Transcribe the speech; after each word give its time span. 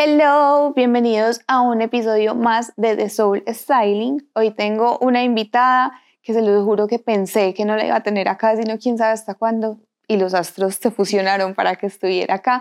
Hello, 0.00 0.74
bienvenidos 0.76 1.40
a 1.48 1.60
un 1.60 1.82
episodio 1.82 2.36
más 2.36 2.72
de 2.76 2.94
The 2.94 3.10
Soul 3.10 3.42
Styling. 3.48 4.28
Hoy 4.32 4.52
tengo 4.52 4.96
una 5.00 5.24
invitada 5.24 5.90
que 6.22 6.32
se 6.32 6.40
lo 6.40 6.64
juro 6.64 6.86
que 6.86 7.00
pensé 7.00 7.52
que 7.52 7.64
no 7.64 7.74
la 7.74 7.84
iba 7.84 7.96
a 7.96 8.02
tener 8.04 8.28
acá, 8.28 8.54
sino 8.54 8.78
quién 8.78 8.96
sabe 8.96 9.14
hasta 9.14 9.34
cuándo. 9.34 9.80
Y 10.06 10.16
los 10.16 10.34
astros 10.34 10.76
se 10.76 10.92
fusionaron 10.92 11.56
para 11.56 11.74
que 11.74 11.88
estuviera 11.88 12.36
acá. 12.36 12.60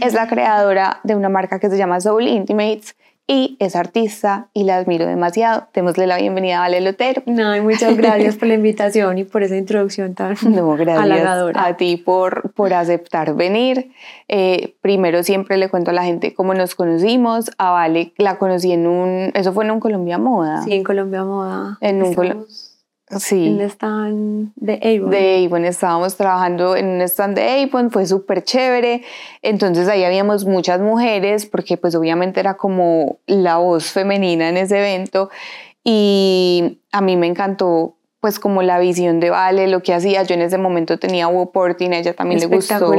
Es 0.00 0.14
la 0.14 0.28
creadora 0.28 1.00
de 1.04 1.14
una 1.14 1.28
marca 1.28 1.58
que 1.58 1.70
se 1.70 1.76
llama 1.76 2.00
Soul 2.00 2.28
Intimates 2.28 2.96
y 3.30 3.56
es 3.60 3.76
artista 3.76 4.48
y 4.54 4.64
la 4.64 4.76
admiro 4.76 5.06
demasiado. 5.06 5.68
Démosle 5.74 6.06
la 6.06 6.16
bienvenida 6.16 6.58
a 6.58 6.60
Vale 6.60 6.80
Lotero. 6.80 7.22
No, 7.26 7.62
muchas 7.62 7.94
gracias 7.96 8.36
por 8.36 8.48
la 8.48 8.54
invitación 8.54 9.18
y 9.18 9.24
por 9.24 9.42
esa 9.42 9.56
introducción 9.56 10.14
tan 10.14 10.34
no, 10.48 10.76
gracias 10.76 11.04
halagadora. 11.04 11.66
A 11.66 11.76
ti 11.76 11.98
por, 11.98 12.52
por 12.52 12.72
aceptar 12.72 13.34
venir. 13.34 13.92
Eh, 14.28 14.76
primero 14.80 15.22
siempre 15.22 15.58
le 15.58 15.68
cuento 15.68 15.90
a 15.90 15.94
la 15.94 16.04
gente 16.04 16.32
cómo 16.32 16.54
nos 16.54 16.74
conocimos. 16.74 17.50
A 17.58 17.70
Vale 17.70 18.14
la 18.16 18.38
conocí 18.38 18.72
en 18.72 18.86
un, 18.86 19.30
eso 19.34 19.52
fue 19.52 19.64
en 19.64 19.72
un 19.72 19.80
Colombia 19.80 20.16
Moda. 20.16 20.62
Sí, 20.62 20.72
en 20.72 20.82
Colombia 20.82 21.22
Moda. 21.24 21.76
En 21.82 22.02
un 22.02 22.14
Colombia 22.14 22.46
Sí. 23.16 23.46
En 23.46 23.60
el 23.60 23.70
stand 23.70 24.52
de 24.56 24.74
Avon. 24.74 25.10
De 25.10 25.44
Avon, 25.46 25.64
estábamos 25.64 26.16
trabajando 26.16 26.76
en 26.76 26.86
un 26.86 27.00
stand 27.02 27.36
de 27.36 27.62
Avon, 27.62 27.90
fue 27.90 28.06
súper 28.06 28.42
chévere. 28.42 29.02
Entonces 29.42 29.88
ahí 29.88 30.04
habíamos 30.04 30.44
muchas 30.44 30.80
mujeres, 30.80 31.46
porque 31.46 31.76
pues 31.76 31.94
obviamente 31.94 32.40
era 32.40 32.56
como 32.56 33.18
la 33.26 33.58
voz 33.58 33.90
femenina 33.92 34.48
en 34.48 34.56
ese 34.56 34.78
evento. 34.78 35.30
Y 35.84 36.80
a 36.92 37.00
mí 37.00 37.16
me 37.16 37.26
encantó 37.26 37.94
pues 38.20 38.40
como 38.40 38.62
la 38.62 38.78
visión 38.78 39.20
de 39.20 39.30
Vale, 39.30 39.68
lo 39.68 39.82
que 39.82 39.94
hacía. 39.94 40.22
Yo 40.24 40.34
en 40.34 40.42
ese 40.42 40.58
momento 40.58 40.98
tenía 40.98 41.28
Woporting, 41.28 41.92
a 41.92 41.98
ella 41.98 42.14
también 42.14 42.40
le 42.40 42.46
gustó 42.46 42.92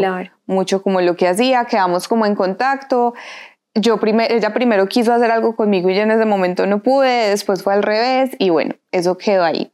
mucho 0.45 0.81
como 0.81 1.01
lo 1.01 1.15
que 1.15 1.27
hacía, 1.27 1.65
quedamos 1.65 2.07
como 2.07 2.25
en 2.25 2.35
contacto 2.35 3.13
yo 3.81 3.99
ella 4.03 4.53
primero 4.53 4.87
quiso 4.87 5.13
hacer 5.13 5.31
algo 5.31 5.55
conmigo 5.55 5.89
y 5.89 5.95
yo 5.95 6.01
en 6.01 6.11
ese 6.11 6.25
momento 6.25 6.65
no 6.65 6.81
pude, 6.81 7.29
después 7.29 7.63
fue 7.63 7.73
al 7.73 7.83
revés 7.83 8.31
y 8.39 8.49
bueno, 8.49 8.75
eso 8.91 9.17
quedó 9.17 9.43
ahí. 9.43 9.71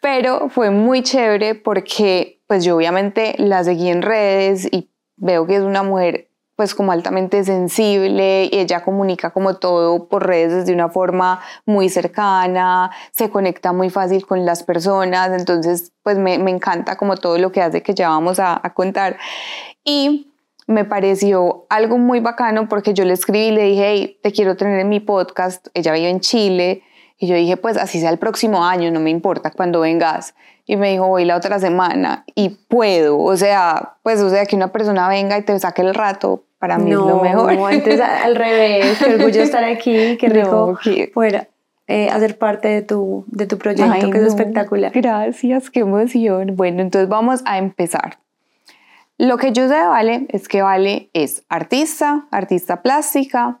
Pero 0.00 0.48
fue 0.48 0.70
muy 0.70 1.02
chévere 1.02 1.54
porque 1.54 2.42
pues 2.46 2.64
yo 2.64 2.76
obviamente 2.76 3.34
la 3.38 3.64
seguí 3.64 3.88
en 3.88 4.02
redes 4.02 4.68
y 4.70 4.90
veo 5.16 5.46
que 5.46 5.56
es 5.56 5.62
una 5.62 5.82
mujer 5.82 6.28
pues 6.56 6.74
como 6.74 6.92
altamente 6.92 7.44
sensible 7.44 8.48
y 8.50 8.58
ella 8.58 8.82
comunica 8.82 9.30
como 9.30 9.56
todo 9.56 10.08
por 10.08 10.26
redes 10.26 10.54
desde 10.54 10.72
una 10.72 10.88
forma 10.88 11.40
muy 11.66 11.90
cercana, 11.90 12.90
se 13.12 13.28
conecta 13.28 13.74
muy 13.74 13.90
fácil 13.90 14.26
con 14.26 14.46
las 14.46 14.62
personas, 14.62 15.38
entonces 15.38 15.92
pues 16.02 16.16
me, 16.16 16.38
me 16.38 16.50
encanta 16.50 16.96
como 16.96 17.16
todo 17.16 17.36
lo 17.36 17.52
que 17.52 17.60
hace 17.60 17.82
que 17.82 17.94
ya 17.94 18.08
vamos 18.08 18.38
a, 18.38 18.58
a 18.62 18.72
contar. 18.72 19.18
Y 19.84 20.32
me 20.66 20.84
pareció 20.84 21.66
algo 21.68 21.98
muy 21.98 22.20
bacano 22.20 22.68
porque 22.68 22.92
yo 22.92 23.04
le 23.04 23.12
escribí 23.12 23.46
y 23.46 23.50
le 23.52 23.62
dije, 23.64 23.84
hey, 23.86 24.18
te 24.22 24.32
quiero 24.32 24.56
tener 24.56 24.80
en 24.80 24.88
mi 24.88 25.00
podcast. 25.00 25.68
Ella 25.74 25.92
vive 25.92 26.08
en 26.08 26.20
Chile 26.20 26.82
y 27.18 27.28
yo 27.28 27.36
dije, 27.36 27.56
pues 27.56 27.76
así 27.76 28.00
sea 28.00 28.10
el 28.10 28.18
próximo 28.18 28.64
año, 28.64 28.90
no 28.90 29.00
me 29.00 29.10
importa 29.10 29.50
cuando 29.50 29.80
vengas. 29.80 30.34
Y 30.66 30.76
me 30.76 30.90
dijo, 30.90 31.06
voy 31.06 31.24
la 31.24 31.36
otra 31.36 31.60
semana 31.60 32.24
y 32.34 32.50
puedo. 32.68 33.18
O 33.20 33.36
sea, 33.36 33.94
pues, 34.02 34.20
o 34.20 34.28
sea, 34.28 34.44
que 34.46 34.56
una 34.56 34.72
persona 34.72 35.08
venga 35.08 35.38
y 35.38 35.42
te 35.42 35.56
saque 35.60 35.82
el 35.82 35.94
rato, 35.94 36.44
para 36.58 36.78
mí 36.78 36.90
es 36.90 36.96
lo 36.96 37.20
mejor. 37.20 37.54
No, 37.54 37.66
antes 37.66 38.00
al 38.00 38.34
revés, 38.34 38.98
qué 38.98 39.14
orgullo 39.14 39.42
estar 39.42 39.62
aquí, 39.62 40.16
qué 40.18 40.28
rico 40.28 40.76
fuera. 41.14 41.48
Eh, 41.88 42.08
hacer 42.10 42.36
parte 42.36 42.66
de 42.66 42.82
tu, 42.82 43.24
de 43.28 43.46
tu 43.46 43.58
proyecto, 43.58 44.10
que 44.10 44.18
es 44.18 44.24
espectacular. 44.24 44.90
Gracias, 44.92 45.70
qué 45.70 45.80
emoción. 45.80 46.56
Bueno, 46.56 46.82
entonces 46.82 47.08
vamos 47.08 47.42
a 47.44 47.58
empezar. 47.58 48.18
Lo 49.18 49.38
que 49.38 49.52
yo 49.52 49.66
sé 49.68 49.74
de 49.74 49.86
Vale 49.86 50.26
es 50.28 50.46
que 50.46 50.60
Vale 50.60 51.08
es 51.14 51.42
artista, 51.48 52.26
artista 52.30 52.82
plástica, 52.82 53.58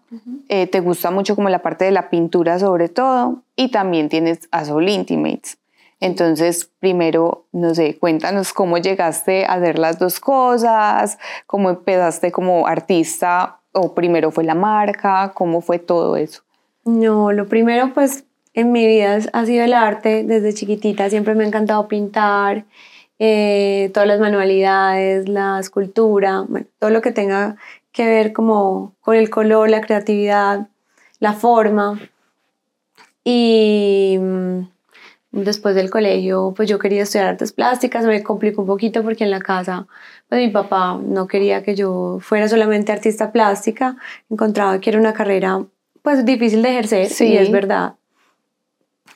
eh, 0.48 0.66
te 0.66 0.80
gusta 0.80 1.10
mucho 1.10 1.34
como 1.34 1.48
la 1.48 1.60
parte 1.60 1.86
de 1.86 1.92
la 1.92 2.10
pintura 2.10 2.58
sobre 2.58 2.90
todo, 2.90 3.42
y 3.56 3.70
también 3.70 4.10
tienes 4.10 4.48
a 4.50 4.66
Soul 4.66 4.88
Intimates. 4.88 5.58
Entonces, 5.98 6.70
primero, 6.78 7.46
no 7.52 7.74
sé, 7.74 7.96
cuéntanos 7.98 8.52
cómo 8.52 8.76
llegaste 8.76 9.46
a 9.46 9.54
hacer 9.54 9.78
las 9.78 9.98
dos 9.98 10.20
cosas, 10.20 11.18
cómo 11.46 11.70
empezaste 11.70 12.30
como 12.32 12.66
artista, 12.66 13.60
o 13.72 13.94
primero 13.94 14.30
fue 14.30 14.44
la 14.44 14.54
marca, 14.54 15.32
cómo 15.34 15.62
fue 15.62 15.78
todo 15.78 16.16
eso. 16.16 16.42
No, 16.84 17.32
lo 17.32 17.46
primero 17.46 17.94
pues 17.94 18.24
en 18.52 18.72
mi 18.72 18.86
vida 18.86 19.18
ha 19.32 19.46
sido 19.46 19.64
el 19.64 19.72
arte, 19.72 20.22
desde 20.22 20.52
chiquitita 20.52 21.08
siempre 21.08 21.34
me 21.34 21.44
ha 21.44 21.46
encantado 21.46 21.88
pintar 21.88 22.64
eh, 23.18 23.90
todas 23.94 24.06
las 24.06 24.20
manualidades, 24.20 25.28
la 25.28 25.58
escultura, 25.58 26.44
todo 26.78 26.90
lo 26.90 27.00
que 27.00 27.12
tenga 27.12 27.56
que 27.92 28.06
ver 28.06 28.32
como 28.32 28.94
con 29.00 29.16
el 29.16 29.30
color, 29.30 29.70
la 29.70 29.80
creatividad, 29.80 30.68
la 31.18 31.32
forma. 31.32 31.98
Y 33.24 34.18
mm, 34.20 34.60
después 35.32 35.74
del 35.74 35.90
colegio, 35.90 36.52
pues 36.54 36.68
yo 36.68 36.78
quería 36.78 37.02
estudiar 37.02 37.28
artes 37.28 37.52
plásticas, 37.52 38.04
me 38.04 38.22
complicó 38.22 38.62
un 38.62 38.66
poquito 38.66 39.02
porque 39.02 39.24
en 39.24 39.30
la 39.30 39.40
casa, 39.40 39.86
pues 40.28 40.40
mi 40.40 40.50
papá 40.50 40.98
no 41.02 41.26
quería 41.26 41.62
que 41.62 41.74
yo 41.74 42.18
fuera 42.20 42.48
solamente 42.48 42.92
artista 42.92 43.32
plástica, 43.32 43.96
encontraba 44.28 44.78
que 44.80 44.90
era 44.90 44.98
una 44.98 45.12
carrera 45.12 45.64
pues 46.02 46.24
difícil 46.24 46.62
de 46.62 46.70
ejercer, 46.70 47.08
sí. 47.08 47.28
y 47.28 47.36
es 47.36 47.50
verdad. 47.50 47.94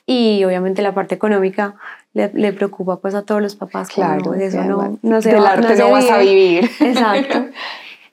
Y 0.05 0.43
obviamente 0.43 0.81
la 0.81 0.93
parte 0.93 1.15
económica 1.15 1.75
le, 2.13 2.53
preocupa 2.53 2.97
pues 2.97 3.15
a 3.15 3.23
todos 3.23 3.41
los 3.41 3.55
papás. 3.55 3.89
Claro, 3.89 4.31
de 4.31 4.47
eso 4.47 4.63
no, 4.63 4.99
no 5.01 5.21
se 5.21 5.29
Del 5.29 5.45
arte 5.45 5.75
no, 5.77 5.91
vas 5.91 6.09
a 6.09 6.17
vivir. 6.17 6.65
Exacto. 6.79 7.45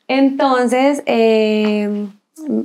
Entonces, 0.06 1.03
em, 1.06 2.10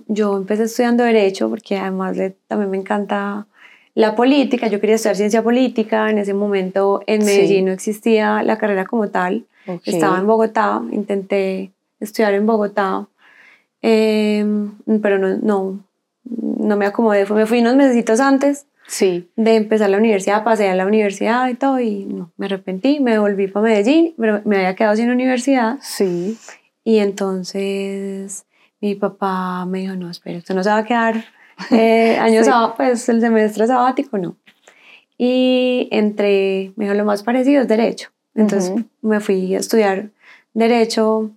yo 0.08 0.38
empecé 0.38 0.64
estudiando 0.64 1.04
Derecho 1.04 1.50
porque 1.50 1.78
además 1.78 2.18
también 2.48 2.72
me 2.72 2.78
encanta 2.78 3.48
la 3.96 4.16
política. 4.16 4.68
Yo 4.68 4.80
quería 4.80 4.96
estudiar 4.96 5.16
ciencia 5.16 5.42
política. 5.42 6.10
En 6.10 6.20
ese 6.20 6.34
momento 6.34 7.02
en 7.08 7.26
Medellín 7.26 7.66
no 7.66 7.72
existía 7.72 8.44
la 8.44 8.58
carrera 8.58 8.86
como 8.86 9.10
tal. 9.10 9.46
Estaba 9.86 10.20
en 10.20 10.28
Bogotá, 10.28 10.82
intenté 10.92 11.72
estudiar 12.00 12.34
en 12.34 12.46
Bogotá, 12.46 13.08
em, 13.82 14.72
pero 15.02 15.18
no, 15.18 15.38
no, 15.38 15.80
no 16.26 16.78
me 16.78 16.86
acomodé. 16.86 17.26
Me 17.28 17.46
fui 17.46 17.60
unos 17.60 17.76
meses 17.76 18.20
antes 18.20 18.66
sí. 18.88 19.30
de 19.36 19.56
empezar 19.56 19.90
la 19.90 19.98
universidad, 19.98 20.44
pasé 20.44 20.70
a 20.70 20.76
la 20.76 20.86
universidad 20.86 21.48
y 21.50 21.56
todo, 21.56 21.80
y 21.80 22.06
no, 22.06 22.32
me 22.38 22.46
arrepentí, 22.48 23.00
me 23.00 23.20
volví 23.20 23.48
para 23.48 23.68
Medellín, 23.68 24.14
pero 24.18 24.42
me 24.46 24.58
había 24.58 24.76
quedado 24.76 24.96
sin 24.96 25.10
universidad. 25.10 25.78
Sí. 25.82 26.38
Y 26.84 27.00
entonces 27.00 28.46
mi 28.82 28.96
papá 28.96 29.66
me 29.66 29.80
dijo, 29.80 29.96
no, 29.96 30.10
espera, 30.10 30.38
usted 30.38 30.56
no 30.56 30.64
se 30.64 30.70
va 30.70 30.78
a 30.78 30.86
quedar 30.86 31.24
eh, 31.72 32.18
años, 32.20 32.48
pues 32.76 33.08
el 33.10 33.22
semestre 33.22 33.68
sabático, 33.68 34.18
no. 34.18 34.36
Y 35.18 35.88
entre, 35.92 36.74
me 36.76 36.86
dijo, 36.86 36.96
lo 36.96 37.06
más 37.06 37.24
parecido 37.24 37.62
es 37.62 37.68
Derecho. 37.68 38.10
Entonces 38.36 38.74
me 39.02 39.20
fui 39.20 39.56
a 39.56 39.60
estudiar 39.60 40.10
Derecho 40.54 41.32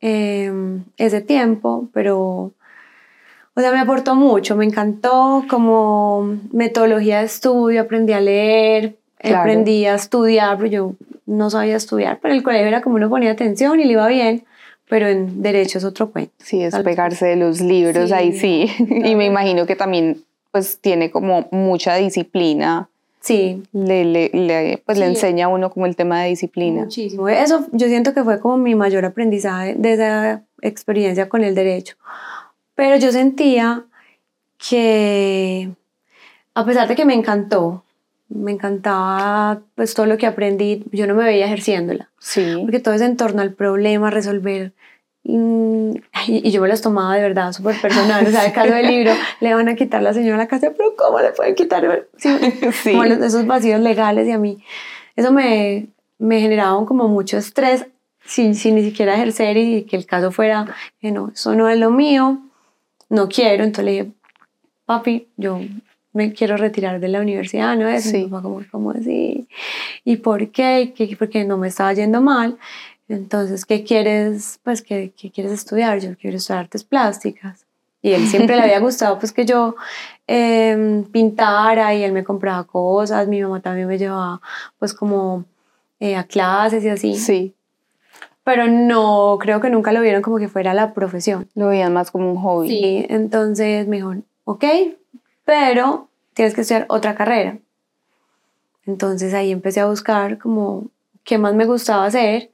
em, 0.00 0.84
ese 0.96 1.20
tiempo, 1.20 1.88
pero 1.92 2.52
o 3.60 3.62
sea, 3.62 3.72
me 3.72 3.78
aportó 3.78 4.14
mucho, 4.14 4.56
me 4.56 4.64
encantó 4.64 5.44
como 5.48 6.38
metodología 6.50 7.18
de 7.18 7.26
estudio, 7.26 7.82
aprendí 7.82 8.14
a 8.14 8.20
leer, 8.20 8.96
aprendí 9.22 9.84
a 9.84 9.96
estudiar, 9.96 10.56
pero 10.56 10.68
yo 10.70 10.94
no 11.26 11.50
sabía 11.50 11.76
estudiar, 11.76 12.18
pero 12.22 12.32
el 12.32 12.42
colegio 12.42 12.66
era 12.66 12.80
como 12.80 12.96
uno 12.96 13.10
ponía 13.10 13.32
atención 13.32 13.78
y 13.78 13.84
le 13.84 13.92
iba 13.92 14.08
bien, 14.08 14.44
pero 14.88 15.08
en 15.08 15.42
derecho 15.42 15.76
es 15.76 15.84
otro 15.84 16.10
cuento. 16.10 16.32
Sí, 16.38 16.62
es 16.62 16.74
pegarse 16.78 17.26
de 17.26 17.36
los 17.36 17.60
libros, 17.60 18.12
ahí 18.12 18.32
sí, 18.32 18.70
y 18.78 19.14
me 19.14 19.26
imagino 19.26 19.66
que 19.66 19.76
también 19.76 20.24
pues 20.50 20.78
tiene 20.80 21.10
como 21.10 21.46
mucha 21.50 21.96
disciplina. 21.96 22.88
Sí. 23.20 23.62
Le, 23.72 24.06
le, 24.06 24.82
pues 24.86 24.96
le 24.96 25.04
enseña 25.04 25.44
a 25.44 25.48
uno 25.48 25.70
como 25.70 25.84
el 25.84 25.94
tema 25.94 26.22
de 26.22 26.30
disciplina. 26.30 26.84
Muchísimo. 26.84 27.28
Eso 27.28 27.66
yo 27.72 27.86
siento 27.86 28.14
que 28.14 28.24
fue 28.24 28.40
como 28.40 28.56
mi 28.56 28.74
mayor 28.74 29.04
aprendizaje 29.04 29.74
de 29.74 29.92
esa 29.92 30.42
experiencia 30.62 31.28
con 31.28 31.44
el 31.44 31.54
derecho 31.54 31.96
pero 32.80 32.96
yo 32.96 33.12
sentía 33.12 33.84
que, 34.56 35.68
a 36.54 36.64
pesar 36.64 36.88
de 36.88 36.96
que 36.96 37.04
me 37.04 37.12
encantó, 37.12 37.84
me 38.30 38.52
encantaba 38.52 39.60
pues 39.74 39.92
todo 39.92 40.06
lo 40.06 40.16
que 40.16 40.26
aprendí, 40.26 40.82
yo 40.90 41.06
no 41.06 41.14
me 41.14 41.24
veía 41.24 41.44
ejerciéndola. 41.44 42.08
Sí. 42.18 42.56
Porque 42.58 42.80
todo 42.80 42.94
es 42.94 43.02
en 43.02 43.18
torno 43.18 43.42
al 43.42 43.52
problema, 43.52 44.08
resolver. 44.08 44.72
Mm, 45.24 45.90
y, 46.26 46.50
yo 46.50 46.62
me 46.62 46.68
las 46.68 46.80
tomaba 46.80 47.16
de 47.16 47.20
verdad 47.20 47.52
súper 47.52 47.78
personal. 47.78 48.26
O 48.26 48.30
sea, 48.30 48.46
el 48.46 48.52
caso 48.54 48.72
del 48.72 48.86
libro, 48.94 49.12
le 49.40 49.52
van 49.52 49.68
a 49.68 49.74
quitar 49.74 50.02
la 50.02 50.14
señora 50.14 50.36
a 50.36 50.38
la 50.38 50.48
casa, 50.48 50.72
pero 50.74 50.96
¿cómo 50.96 51.20
le 51.20 51.32
pueden 51.32 51.54
quitar? 51.54 52.08
Sí, 52.16 52.34
sí. 52.82 52.92
Como 52.92 53.04
esos 53.04 53.46
vacíos 53.46 53.78
legales 53.80 54.26
y 54.26 54.30
a 54.30 54.38
mí. 54.38 54.64
Eso 55.16 55.32
me, 55.32 55.88
me 56.16 56.40
generaba 56.40 56.82
como 56.86 57.08
mucho 57.08 57.36
estrés 57.36 57.84
sin, 58.24 58.54
sin 58.54 58.74
ni 58.74 58.82
siquiera 58.82 59.16
ejercer 59.16 59.58
y 59.58 59.82
que 59.82 59.96
el 59.96 60.06
caso 60.06 60.32
fuera 60.32 60.64
que 60.98 61.12
no, 61.12 61.30
eso 61.34 61.54
no 61.54 61.68
es 61.68 61.78
lo 61.78 61.90
mío 61.90 62.40
no 63.10 63.28
quiero, 63.28 63.64
entonces 63.64 63.84
le 63.84 63.90
dije, 63.90 64.12
papi, 64.86 65.28
yo 65.36 65.60
me 66.12 66.32
quiero 66.32 66.56
retirar 66.56 66.98
de 66.98 67.08
la 67.08 67.20
universidad, 67.20 67.76
¿no 67.76 67.88
es? 67.88 68.04
Sí. 68.04 68.24
Mi 68.24 68.24
papá 68.24 68.42
como, 68.42 68.62
¿cómo 68.70 68.90
así? 68.92 69.46
¿Y 70.04 70.16
por 70.16 70.50
qué? 70.50 70.92
¿Qué? 70.96 71.14
Porque 71.18 71.44
no 71.44 71.58
me 71.58 71.68
estaba 71.68 71.92
yendo 71.92 72.20
mal. 72.20 72.58
Entonces, 73.08 73.66
¿qué 73.66 73.84
quieres? 73.84 74.58
Pues, 74.62 74.82
¿qué, 74.82 75.12
¿qué 75.16 75.30
quieres 75.30 75.52
estudiar? 75.52 76.00
Yo 76.00 76.16
quiero 76.16 76.36
estudiar 76.36 76.64
artes 76.64 76.84
plásticas. 76.84 77.66
Y 78.02 78.12
él 78.12 78.26
siempre 78.26 78.56
le 78.56 78.62
había 78.62 78.78
gustado 78.80 79.18
pues 79.18 79.32
que 79.32 79.44
yo 79.44 79.76
eh, 80.26 81.04
pintara 81.12 81.94
y 81.94 82.02
él 82.02 82.12
me 82.12 82.24
compraba 82.24 82.64
cosas, 82.64 83.28
mi 83.28 83.42
mamá 83.42 83.60
también 83.60 83.88
me 83.88 83.98
llevaba 83.98 84.40
pues 84.78 84.94
como 84.94 85.44
eh, 85.98 86.16
a 86.16 86.24
clases 86.24 86.82
y 86.84 86.88
así. 86.88 87.14
Sí, 87.16 87.54
Pero 88.50 88.66
no, 88.66 89.38
creo 89.40 89.60
que 89.60 89.70
nunca 89.70 89.92
lo 89.92 90.00
vieron 90.00 90.22
como 90.22 90.38
que 90.38 90.48
fuera 90.48 90.74
la 90.74 90.92
profesión. 90.92 91.48
lo 91.54 91.68
veían 91.68 91.92
más 91.92 92.10
como 92.10 92.32
un 92.32 92.36
hobby. 92.42 92.68
Sí, 92.68 93.06
entonces 93.08 93.86
me 93.86 93.96
dijo, 93.96 94.14
ok, 94.44 94.64
pero 95.44 96.08
tienes 96.34 96.54
que 96.54 96.62
estudiar 96.62 96.86
otra 96.88 97.14
carrera. 97.14 97.58
Entonces 98.86 99.34
ahí 99.34 99.52
empecé 99.52 99.80
a 99.80 99.86
buscar 99.86 100.38
como 100.38 100.88
qué 101.22 101.38
más 101.38 101.54
me 101.54 101.64
gustaba 101.64 102.06
hacer 102.06 102.50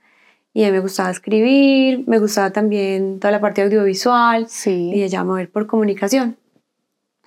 y 0.52 0.64
a 0.64 0.66
mí 0.66 0.72
me 0.72 0.80
gustaba 0.80 1.10
escribir, 1.10 2.04
me 2.06 2.18
gustaba 2.18 2.50
también 2.50 3.18
toda 3.20 3.30
la 3.32 3.40
parte 3.40 3.62
audiovisual 3.62 4.42
y 4.42 4.48
Sí. 4.48 4.90
ella 5.02 5.24
me 5.24 5.30
voy 5.30 5.46
por 5.46 5.66
comunicación. 5.66 6.36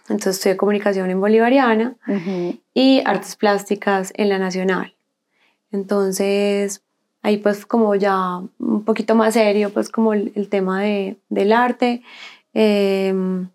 Entonces 0.10 0.38
estudié 0.38 0.58
comunicación 0.58 1.10
en 1.10 1.20
Bolivariana 1.20 1.96
y 2.74 3.02
artes 3.06 3.36
plásticas 3.36 4.12
en 4.16 4.30
la 4.30 4.38
Nacional. 4.40 4.94
Entonces 5.72 6.82
ahí 7.22 7.38
pues 7.38 7.66
como 7.66 7.96
ya 7.96 8.42
un 8.60 8.84
poquito 8.86 9.16
más 9.16 9.34
serio 9.34 9.70
pues 9.72 9.90
como 9.90 10.14
el, 10.14 10.32
el 10.36 10.48
tema 10.50 10.82
de, 10.82 11.18
del 11.30 11.52
arte. 11.54 12.02
Em, 12.54 13.48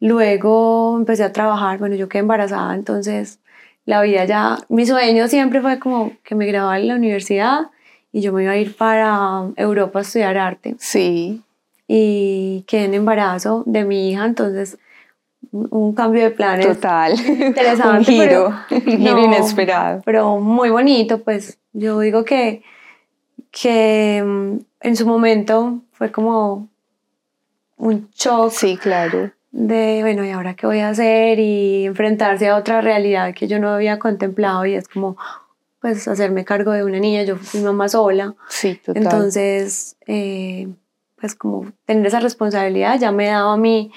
luego 0.00 0.96
empecé 0.98 1.24
a 1.24 1.32
trabajar, 1.32 1.78
bueno 1.78 1.94
yo 1.96 2.08
quedé 2.08 2.20
embarazada 2.20 2.74
entonces 2.74 3.38
la 3.86 4.02
vida 4.02 4.24
ya, 4.24 4.58
mi 4.68 4.84
sueño 4.84 5.28
siempre 5.28 5.60
fue 5.62 5.78
como 5.78 6.12
que 6.24 6.34
me 6.34 6.46
graduara 6.46 6.78
en 6.80 6.88
la 6.88 6.96
universidad 6.96 7.70
y 8.12 8.20
yo 8.20 8.32
me 8.32 8.42
iba 8.42 8.52
a 8.52 8.56
ir 8.56 8.76
para 8.76 9.44
Europa 9.56 10.00
a 10.00 10.02
estudiar 10.02 10.36
arte 10.38 10.74
Sí, 10.78 11.42
y 11.88 12.64
quedé 12.66 12.84
en 12.86 12.94
embarazo 12.94 13.62
de 13.66 13.84
mi 13.84 14.10
hija, 14.10 14.24
entonces 14.26 14.78
un 15.52 15.68
un 15.70 15.94
cambio 15.94 16.22
de 16.24 16.30
planes 16.30 16.66
total. 16.66 17.14
interesante. 17.28 17.98
un 17.98 18.04
giro, 18.04 18.52
pero- 18.68 18.82
un 18.92 18.98
giro 18.98 19.16
no, 19.16 19.24
inesperado. 19.24 20.02
Pero 20.04 20.38
muy 20.40 20.68
bonito, 20.70 21.22
pues 21.22 21.58
yo 21.72 22.00
digo 22.00 22.24
que, 22.24 22.62
que 23.50 24.22
mm, 24.24 24.58
en 24.80 24.96
su 24.96 25.06
momento 25.06 25.80
fue 25.92 26.10
como 26.12 26.68
un 27.76 28.08
shock 28.14 28.50
Sí, 28.52 28.76
claro. 28.76 29.30
de, 29.50 29.98
bueno, 30.02 30.24
¿y 30.24 30.30
ahora 30.30 30.54
qué 30.54 30.66
voy 30.66 30.80
a 30.80 30.88
hacer? 30.90 31.38
Y 31.38 31.86
enfrentarse 31.86 32.48
a 32.48 32.56
otra 32.56 32.80
realidad 32.80 33.34
que 33.34 33.48
yo 33.48 33.58
no 33.58 33.70
había 33.70 33.98
contemplado 33.98 34.64
y 34.66 34.74
es 34.74 34.88
como, 34.88 35.16
pues, 35.80 36.08
hacerme 36.08 36.44
cargo 36.44 36.72
de 36.72 36.84
una 36.84 36.98
niña, 36.98 37.22
yo 37.22 37.36
fui 37.36 37.60
mamá 37.60 37.88
sola. 37.88 38.34
Sí, 38.48 38.74
total. 38.84 39.02
Entonces, 39.02 39.96
eh, 40.06 40.68
pues 41.20 41.34
como 41.34 41.72
tener 41.86 42.06
esa 42.06 42.20
responsabilidad 42.20 42.98
ya 42.98 43.10
me 43.12 43.26
daba 43.28 43.54
a 43.54 43.56
mí 43.56 43.90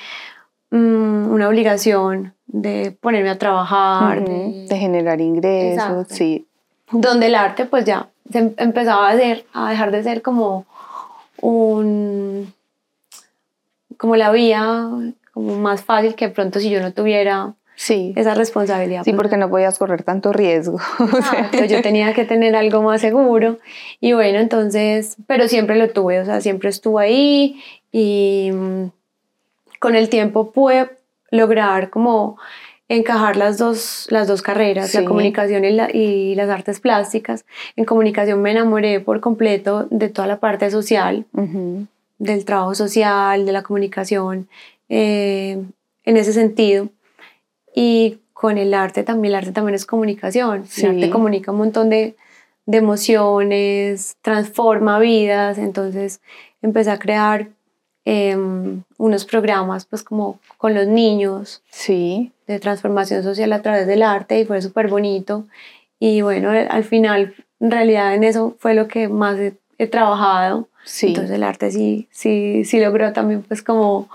mm, 0.71 1.31
una 1.31 1.47
obligación 1.49 2.33
de 2.47 2.91
ponerme 2.99 3.29
a 3.29 3.37
trabajar, 3.37 4.23
de- 4.23 4.65
de 4.69 4.77
generar 4.77 5.19
ingresos, 5.21 5.83
Exacto. 5.83 6.15
sí. 6.15 6.45
donde 6.91 7.27
el 7.27 7.35
arte 7.35 7.65
pues 7.65 7.85
ya 7.85 8.09
se 8.31 8.37
em- 8.39 8.53
empezaba 8.57 9.09
a, 9.09 9.17
ser, 9.17 9.45
a 9.53 9.69
dejar 9.71 9.91
de 9.91 10.03
ser 10.03 10.21
como 10.21 10.65
un, 11.41 12.53
como 13.97 14.15
la 14.15 14.31
vía 14.31 14.89
como 15.33 15.55
más 15.57 15.83
fácil 15.83 16.15
que 16.15 16.29
pronto 16.29 16.59
si 16.59 16.69
yo 16.69 16.81
no 16.81 16.93
tuviera 16.93 17.53
Sí, 17.75 18.11
esa 18.17 18.33
responsabilidad. 18.33 19.03
sí, 19.05 19.13
porque 19.13 19.37
no 19.37 19.49
podías 19.49 19.79
correr 19.79 20.03
tanto 20.03 20.33
riesgo. 20.33 20.79
Exacto, 20.99 21.63
yo 21.63 21.81
tenía 21.81 22.13
que 22.13 22.25
tener 22.25 22.53
algo 22.57 22.81
más 22.81 22.99
seguro 22.99 23.57
y 24.01 24.11
bueno, 24.11 24.39
entonces, 24.39 25.15
pero 25.27 25.47
siempre 25.47 25.77
lo 25.77 25.89
tuve, 25.89 26.19
o 26.19 26.25
sea, 26.25 26.41
siempre 26.41 26.69
estuvo 26.69 26.99
ahí 26.99 27.63
y 27.93 28.51
mm, 28.53 28.85
con 29.79 29.95
el 29.95 30.09
tiempo 30.09 30.51
pude 30.51 30.89
lograr 31.31 31.89
como 31.89 32.37
encajar 32.89 33.37
las 33.37 33.57
dos, 33.57 34.07
las 34.09 34.27
dos 34.27 34.41
carreras, 34.41 34.93
la 34.93 35.01
comunicación 35.05 35.63
y, 35.63 35.71
la- 35.71 35.89
y 35.95 36.35
las 36.35 36.49
artes 36.49 36.79
plásticas. 36.79 37.45
En 37.75 37.85
comunicación 37.85 38.41
me 38.41 38.51
enamoré 38.51 38.99
por 38.99 39.19
completo 39.21 39.87
de 39.91 40.09
toda 40.09 40.27
la 40.27 40.39
parte 40.39 40.69
social, 40.71 41.25
del 42.17 42.45
trabajo 42.45 42.75
social, 42.75 43.45
de 43.45 43.51
la 43.51 43.61
comunicación, 43.63 44.49
eh, 44.89 45.61
en 46.03 46.17
ese 46.17 46.33
sentido. 46.33 46.89
Y 47.75 48.17
con 48.33 48.57
el 48.57 48.73
arte 48.73 49.03
también, 49.03 49.33
el 49.33 49.37
arte 49.37 49.51
también 49.51 49.75
es 49.75 49.85
comunicación. 49.85 50.65
Sí. 50.67 50.85
El 50.85 50.95
arte 50.95 51.09
comunica 51.11 51.51
un 51.51 51.59
montón 51.59 51.89
de, 51.89 52.15
de 52.65 52.77
emociones, 52.77 54.17
transforma 54.21 54.97
vidas. 54.99 55.57
Entonces 55.57 56.21
empecé 56.61 56.89
a 56.91 56.97
crear 56.99 57.49
em, 58.13 58.81
unos 58.97 59.25
programas 59.25 59.85
pues 59.85 60.01
como 60.03 60.39
con 60.57 60.73
los 60.73 60.87
niños 60.87 61.61
Sí, 61.69 62.31
de 62.47 62.59
transformación 62.59 63.21
social 63.23 63.53
a 63.53 63.61
través 63.61 63.85
del 63.85 64.01
arte 64.01 64.39
y 64.39 64.45
fue 64.45 64.61
súper 64.61 64.87
bonito. 64.87 65.45
Y 65.99 66.21
bueno, 66.21 66.49
al 66.49 66.83
final, 66.83 67.35
en 67.59 67.69
realidad 67.71 68.15
en 68.15 68.23
eso 68.23 68.55
fue 68.59 68.73
lo 68.73 68.87
que 68.87 69.07
más 69.09 69.37
he, 69.37 69.53
he 69.77 69.85
trabajado. 69.87 70.67
sí. 70.85 71.07
Entonces 71.09 71.35
el 71.35 71.43
arte 71.43 71.69
sí, 71.71 72.07
sí, 72.09 72.63
sí 72.65 72.79
logró 72.79 73.13
también 73.13 73.43
pues 73.43 73.61
como 73.61 74.07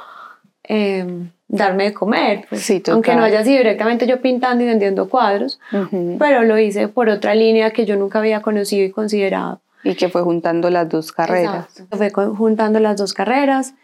em, 0.64 1.30
darme 1.46 1.84
de 1.84 1.94
comer. 1.94 2.46
Pues, 2.48 2.62
Sí, 2.62 2.82
aunque 2.90 3.14
no 3.14 3.22
haya 3.22 3.44
sido 3.44 3.58
directamente 3.58 4.06
yo 4.06 4.20
pintando 4.20 4.64
y 4.64 4.66
vendiendo 4.66 5.08
cuadros, 5.08 5.60
ujú. 5.72 6.16
pero 6.18 6.42
lo 6.42 6.58
hice 6.58 6.88
por 6.88 7.08
otra 7.10 7.34
línea 7.34 7.70
que 7.70 7.84
yo 7.86 7.94
nunca 7.96 8.18
había 8.18 8.40
conocido 8.42 8.84
y 8.84 8.90
considerado. 8.90 9.60
Y 9.84 9.94
que 9.96 10.08
fue 10.08 10.22
juntando 10.22 10.70
las 10.70 10.88
dos 10.88 11.12
carreras. 11.12 11.66
Exacto. 11.78 11.96
Fue 11.98 12.10
juntando 12.34 12.80
las 12.80 12.96
dos 12.96 13.12
carreras, 13.12 13.74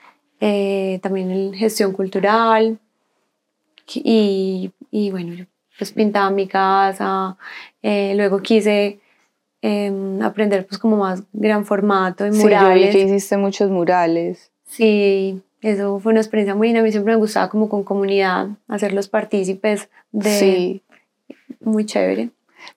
eh, 0.41 0.99
también 1.03 1.31
en 1.31 1.53
gestión 1.55 1.93
cultural 1.93 2.79
y, 3.95 4.73
y 4.91 5.11
bueno, 5.11 5.47
pues 5.79 5.93
pintaba 5.93 6.31
mi 6.31 6.47
casa, 6.47 7.37
eh, 7.83 8.15
luego 8.17 8.41
quise 8.41 9.01
em, 9.63 10.23
aprender 10.23 10.67
pues 10.67 10.79
como 10.79 10.97
más 10.99 11.23
gran 11.33 11.65
formato 11.65 12.25
en 12.25 12.33
Sí, 12.35 12.43
yo 12.43 12.49
vi 12.49 12.55
murales. 12.55 12.93
que 12.97 13.03
hiciste 13.03 13.37
muchos 13.37 13.71
murales. 13.71 14.51
Sí, 14.67 15.43
eso 15.61 15.99
fue 16.01 16.13
una 16.13 16.21
experiencia 16.21 16.55
muy 16.55 16.69
linda. 16.69 16.81
A 16.81 16.85
mí 16.85 16.91
siempre 16.93 17.13
me 17.15 17.19
gustaba 17.19 17.49
como 17.51 17.69
con 17.69 17.83
comunidad, 17.83 18.49
hacerlos 18.69 19.09
partícipes 19.09 19.89
de 20.13 20.31
Sí. 20.31 20.83
muy 21.61 21.85
chévere. 21.85 22.31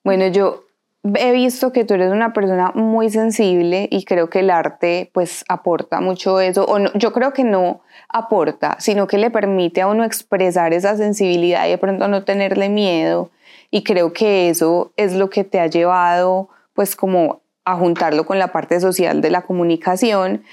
Bueno, 0.04 0.28
yo 0.28 0.66
he 1.16 1.32
visto 1.34 1.74
que 1.74 1.84
tú 1.84 1.96
eres 1.96 2.12
una 2.12 2.32
persona 2.32 2.72
muy 2.76 3.10
sensible 3.10 3.88
y 3.92 4.06
creo 4.06 4.30
que 4.30 4.40
el 4.40 4.50
arte 4.50 5.10
pues 5.14 5.44
aporta 5.50 6.00
mucho 6.00 6.40
eso, 6.40 6.64
o 6.66 6.80
no, 6.80 6.92
yo 6.94 7.12
creo 7.12 7.34
que 7.34 7.44
no 7.44 7.82
aporta, 8.08 8.78
sino 8.80 9.08
que 9.08 9.18
le 9.18 9.30
permite 9.30 9.82
a 9.82 9.88
uno 9.88 10.06
expresar 10.06 10.74
esa 10.74 10.96
sensibilidad 10.96 11.68
y 11.68 11.72
de 11.72 11.78
pronto 11.78 12.08
no 12.08 12.24
tenerle 12.24 12.70
miedo 12.70 13.32
y 13.70 13.84
creo 13.84 14.14
que 14.14 14.50
eso 14.50 14.94
es 14.96 15.14
lo 15.14 15.30
que 15.30 15.44
te 15.44 15.60
ha 15.60 15.68
llevado 15.68 16.50
pues 16.74 16.96
como 16.96 17.42
a 17.66 17.76
juntarlo 17.76 18.26
con 18.26 18.40
la 18.40 18.52
parte 18.52 18.80
social 18.80 19.22
de 19.22 19.30
la 19.30 19.42
comunicación, 19.42 20.44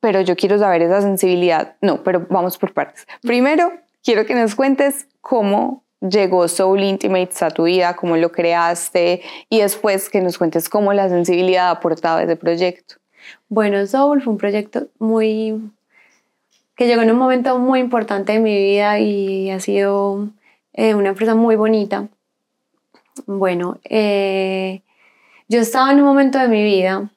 pero 0.00 0.20
yo 0.20 0.36
quiero 0.36 0.58
saber 0.58 0.82
esa 0.82 1.02
sensibilidad, 1.02 1.76
no, 1.80 2.02
pero 2.02 2.26
vamos 2.30 2.58
por 2.58 2.72
partes. 2.72 3.06
Primero, 3.22 3.72
quiero 4.04 4.26
que 4.26 4.34
nos 4.34 4.54
cuentes 4.54 5.08
cómo 5.20 5.84
llegó 6.00 6.48
Soul 6.48 6.82
Intimates 6.82 7.42
a 7.42 7.50
tu 7.50 7.64
vida, 7.64 7.96
cómo 7.96 8.16
lo 8.16 8.30
creaste 8.30 9.22
y 9.48 9.60
después 9.60 10.08
que 10.08 10.20
nos 10.20 10.38
cuentes 10.38 10.68
cómo 10.68 10.92
la 10.92 11.08
sensibilidad 11.08 11.68
ha 11.68 11.72
aportado 11.72 12.18
a 12.18 12.22
ese 12.22 12.36
proyecto. 12.36 12.96
Bueno, 13.48 13.84
Soul 13.86 14.22
fue 14.22 14.32
un 14.32 14.38
proyecto 14.38 14.88
muy 14.98 15.60
que 16.76 16.86
llegó 16.86 17.02
en 17.02 17.10
un 17.10 17.18
momento 17.18 17.58
muy 17.58 17.80
importante 17.80 18.32
de 18.32 18.38
mi 18.38 18.54
vida 18.56 19.00
y 19.00 19.50
ha 19.50 19.58
sido 19.58 20.28
eh, 20.72 20.94
una 20.94 21.08
empresa 21.08 21.34
muy 21.34 21.56
bonita. 21.56 22.06
Bueno, 23.26 23.78
eh, 23.82 24.82
yo 25.48 25.60
estaba 25.60 25.90
en 25.90 25.98
un 25.98 26.04
momento 26.04 26.38
de 26.38 26.46
mi 26.46 26.62
vida 26.62 27.10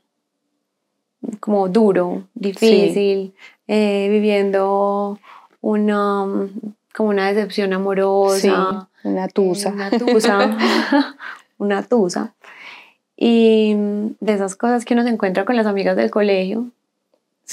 como 1.40 1.70
duro, 1.70 2.24
difícil, 2.34 3.36
eh, 3.68 4.08
viviendo 4.10 5.20
una 5.62 6.26
como 6.96 7.10
una 7.10 7.28
decepción 7.28 7.74
amorosa, 7.74 8.88
Sí, 9.02 9.08
una 9.08 9.28
tusa. 9.28 9.72
una 9.72 9.90
tusa, 9.92 10.58
una 11.58 11.84
tusa. 11.84 12.34
Y 13.18 13.76
de 14.20 14.34
esas 14.34 14.56
cosas 14.56 14.84
que 14.86 14.94
uno 14.94 15.04
se 15.04 15.10
encuentra 15.10 15.46
con 15.46 15.56
las 15.56 15.66
amigas 15.68 15.96
del 15.96 16.10
colegio. 16.10 16.62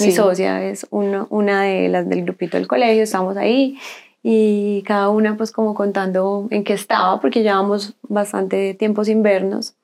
Mi 0.01 0.07
Sí. 0.07 0.13
socia 0.13 0.63
es 0.65 0.87
una, 0.91 1.27
una 1.29 1.63
de 1.65 1.89
las 1.89 2.09
del 2.09 2.23
grupito 2.23 2.57
del 2.57 2.69
colegio, 2.69 3.03
estamos 3.03 3.37
ahí 3.37 3.79
y 4.23 4.83
cada 4.87 5.09
una 5.09 5.37
pues 5.37 5.51
como 5.53 5.75
contando 5.75 6.47
en 6.51 6.63
qué 6.65 6.73
estaba, 6.75 7.21
porque 7.21 7.43
llevábamos 7.43 7.95
bastante 8.03 8.75
tiempo 8.75 9.05
sin 9.05 9.23
vernos. 9.23 9.75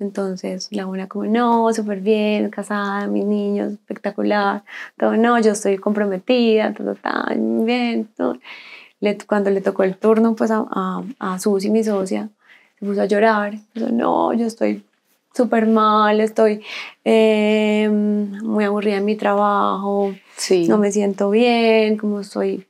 Entonces 0.00 0.68
la 0.72 0.86
una 0.86 1.06
como, 1.06 1.24
no, 1.26 1.72
súper 1.72 2.00
bien, 2.00 2.50
casada, 2.50 3.06
mis 3.06 3.24
niños, 3.24 3.72
espectacular, 3.74 4.64
todo, 4.98 5.16
no, 5.16 5.38
yo 5.40 5.52
estoy 5.52 5.78
comprometida, 5.78 6.74
todo 6.74 6.94
tan 6.96 7.64
bien. 7.64 8.08
Todo. 8.16 8.36
Cuando 9.26 9.50
le 9.50 9.60
tocó 9.60 9.82
el 9.82 9.96
turno 9.96 10.34
pues 10.34 10.50
a, 10.50 10.64
a, 10.70 11.02
a 11.18 11.38
Susi, 11.38 11.70
mi 11.70 11.84
socia, 11.84 12.28
se 12.78 12.86
puso 12.86 13.02
a 13.02 13.06
llorar, 13.06 13.54
no, 13.74 14.32
yo 14.32 14.46
estoy 14.46 14.84
súper 15.34 15.66
mal, 15.66 16.20
estoy 16.20 16.62
eh, 17.04 17.88
muy 17.90 18.64
aburrida 18.64 18.96
en 18.96 19.04
mi 19.04 19.16
trabajo, 19.16 20.14
sí. 20.36 20.68
no 20.68 20.78
me 20.78 20.92
siento 20.92 21.30
bien, 21.30 21.96
como 21.96 22.20
estoy 22.20 22.66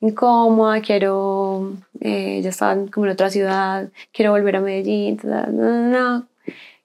incómoda, 0.00 0.80
quiero, 0.80 1.72
eh, 2.00 2.40
ya 2.42 2.50
estaba 2.50 2.86
como 2.86 3.06
en 3.06 3.12
otra 3.12 3.30
ciudad, 3.30 3.88
quiero 4.12 4.32
volver 4.32 4.56
a 4.56 4.60
Medellín, 4.60 5.18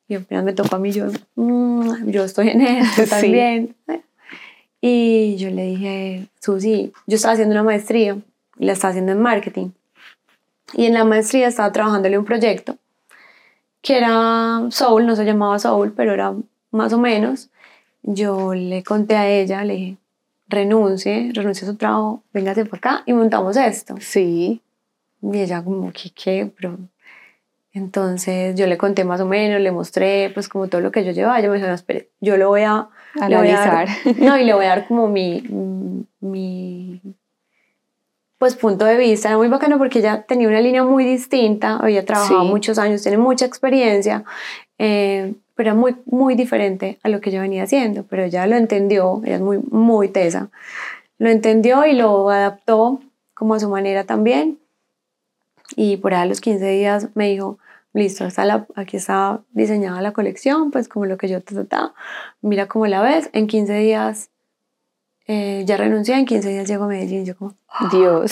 y 0.08 0.16
apenas 0.16 0.44
me 0.44 0.54
tocó 0.54 0.76
a 0.76 0.80
mí, 0.80 0.92
yo, 0.92 1.08
mm, 1.36 2.10
yo 2.10 2.24
estoy 2.24 2.50
en 2.50 2.62
esto 2.62 3.04
también. 3.10 3.76
Y 4.80 5.36
yo 5.38 5.50
le 5.50 5.66
dije, 5.66 6.28
Susi, 6.40 6.94
yo 7.08 7.16
estaba 7.16 7.34
haciendo 7.34 7.54
una 7.54 7.64
maestría, 7.64 8.18
la 8.58 8.74
estaba 8.74 8.92
haciendo 8.92 9.12
en 9.12 9.22
marketing, 9.22 9.70
y 10.74 10.86
en 10.86 10.94
la 10.94 11.04
maestría 11.04 11.48
estaba 11.48 11.72
trabajándole 11.72 12.18
un 12.18 12.26
proyecto 12.26 12.78
que 13.86 13.98
era 13.98 14.66
Soul, 14.72 15.06
no 15.06 15.16
se 15.16 15.26
llamaba 15.26 15.60
Soul, 15.60 15.94
pero 15.96 16.14
era 16.14 16.34
más 16.72 16.92
o 16.92 16.98
menos. 16.98 17.50
Yo 18.02 18.56
le 18.56 18.84
conté 18.84 19.16
a 19.16 19.30
ella, 19.30 19.64
le 19.64 19.74
dije, 19.76 19.98
renuncie, 20.48 21.30
renuncie 21.34 21.68
a 21.68 21.72
su 21.72 21.78
trabajo, 21.78 22.24
véngase 22.34 22.66
para 22.66 22.78
acá 22.78 23.04
y 23.06 23.14
montamos 23.14 23.56
esto. 23.58 23.96
Sí. 24.00 24.60
Y 25.22 25.38
ella 25.38 25.64
como, 25.64 25.92
¿qué, 25.94 26.10
qué? 26.10 26.52
Pero... 26.60 26.80
Entonces 27.74 28.56
yo 28.56 28.68
le 28.68 28.78
conté 28.78 29.04
más 29.04 29.22
o 29.22 29.26
menos, 29.26 29.60
le 29.60 29.72
mostré 29.72 30.32
pues 30.34 30.50
como 30.50 30.68
todo 30.68 30.82
lo 30.82 30.92
que 30.92 31.06
yo 31.06 31.12
llevaba. 31.12 31.38
Ella 31.38 31.50
me 31.50 31.58
dijo, 31.58 31.68
no, 31.68 31.74
espere, 31.74 32.10
yo 32.22 32.38
lo 32.38 32.50
voy 32.50 32.62
a... 32.62 32.90
Analizar. 33.20 33.88
no, 34.18 34.38
y 34.40 34.46
le 34.46 34.54
voy 34.56 34.66
a 34.66 34.70
dar 34.70 34.88
como 34.88 35.08
mi, 35.08 35.44
mi 36.22 37.02
pues 38.38 38.56
punto 38.56 38.86
de 38.86 38.98
vista, 38.98 39.30
era 39.30 39.38
muy 39.38 39.48
bacano 39.48 39.78
porque 39.78 40.00
ella 40.00 40.24
tenía 40.24 40.48
una 40.48 40.62
línea 40.62 40.84
muy 40.84 41.06
distinta, 41.06 41.78
había 41.78 42.06
trabajado 42.06 42.44
muchos 42.44 42.78
años, 42.78 43.02
tiene 43.02 43.18
mucha 43.18 43.46
experiencia, 43.46 44.24
eh, 44.78 45.36
pero 45.56 45.70
era 45.70 45.80
muy, 45.80 45.96
muy 46.06 46.36
diferente 46.36 47.00
a 47.04 47.10
lo 47.10 47.22
que 47.22 47.32
yo 47.32 47.40
venía 47.40 47.64
haciendo, 47.64 48.04
pero 48.04 48.24
ella 48.24 48.46
lo 48.46 48.58
entendió, 48.58 49.22
ella 49.24 49.36
es 49.36 49.42
muy, 49.42 49.60
muy 49.60 50.10
tesa, 50.10 50.50
lo 51.18 51.30
entendió 51.30 51.86
y 51.86 51.94
lo 51.94 52.30
adaptó 52.30 53.00
como 53.34 53.56
a 53.56 53.60
su 53.60 53.70
manera 53.70 54.04
también, 54.04 54.60
y 55.76 55.98
por 55.98 56.14
ahí 56.14 56.24
a 56.24 56.26
los 56.26 56.42
15 56.42 56.68
días 56.68 57.10
me 57.16 57.30
dijo, 57.30 57.58
listo, 57.94 58.26
está 58.26 58.44
la, 58.44 58.68
aquí 58.76 58.98
está 58.98 59.42
diseñada 59.52 60.02
la 60.02 60.12
colección, 60.12 60.72
pues 60.72 60.90
como 60.90 61.06
lo 61.06 61.18
que 61.18 61.30
yo 61.30 61.42
te 61.42 61.56
trataba, 61.56 61.94
mira 62.42 62.68
cómo 62.68 62.86
la 62.88 63.02
ves, 63.02 63.30
en 63.32 63.48
15 63.48 63.74
días 63.78 64.30
eh, 65.28 65.64
ya 65.66 65.78
renuncié, 65.78 66.16
en 66.16 66.26
15 66.26 66.50
días 66.50 66.68
llego 66.68 66.84
a 66.84 66.88
Medellín, 66.88 67.26
yo 67.26 67.36
como, 67.36 67.56
Dios, 67.92 68.32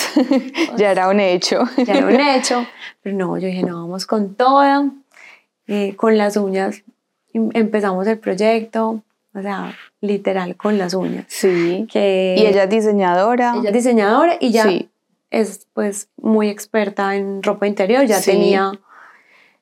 ya 0.78 0.92
era 0.92 1.10
un 1.10 1.20
hecho. 1.20 1.64
Ya 1.86 1.96
era 1.96 2.06
un 2.06 2.20
hecho, 2.20 2.66
pero 3.02 3.16
no, 3.16 3.38
yo 3.38 3.48
dije, 3.48 3.64
no, 3.64 3.82
vamos 3.82 4.06
con 4.06 4.36
toda, 4.36 4.90
eh, 5.68 5.96
con 5.96 6.18
las 6.18 6.38
uñas, 6.38 6.84
em, 7.34 7.50
empezamos 7.54 8.06
el 8.08 8.20
proyecto, 8.20 9.02
o 9.34 9.42
sea, 9.42 9.76
literal, 10.02 10.56
con 10.56 10.78
las 10.78 10.94
uñas. 10.94 11.26
Sí, 11.30 11.88
que 11.92 12.36
y 12.38 12.46
ella 12.46 12.66
es 12.66 12.70
diseñadora. 12.70 13.56
Ella 13.58 13.70
es 13.70 13.74
diseñadora 13.74 14.38
y 14.40 14.52
ya 14.52 14.70
es 15.32 15.68
pues 15.74 16.10
muy 16.18 16.50
experta 16.50 17.16
en 17.16 17.42
ropa 17.42 17.66
interior, 17.66 18.06
ya 18.06 18.22
tenía 18.22 18.72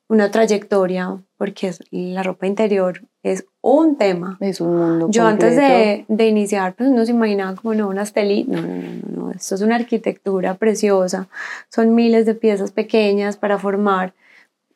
una 0.08 0.30
trayectoria, 0.30 1.18
porque 1.38 1.72
la 1.90 2.22
ropa 2.22 2.46
interior 2.46 3.02
es 3.22 3.46
un 3.60 3.96
tema. 3.96 4.36
Es 4.40 4.60
un 4.60 4.76
mundo. 4.76 5.08
Yo 5.10 5.26
antes 5.26 5.56
de, 5.56 6.04
de, 6.08 6.26
iniciar, 6.26 6.74
pues 6.74 6.90
uno 6.90 7.04
se 7.04 7.12
imaginaba 7.12 7.54
como 7.54 7.74
no, 7.74 7.88
unas 7.88 8.12
telitas. 8.12 8.60
No, 8.60 8.68
no, 8.68 8.76
no, 8.76 9.26
no, 9.26 9.30
esto 9.30 9.54
es 9.54 9.62
una 9.62 9.76
arquitectura 9.76 10.54
preciosa. 10.54 11.28
Son 11.68 11.94
miles 11.94 12.26
de 12.26 12.34
piezas 12.34 12.72
pequeñas 12.72 13.36
para 13.36 13.58
formar 13.58 14.12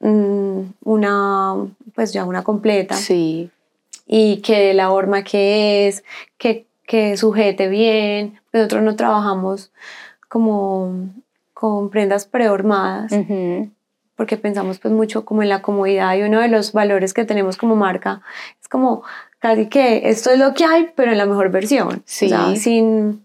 mm, 0.00 0.61
una, 0.85 1.54
pues 1.95 2.12
ya 2.12 2.25
una 2.25 2.42
completa. 2.42 2.95
Sí. 2.95 3.50
Y 4.06 4.38
que 4.38 4.73
la 4.73 4.88
forma 4.88 5.25
que 5.25 5.88
es, 5.88 6.04
que, 6.38 6.66
que 6.87 7.16
sujete 7.16 7.68
bien. 7.68 8.40
Nosotros 8.52 8.83
no 8.83 8.97
trabajamos 8.97 9.73
como 10.28 11.11
con 11.52 11.90
prendas 11.90 12.26
prehormadas 12.26 13.12
porque 14.16 14.37
pensamos 14.37 14.78
pues 14.78 14.92
mucho 14.92 15.25
como 15.25 15.42
en 15.42 15.50
la 15.50 15.62
comodidad 15.62 16.16
y 16.16 16.23
uno 16.23 16.40
de 16.40 16.49
los 16.49 16.73
valores 16.73 17.14
que 17.14 17.25
tenemos 17.25 17.56
como 17.56 17.76
marca 17.76 18.23
es 18.61 18.68
como 18.68 19.02
casi 19.38 19.66
que 19.66 20.08
esto 20.08 20.30
es 20.30 20.38
lo 20.38 20.54
que 20.54 20.64
hay, 20.64 20.90
pero 20.96 21.12
en 21.12 21.18
la 21.18 21.26
mejor 21.26 21.50
versión. 21.50 22.02
Sí. 22.06 22.30
sin 22.56 23.25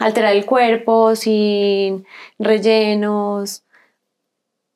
alterar 0.00 0.34
el 0.34 0.44
cuerpo, 0.44 1.14
sin 1.14 2.06
rellenos, 2.38 3.62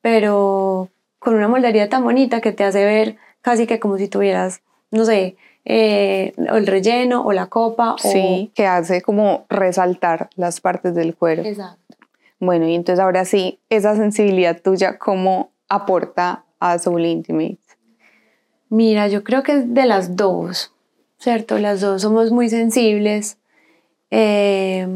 pero 0.01 0.91
con 1.19 1.35
una 1.35 1.49
moldería 1.49 1.89
tan 1.89 2.05
bonita 2.05 2.41
que 2.41 2.53
te 2.53 2.65
hace 2.65 2.85
ver 2.85 3.17
casi 3.41 3.67
que 3.67 3.81
como 3.81 3.99
si 3.99 4.09
tuvieras, 4.09 4.61
no 4.91 5.05
sé, 5.05 5.37
eh, 5.65 6.33
el 6.37 6.67
relleno 6.67 7.23
o 7.25 7.33
la 7.33 7.47
copa. 7.47 7.97
Sí, 7.99 8.53
que 8.55 8.67
hace 8.67 9.03
como 9.03 9.45
resaltar 9.49 10.31
las 10.37 10.61
partes 10.61 10.95
del 10.95 11.15
cuero. 11.15 11.43
Exacto. 11.43 11.88
Bueno, 12.41 12.69
y 12.69 12.75
entonces 12.75 13.03
ahora 13.03 13.25
sí, 13.25 13.59
esa 13.69 13.97
sensibilidad 13.97 14.61
tuya, 14.61 14.99
¿cómo 14.99 15.51
aporta 15.69 16.45
a 16.61 16.79
Soul 16.79 17.05
Intimate? 17.07 17.59
Mira, 18.69 19.09
yo 19.09 19.25
creo 19.25 19.43
que 19.43 19.53
es 19.53 19.75
de 19.75 19.87
las 19.87 20.17
dos, 20.17 20.73
¿cierto? 21.19 21.59
Las 21.59 21.81
dos 21.81 22.03
somos 22.03 22.31
muy 22.31 22.49
sensibles. 22.49 23.39
Eh, 24.11 24.87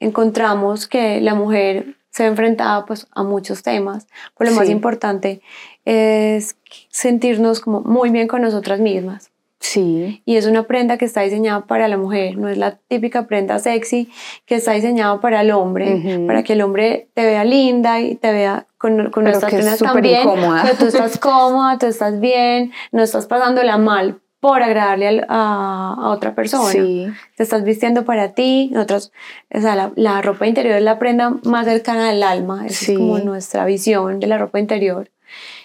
encontramos 0.00 0.86
que 0.88 1.20
la 1.20 1.34
mujer 1.34 1.96
se 2.10 2.26
enfrentaba 2.26 2.84
pues, 2.84 3.06
a 3.12 3.22
muchos 3.22 3.62
temas, 3.62 4.06
pero 4.36 4.50
lo 4.50 4.56
más 4.56 4.68
importante 4.68 5.40
es 5.84 6.56
sentirnos 6.88 7.60
como 7.60 7.80
muy 7.80 8.10
bien 8.10 8.28
con 8.28 8.42
nosotras 8.42 8.80
mismas. 8.80 9.27
Sí. 9.60 10.22
Y 10.24 10.36
es 10.36 10.46
una 10.46 10.64
prenda 10.64 10.98
que 10.98 11.04
está 11.04 11.22
diseñada 11.22 11.66
para 11.66 11.88
la 11.88 11.96
mujer, 11.96 12.38
no 12.38 12.48
es 12.48 12.56
la 12.56 12.76
típica 12.76 13.26
prenda 13.26 13.58
sexy 13.58 14.08
que 14.46 14.56
está 14.56 14.72
diseñada 14.72 15.20
para 15.20 15.40
el 15.40 15.50
hombre, 15.50 16.22
para 16.26 16.42
que 16.42 16.52
el 16.52 16.62
hombre 16.62 17.08
te 17.14 17.24
vea 17.24 17.44
linda 17.44 18.00
y 18.00 18.14
te 18.14 18.32
vea 18.32 18.66
con, 18.78 19.10
con 19.10 19.24
nuestras 19.24 19.52
prendas 19.52 19.78
también. 19.78 20.22
Incómoda. 20.22 20.62
Pero 20.62 20.76
tú 20.76 20.86
estás 20.86 21.18
cómoda, 21.18 21.78
tú 21.78 21.86
estás 21.86 22.20
bien, 22.20 22.72
no 22.92 23.02
estás 23.02 23.26
pasándola 23.26 23.78
mal 23.78 24.20
por 24.40 24.62
agradarle 24.62 25.24
a, 25.28 25.96
a, 25.98 26.10
otra 26.10 26.34
persona. 26.34 26.70
Sí. 26.70 27.08
Te 27.36 27.42
estás 27.42 27.64
vistiendo 27.64 28.04
para 28.04 28.34
ti. 28.34 28.70
Nosotros, 28.72 29.12
o 29.52 29.60
sea, 29.60 29.74
la, 29.74 29.92
la, 29.96 30.22
ropa 30.22 30.46
interior 30.46 30.76
es 30.76 30.82
la 30.82 31.00
prenda 31.00 31.30
más 31.42 31.66
cercana 31.66 32.10
al 32.10 32.22
alma. 32.22 32.64
es 32.66 32.86
como 32.86 33.18
nuestra 33.18 33.64
visión 33.64 34.20
de 34.20 34.28
la 34.28 34.38
ropa 34.38 34.60
interior. 34.60 35.10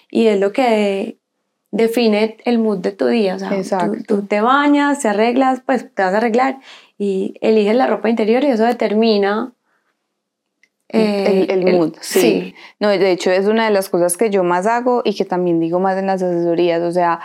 Y 0.10 0.28
es 0.28 0.40
lo 0.40 0.52
que 0.52 1.18
define 1.74 2.38
el 2.46 2.60
mood 2.60 2.78
de 2.78 2.92
tu 2.92 3.08
día. 3.08 3.36
O 3.36 3.64
sea, 3.64 3.92
tú, 4.08 4.26
te 4.28 4.42
bañas, 4.42 5.00
te 5.00 5.10
arreglas, 5.10 5.62
pues 5.66 5.94
te 5.94 6.04
vas 6.04 6.14
a 6.14 6.18
arreglar 6.18 6.60
y 7.00 7.34
eliges 7.42 7.76
la 7.76 7.88
ropa 7.88 8.10
interior 8.10 8.44
y 8.44 8.48
eso 8.48 8.64
determina 8.64 9.54
el, 10.88 11.68
eh, 11.68 11.74
mood. 11.74 11.96
Sí. 12.00 12.54
No, 12.80 12.90
de 12.90 13.12
hecho 13.12 13.32
es 13.32 13.48
una 13.48 13.66
de 13.66 13.72
las 13.72 13.90
cosas 13.90 14.18
que 14.18 14.30
yo 14.30 14.44
más 14.44 14.68
hago 14.68 15.02
y 15.04 15.16
que 15.16 15.26
también 15.26 15.60
digo 15.60 15.80
más 15.80 15.98
en 15.98 16.06
las 16.06 16.22
asesorías. 16.22 16.84
O 16.84 16.92
sea, 16.92 17.20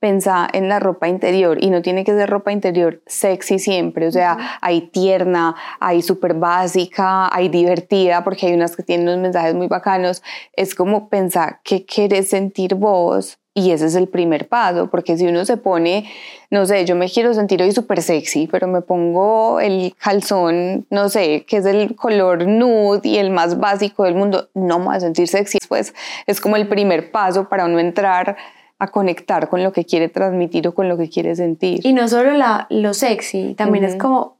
pensar 0.00 0.50
en 0.52 0.68
la 0.68 0.80
ropa 0.80 1.06
interior 1.06 1.62
y 1.62 1.70
no 1.70 1.80
tiene 1.80 2.02
que 2.02 2.10
ser 2.10 2.28
ropa 2.28 2.50
interior 2.50 3.04
sexy 3.06 3.60
siempre, 3.60 4.08
o 4.08 4.10
sea, 4.10 4.58
hay 4.60 4.88
tierna, 4.88 5.54
hay 5.78 6.02
súper 6.02 6.34
básica, 6.34 7.32
hay 7.32 7.48
divertida, 7.48 8.24
porque 8.24 8.48
hay 8.48 8.54
unas 8.54 8.74
que 8.74 8.82
tienen 8.82 9.06
unos 9.06 9.20
mensajes 9.20 9.54
muy 9.54 9.68
bacanos, 9.68 10.24
es 10.54 10.74
como 10.74 11.08
pensar 11.08 11.60
qué 11.62 11.86
quieres 11.86 12.30
sentir 12.30 12.74
vos 12.74 13.38
y 13.54 13.72
ese 13.72 13.86
es 13.86 13.94
el 13.94 14.08
primer 14.08 14.48
paso, 14.48 14.88
porque 14.88 15.16
si 15.18 15.26
uno 15.26 15.44
se 15.44 15.58
pone, 15.58 16.10
no 16.50 16.64
sé, 16.64 16.84
yo 16.86 16.96
me 16.96 17.08
quiero 17.08 17.34
sentir 17.34 17.62
hoy 17.62 17.72
súper 17.72 18.00
sexy, 18.00 18.46
pero 18.46 18.66
me 18.66 18.80
pongo 18.80 19.60
el 19.60 19.94
calzón, 19.98 20.86
no 20.88 21.08
sé, 21.10 21.44
que 21.46 21.58
es 21.58 21.66
el 21.66 21.94
color 21.94 22.46
nude 22.46 23.08
y 23.08 23.18
el 23.18 23.30
más 23.30 23.58
básico 23.58 24.04
del 24.04 24.14
mundo, 24.14 24.48
no 24.54 24.78
me 24.78 24.86
voy 24.86 24.96
a 24.96 25.00
sentir 25.00 25.28
sexy. 25.28 25.58
Pues 25.68 25.94
es 26.26 26.40
como 26.40 26.56
el 26.56 26.66
primer 26.66 27.10
paso 27.10 27.48
para 27.48 27.66
uno 27.66 27.78
entrar 27.78 28.36
a 28.78 28.88
conectar 28.88 29.48
con 29.48 29.62
lo 29.62 29.72
que 29.72 29.84
quiere 29.84 30.08
transmitir 30.08 30.66
o 30.66 30.74
con 30.74 30.88
lo 30.88 30.96
que 30.96 31.08
quiere 31.08 31.36
sentir. 31.36 31.80
Y 31.84 31.92
no 31.92 32.08
solo 32.08 32.32
la, 32.32 32.66
lo 32.70 32.94
sexy, 32.94 33.54
también 33.54 33.84
es 33.84 33.96
como 33.96 34.36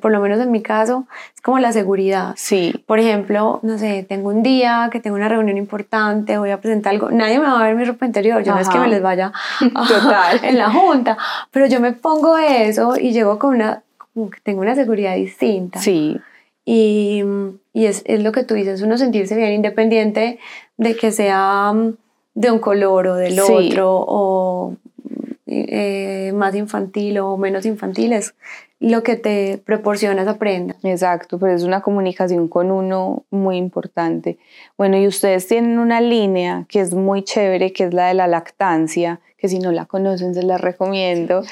por, 0.00 0.10
lo 0.10 0.20
menos 0.20 0.40
en 0.40 0.50
mi 0.50 0.62
caso, 0.62 1.06
es 1.34 1.40
como 1.42 1.58
la 1.58 1.72
seguridad. 1.72 2.32
Sí. 2.36 2.82
Por 2.86 2.98
ejemplo, 2.98 3.60
no 3.62 3.78
sé, 3.78 4.06
tengo 4.08 4.30
un 4.30 4.42
día 4.42 4.88
que 4.90 5.00
tengo 5.00 5.16
una 5.16 5.28
reunión 5.28 5.58
importante, 5.58 6.38
voy 6.38 6.50
a 6.50 6.60
presentar 6.60 6.94
algo, 6.94 7.10
nadie 7.10 7.38
me 7.38 7.46
va 7.46 7.60
a 7.60 7.64
ver 7.64 7.76
mi 7.76 7.84
ropa 7.84 8.06
interior, 8.06 8.42
yo 8.42 8.54
no 8.54 8.60
es 8.60 8.68
que 8.68 8.78
me 8.78 8.88
les 8.88 9.02
vaya 9.02 9.32
Total. 9.60 10.40
en 10.42 10.58
la 10.58 10.70
junta, 10.70 11.18
pero 11.50 11.66
yo 11.66 11.80
me 11.80 11.92
pongo 11.92 12.38
eso 12.38 12.94
y 12.98 13.12
llego 13.12 13.38
con 13.38 13.54
una, 13.54 13.82
como 14.14 14.30
que 14.30 14.40
tengo 14.40 14.62
una 14.62 14.74
seguridad 14.74 15.14
distinta. 15.14 15.78
Sí. 15.78 16.18
Y, 16.64 17.22
y 17.72 17.86
es, 17.86 18.02
es, 18.06 18.22
lo 18.22 18.32
que 18.32 18.42
tú 18.42 18.54
dices, 18.54 18.82
uno 18.82 18.98
sentirse 18.98 19.36
bien 19.36 19.52
independiente 19.52 20.38
de 20.78 20.96
que 20.96 21.12
sea 21.12 21.72
de 22.34 22.50
un 22.50 22.58
color 22.58 23.06
o 23.08 23.14
del 23.14 23.38
otro, 23.40 24.04
o 24.08 24.74
eh, 25.46 26.32
más 26.34 26.54
infantil 26.54 27.18
o 27.18 27.36
menos 27.36 27.66
infantil, 27.66 28.12
es 28.12 28.34
lo 28.80 29.02
que 29.02 29.16
te 29.16 29.62
proporciona 29.64 30.22
esa 30.22 30.38
prenda. 30.38 30.76
Exacto, 30.82 31.38
pero 31.38 31.54
es 31.54 31.62
una 31.62 31.80
comunicación 31.82 32.48
con 32.48 32.70
uno 32.70 33.24
muy 33.30 33.56
importante. 33.56 34.38
Bueno, 34.76 34.98
y 34.98 35.06
ustedes 35.06 35.46
tienen 35.46 35.78
una 35.78 36.00
línea 36.00 36.66
que 36.68 36.80
es 36.80 36.94
muy 36.94 37.22
chévere, 37.22 37.72
que 37.72 37.84
es 37.84 37.94
la 37.94 38.08
de 38.08 38.14
la 38.14 38.26
lactancia, 38.26 39.20
que 39.38 39.48
si 39.48 39.58
no 39.58 39.72
la 39.72 39.86
conocen 39.86 40.34
se 40.34 40.42
la 40.42 40.58
recomiendo. 40.58 41.42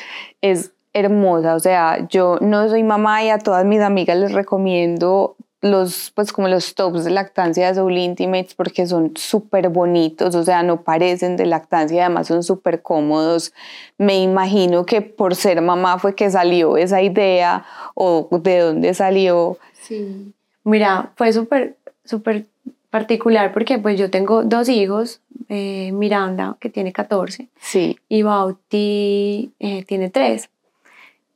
Es 0.41 0.73
hermosa, 0.93 1.55
o 1.55 1.61
sea, 1.61 2.07
yo 2.09 2.39
no 2.41 2.69
soy 2.69 2.85
mamá 2.85 3.25
y 3.25 3.31
a 3.31 3.39
todas 3.39 3.65
mis 3.65 3.81
amigas 3.81 4.17
les 4.17 4.33
recomiendo 4.33 5.37
los, 5.65 6.13
pues 6.15 6.31
como 6.31 6.49
los 6.49 6.75
tops 6.75 7.05
de 7.05 7.11
lactancia 7.11 7.69
de 7.69 7.75
Soul 7.75 7.97
Intimates 7.97 8.55
porque 8.55 8.87
son 8.87 9.13
súper 9.17 9.71
bonitos, 9.71 10.35
o 10.35 10.45
sea, 10.45 10.63
no 10.63 10.83
parecen 10.83 11.37
de 11.37 11.47
lactancia, 11.47 12.05
además 12.05 12.27
son 12.27 12.43
súper 12.43 12.83
cómodos. 12.83 13.55
Me 13.97 14.21
imagino 14.21 14.85
que 14.85 15.01
por 15.01 15.35
ser 15.35 15.63
mamá 15.63 15.99
fue 15.99 16.15
que 16.15 16.31
salió 16.31 16.77
esa 16.77 17.01
idea 17.01 17.65
o 17.95 18.29
de 18.43 18.59
dónde 18.59 18.93
salió. 18.93 19.57
Sí, 19.81 20.35
mira, 20.65 21.13
fue 21.17 21.33
súper, 21.33 21.77
súper 22.05 22.45
particular 22.91 23.55
porque 23.55 23.79
pues 23.79 23.99
yo 23.99 24.11
tengo 24.11 24.43
dos 24.43 24.69
hijos, 24.69 25.23
eh, 25.49 25.93
Miranda 25.93 26.59
que 26.61 26.69
tiene 26.69 26.93
14 26.93 27.49
sí. 27.59 27.99
y 28.11 28.23
Bauti 28.23 29.51
eh, 29.61 29.83
tiene 29.87 30.11
3. 30.11 30.51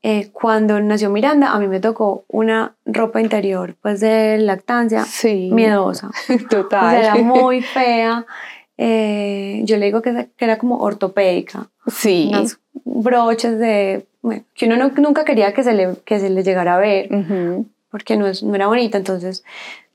Eh, 0.02 0.30
cuando 0.32 0.80
nació 0.80 1.10
Miranda, 1.10 1.52
a 1.52 1.58
mí 1.58 1.66
me 1.66 1.80
tocó 1.80 2.24
una 2.28 2.76
ropa 2.86 3.20
interior, 3.20 3.74
pues 3.82 3.98
de 4.00 4.38
lactancia, 4.38 5.04
miedosa. 5.50 6.10
Total. 6.50 6.96
era 6.96 7.14
muy 7.16 7.62
fea. 7.62 8.24
Eh, 8.76 9.62
yo 9.64 9.76
le 9.76 9.86
digo 9.86 10.00
que, 10.00 10.28
era 10.38 10.58
como 10.58 10.78
ortopédica. 10.78 11.68
Sí. 11.88 12.28
Unas 12.30 12.60
broches 12.84 13.58
de. 13.58 14.06
que 14.54 14.66
uno 14.66 14.90
nunca 14.96 15.24
quería 15.24 15.52
que 15.52 15.64
se, 15.64 15.74
le, 15.74 15.96
que 16.04 16.20
se 16.20 16.30
le 16.30 16.44
llegara 16.44 16.76
a 16.76 16.78
ver, 16.78 17.08
porque 17.90 18.16
no, 18.16 18.28
es, 18.28 18.44
no 18.44 18.54
era 18.54 18.68
bonita. 18.68 18.98
Entonces, 18.98 19.42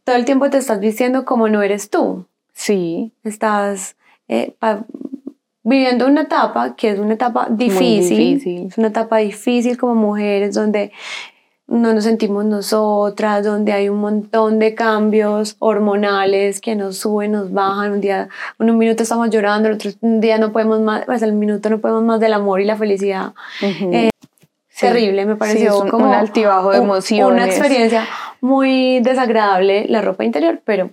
todo 0.03 0.17
el 0.17 0.25
tiempo 0.25 0.49
te 0.49 0.57
estás 0.57 0.81
vistiendo 0.81 1.23
como 1.23 1.47
no 1.47 1.61
eres 1.61 1.89
tú. 1.89 2.25
Sí. 2.51 3.13
Estás. 3.23 3.95
Eh, 4.27 4.53
viviendo 5.63 6.05
una 6.07 6.21
etapa 6.21 6.75
que 6.75 6.91
es 6.91 6.99
una 6.99 7.13
etapa 7.13 7.47
difícil, 7.49 8.67
es 8.67 8.77
una 8.77 8.89
etapa 8.89 9.17
difícil 9.17 9.77
como 9.77 9.95
mujeres 9.95 10.53
donde 10.53 10.91
no 11.67 11.93
nos 11.93 12.03
sentimos 12.03 12.43
nosotras, 12.45 13.43
donde 13.43 13.71
hay 13.71 13.89
un 13.89 13.99
montón 13.99 14.59
de 14.59 14.75
cambios 14.75 15.55
hormonales 15.59 16.59
que 16.59 16.75
nos 16.75 16.97
suben, 16.97 17.31
nos 17.31 17.51
bajan, 17.51 17.93
un 17.93 18.01
día, 18.01 18.27
en 18.59 18.69
un 18.69 18.77
minuto 18.77 19.03
estamos 19.03 19.29
llorando, 19.29 19.69
el 19.69 19.75
otro 19.75 19.91
día 20.01 20.37
no 20.37 20.51
podemos 20.51 20.81
más, 20.81 21.05
pues 21.05 21.21
el 21.21 21.33
minuto 21.33 21.69
no 21.69 21.79
podemos 21.79 22.03
más 22.03 22.19
del 22.19 22.33
amor 22.33 22.59
y 22.61 22.65
la 22.65 22.75
felicidad. 22.75 23.33
Eh, 23.61 24.09
terrible, 24.77 25.25
me 25.25 25.35
pareció 25.35 25.79
un, 25.79 25.89
como 25.89 26.05
un 26.05 26.13
altibajo 26.13 26.71
de 26.71 26.79
emociones. 26.79 27.33
Una 27.33 27.45
experiencia 27.45 28.05
muy 28.41 28.99
desagradable 28.99 29.85
la 29.87 30.01
ropa 30.01 30.25
interior, 30.25 30.61
pero 30.65 30.91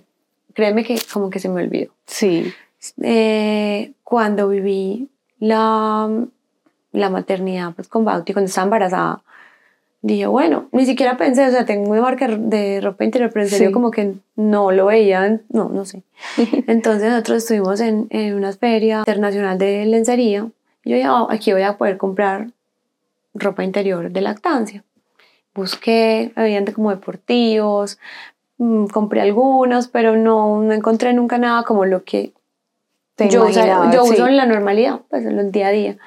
créeme 0.53 0.83
que 0.83 0.99
como 1.11 1.29
que 1.29 1.39
se 1.39 1.49
me 1.49 1.61
olvidó. 1.61 1.91
Sí. 2.05 2.53
Eh, 3.01 3.93
cuando 4.03 4.49
viví 4.49 5.09
la, 5.39 6.09
la 6.91 7.09
maternidad 7.09 7.73
pues, 7.73 7.87
con 7.87 8.05
Bauti, 8.05 8.33
cuando 8.33 8.47
estaba 8.47 8.65
embarazada, 8.65 9.21
dije, 10.01 10.25
bueno, 10.25 10.67
ni 10.71 10.85
siquiera 10.85 11.17
pensé, 11.17 11.47
o 11.47 11.51
sea, 11.51 11.65
tengo 11.65 11.91
una 11.91 12.01
marca 12.01 12.27
de 12.27 12.81
ropa 12.81 13.03
interior, 13.03 13.29
pero 13.31 13.45
en 13.45 13.51
serio 13.51 13.71
como 13.71 13.91
que 13.91 14.15
no 14.35 14.71
lo 14.71 14.87
veía, 14.87 15.41
no, 15.49 15.69
no 15.69 15.85
sé. 15.85 16.03
Entonces 16.67 17.09
nosotros 17.09 17.39
estuvimos 17.39 17.79
en, 17.81 18.07
en, 18.09 18.35
una 18.35 18.51
feria 18.53 18.99
internacional 18.99 19.57
de 19.57 19.85
lencería 19.85 20.49
y 20.83 20.89
yo 20.89 20.95
dije, 20.95 21.09
oh, 21.09 21.27
aquí 21.29 21.53
voy 21.53 21.61
a 21.61 21.77
poder 21.77 21.97
comprar 21.97 22.47
ropa 23.33 23.63
interior 23.63 24.11
de 24.11 24.21
lactancia. 24.21 24.83
Busqué, 25.53 26.31
habían 26.35 26.65
como 26.65 26.89
deportivos, 26.89 27.99
mm, 28.57 28.85
compré 28.87 29.21
algunos, 29.21 29.87
pero 29.87 30.15
no, 30.15 30.61
no 30.61 30.73
encontré 30.73 31.13
nunca 31.13 31.37
nada 31.37 31.63
como 31.63 31.85
lo 31.85 32.03
que 32.03 32.33
yo, 33.29 33.45
uso 33.45 34.27
en 34.27 34.37
la 34.37 34.45
normalidad, 34.45 35.01
pues 35.09 35.25
en 35.25 35.39
el 35.39 35.51
día 35.51 35.67
a 35.67 35.71
día. 35.71 35.97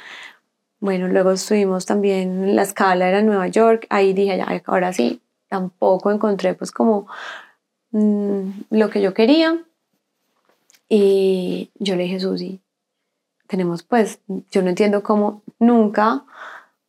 Bueno, 0.80 1.08
luego 1.08 1.32
estuvimos 1.32 1.86
también 1.86 2.44
en 2.44 2.56
la 2.56 2.62
escala 2.62 3.06
de 3.06 3.22
Nueva 3.22 3.48
York, 3.48 3.86
ahí 3.90 4.12
dije, 4.12 4.36
ya, 4.36 4.62
ahora 4.66 4.92
sí, 4.92 5.22
tampoco 5.48 6.10
encontré 6.10 6.54
pues 6.54 6.72
como 6.72 7.06
mm, 7.92 8.48
lo 8.70 8.90
que 8.90 9.00
yo 9.00 9.14
quería. 9.14 9.64
Y 10.88 11.70
yo 11.78 11.96
le 11.96 12.04
dije, 12.04 12.20
Susi, 12.20 12.60
tenemos 13.46 13.82
pues, 13.82 14.20
yo 14.50 14.62
no 14.62 14.68
entiendo 14.68 15.02
cómo 15.02 15.42
nunca 15.58 16.24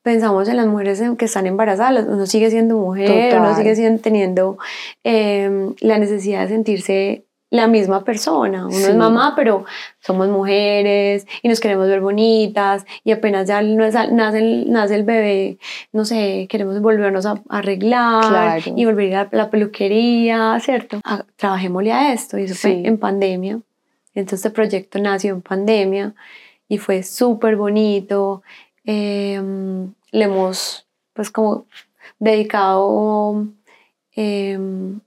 pensamos 0.06 0.48
en 0.48 0.58
las 0.58 0.68
mujeres 0.68 1.02
que 1.18 1.26
están 1.26 1.48
embarazadas, 1.48 2.06
uno 2.08 2.28
sigue 2.28 2.52
siendo 2.52 2.78
mujer, 2.78 3.40
uno 3.40 3.56
sigue 3.56 3.76
siendo, 3.76 4.02
teniendo 4.02 4.58
em, 5.04 5.74
la 5.80 5.98
necesidad 5.98 6.42
de 6.42 6.50
sentirse 6.50 7.26
la 7.56 7.68
misma 7.68 8.04
persona. 8.04 8.68
Uno 8.68 8.78
es 8.78 8.96
mamá, 8.96 9.34
pero 9.36 9.66
somos 10.00 10.28
mujeres 10.30 11.26
y 11.42 11.50
nos 11.50 11.60
queremos 11.60 11.88
ver 11.88 12.02
bonitas 12.02 12.86
y 13.04 13.12
apenas 13.12 13.48
ya 13.48 13.62
nace 13.62 14.40
el, 14.40 14.72
nace 14.72 14.96
el 14.96 15.04
bebé, 15.04 15.58
no 15.92 16.06
sé, 16.06 16.48
queremos 16.50 16.82
volvernos 16.82 17.26
a, 17.26 17.42
arreglar 17.50 18.62
y 18.66 18.86
volver 18.86 19.16
a 19.16 19.30
la, 19.32 19.50
peluquería, 19.50 20.60
¿cierto? 20.60 21.00
A, 21.04 21.24
trabajémosle 21.36 21.92
a 21.92 22.14
esto 22.14 22.38
y 22.38 22.44
eso 22.44 22.56
fue 22.56 22.86
en 22.86 22.98
pandemia. 22.98 23.60
Entonces 24.14 24.46
este 24.46 24.50
proyecto 24.50 25.00
nació 25.00 25.34
en 25.34 25.42
pandemia 25.42 26.14
y 26.68 26.78
fue 26.78 27.04
súper 27.04 27.56
bonito. 27.56 28.42
Em, 28.86 29.94
le 30.12 30.26
hemos 30.26 30.86
pues 31.14 31.32
como 31.32 31.66
dedicado 32.20 33.48
em, 34.16 35.00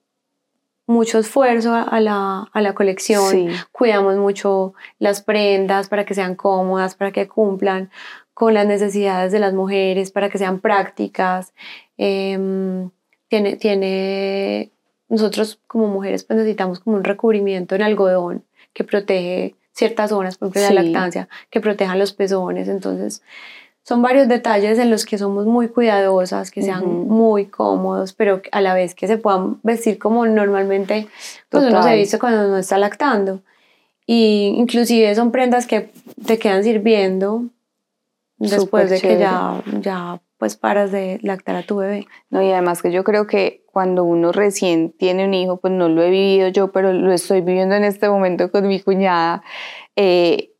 mucho 0.88 1.18
esfuerzo 1.18 1.74
a 1.74 2.00
la, 2.00 2.48
a 2.50 2.60
la 2.62 2.74
colección, 2.74 3.48
cuidamos 3.72 4.16
mucho 4.16 4.72
las 4.98 5.22
prendas 5.22 5.88
para 5.88 6.06
que 6.06 6.14
sean 6.14 6.34
cómodas, 6.34 6.94
para 6.94 7.12
que 7.12 7.28
cumplan 7.28 7.90
con 8.32 8.54
las 8.54 8.66
necesidades 8.66 9.30
de 9.30 9.38
las 9.38 9.52
mujeres, 9.52 10.10
para 10.10 10.30
que 10.30 10.38
sean 10.38 10.60
prácticas. 10.60 11.52
Em, 11.98 12.90
tiene, 13.28 13.56
tiene, 13.56 14.72
nosotros 15.08 15.60
como 15.66 15.88
mujeres 15.88 16.24
pues 16.24 16.38
necesitamos 16.38 16.80
como 16.80 16.96
un 16.96 17.04
recubrimiento 17.04 17.74
en 17.74 17.82
algodón 17.82 18.44
que 18.72 18.84
protege 18.84 19.56
ciertas 19.72 20.08
zonas, 20.08 20.38
por 20.38 20.48
ejemplo 20.48 20.74
la 20.74 20.82
lactancia, 20.82 21.28
que 21.50 21.60
protejan 21.60 21.98
los 21.98 22.14
pezones, 22.14 22.66
entonces 22.68 23.22
son 23.88 24.02
varios 24.02 24.28
detalles 24.28 24.78
en 24.78 24.90
los 24.90 25.06
que 25.06 25.16
somos 25.16 25.46
muy 25.46 25.68
cuidadosas, 25.68 26.50
que 26.50 26.60
sean 26.60 26.84
muy 27.08 27.46
cómodos, 27.46 28.12
pero 28.12 28.42
a 28.52 28.60
la 28.60 28.74
vez 28.74 28.94
que 28.94 29.06
se 29.06 29.16
puedan 29.16 29.60
vestir 29.62 29.98
como 29.98 30.26
normalmente 30.26 31.08
pues 31.48 31.64
uno 31.64 31.82
se 31.82 31.96
viste 31.96 32.18
cuando 32.18 32.48
no 32.48 32.58
está 32.58 32.76
lactando. 32.76 33.40
Y 34.04 34.52
inclusive 34.58 35.14
son 35.14 35.32
prendas 35.32 35.66
que 35.66 35.90
te 36.26 36.38
quedan 36.38 36.64
sirviendo 36.64 37.44
después 38.36 38.90
de 38.90 39.00
que 39.00 39.18
ya, 39.18 39.62
ya 39.80 40.20
pues 40.36 40.56
paras 40.56 40.92
de 40.92 41.18
lactar 41.22 41.56
a 41.56 41.62
tu 41.62 41.76
bebé. 41.76 42.06
No, 42.28 42.42
y 42.42 42.52
además 42.52 42.82
que 42.82 42.92
yo 42.92 43.04
creo 43.04 43.26
que 43.26 43.64
cuando 43.72 44.04
uno 44.04 44.32
recién 44.32 44.92
tiene 44.92 45.24
un 45.24 45.32
hijo, 45.32 45.60
pues 45.60 45.72
no 45.72 45.88
lo 45.88 46.02
he 46.02 46.10
vivido 46.10 46.48
yo, 46.48 46.72
pero 46.72 46.92
lo 46.92 47.10
estoy 47.10 47.40
viviendo 47.40 47.74
en 47.74 47.84
este 47.84 48.10
momento 48.10 48.50
con 48.50 48.68
mi 48.68 48.80
cuñada. 48.80 49.42
Eh, 49.96 50.50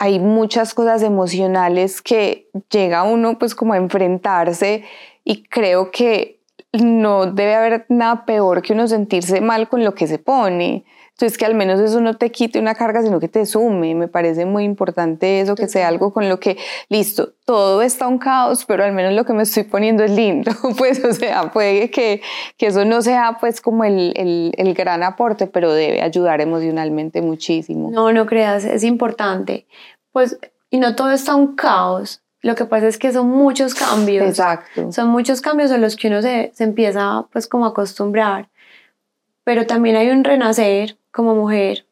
hay 0.00 0.18
muchas 0.18 0.72
cosas 0.72 1.02
emocionales 1.02 2.00
que 2.00 2.48
llega 2.70 3.02
uno 3.02 3.38
pues 3.38 3.54
como 3.54 3.74
a 3.74 3.76
enfrentarse 3.76 4.82
y 5.24 5.42
creo 5.44 5.90
que 5.90 6.40
no 6.72 7.26
debe 7.26 7.54
haber 7.54 7.84
nada 7.90 8.24
peor 8.24 8.62
que 8.62 8.72
uno 8.72 8.88
sentirse 8.88 9.42
mal 9.42 9.68
con 9.68 9.84
lo 9.84 9.94
que 9.94 10.06
se 10.06 10.18
pone. 10.18 10.86
Entonces 11.20 11.36
que 11.36 11.44
al 11.44 11.54
menos 11.54 11.78
eso 11.80 12.00
no 12.00 12.16
te 12.16 12.32
quite 12.32 12.58
una 12.58 12.74
carga, 12.74 13.02
sino 13.02 13.20
que 13.20 13.28
te 13.28 13.44
sume. 13.44 13.94
Me 13.94 14.08
parece 14.08 14.46
muy 14.46 14.64
importante 14.64 15.42
eso, 15.42 15.54
que 15.54 15.68
sea 15.68 15.86
algo 15.86 16.14
con 16.14 16.30
lo 16.30 16.40
que, 16.40 16.56
listo, 16.88 17.34
todo 17.44 17.82
está 17.82 18.08
un 18.08 18.16
caos, 18.16 18.64
pero 18.64 18.84
al 18.84 18.92
menos 18.92 19.12
lo 19.12 19.26
que 19.26 19.34
me 19.34 19.42
estoy 19.42 19.64
poniendo 19.64 20.02
es 20.02 20.12
lindo. 20.12 20.50
Pues, 20.78 21.04
o 21.04 21.12
sea, 21.12 21.50
puede 21.50 21.90
que, 21.90 22.22
que 22.56 22.68
eso 22.68 22.86
no 22.86 23.02
sea 23.02 23.36
pues 23.38 23.60
como 23.60 23.84
el, 23.84 24.14
el, 24.16 24.54
el 24.56 24.72
gran 24.72 25.02
aporte, 25.02 25.46
pero 25.46 25.74
debe 25.74 26.00
ayudar 26.00 26.40
emocionalmente 26.40 27.20
muchísimo. 27.20 27.90
No, 27.90 28.14
no 28.14 28.24
creas, 28.24 28.64
es 28.64 28.82
importante. 28.82 29.66
Pues, 30.12 30.38
y 30.70 30.78
no 30.78 30.96
todo 30.96 31.10
está 31.10 31.34
un 31.34 31.54
caos. 31.54 32.22
Lo 32.40 32.54
que 32.54 32.64
pasa 32.64 32.88
es 32.88 32.96
que 32.96 33.12
son 33.12 33.28
muchos 33.28 33.74
cambios. 33.74 34.26
Exacto. 34.26 34.90
Son 34.90 35.08
muchos 35.08 35.42
cambios 35.42 35.70
a 35.70 35.76
los 35.76 35.96
que 35.96 36.08
uno 36.08 36.22
se, 36.22 36.50
se 36.54 36.64
empieza 36.64 37.26
pues 37.30 37.46
como 37.46 37.66
a 37.66 37.70
acostumbrar. 37.70 38.48
Pero 39.44 39.66
también 39.66 39.96
hay 39.96 40.08
un 40.08 40.24
renacer 40.24 40.96
como 41.10 41.34
mujer. 41.34 41.86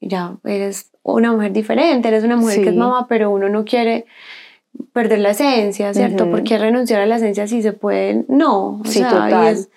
Ya 0.00 0.36
eres 0.44 0.90
una 1.02 1.32
mujer 1.32 1.52
diferente, 1.52 2.08
eres 2.08 2.24
una 2.24 2.36
mujer 2.36 2.62
que 2.62 2.68
es 2.68 2.76
mamá, 2.76 3.06
pero 3.08 3.30
uno 3.30 3.48
no 3.48 3.64
quiere 3.64 4.06
perder 4.92 5.20
la 5.20 5.30
esencia, 5.30 5.94
¿cierto? 5.94 6.30
¿Por 6.30 6.44
qué 6.44 6.58
renunciar 6.58 7.00
a 7.00 7.06
la 7.06 7.16
esencia 7.16 7.46
si 7.46 7.62
se 7.62 7.72
puede? 7.72 8.24
No. 8.28 8.82
sí, 8.84 9.02
total. 9.02 9.68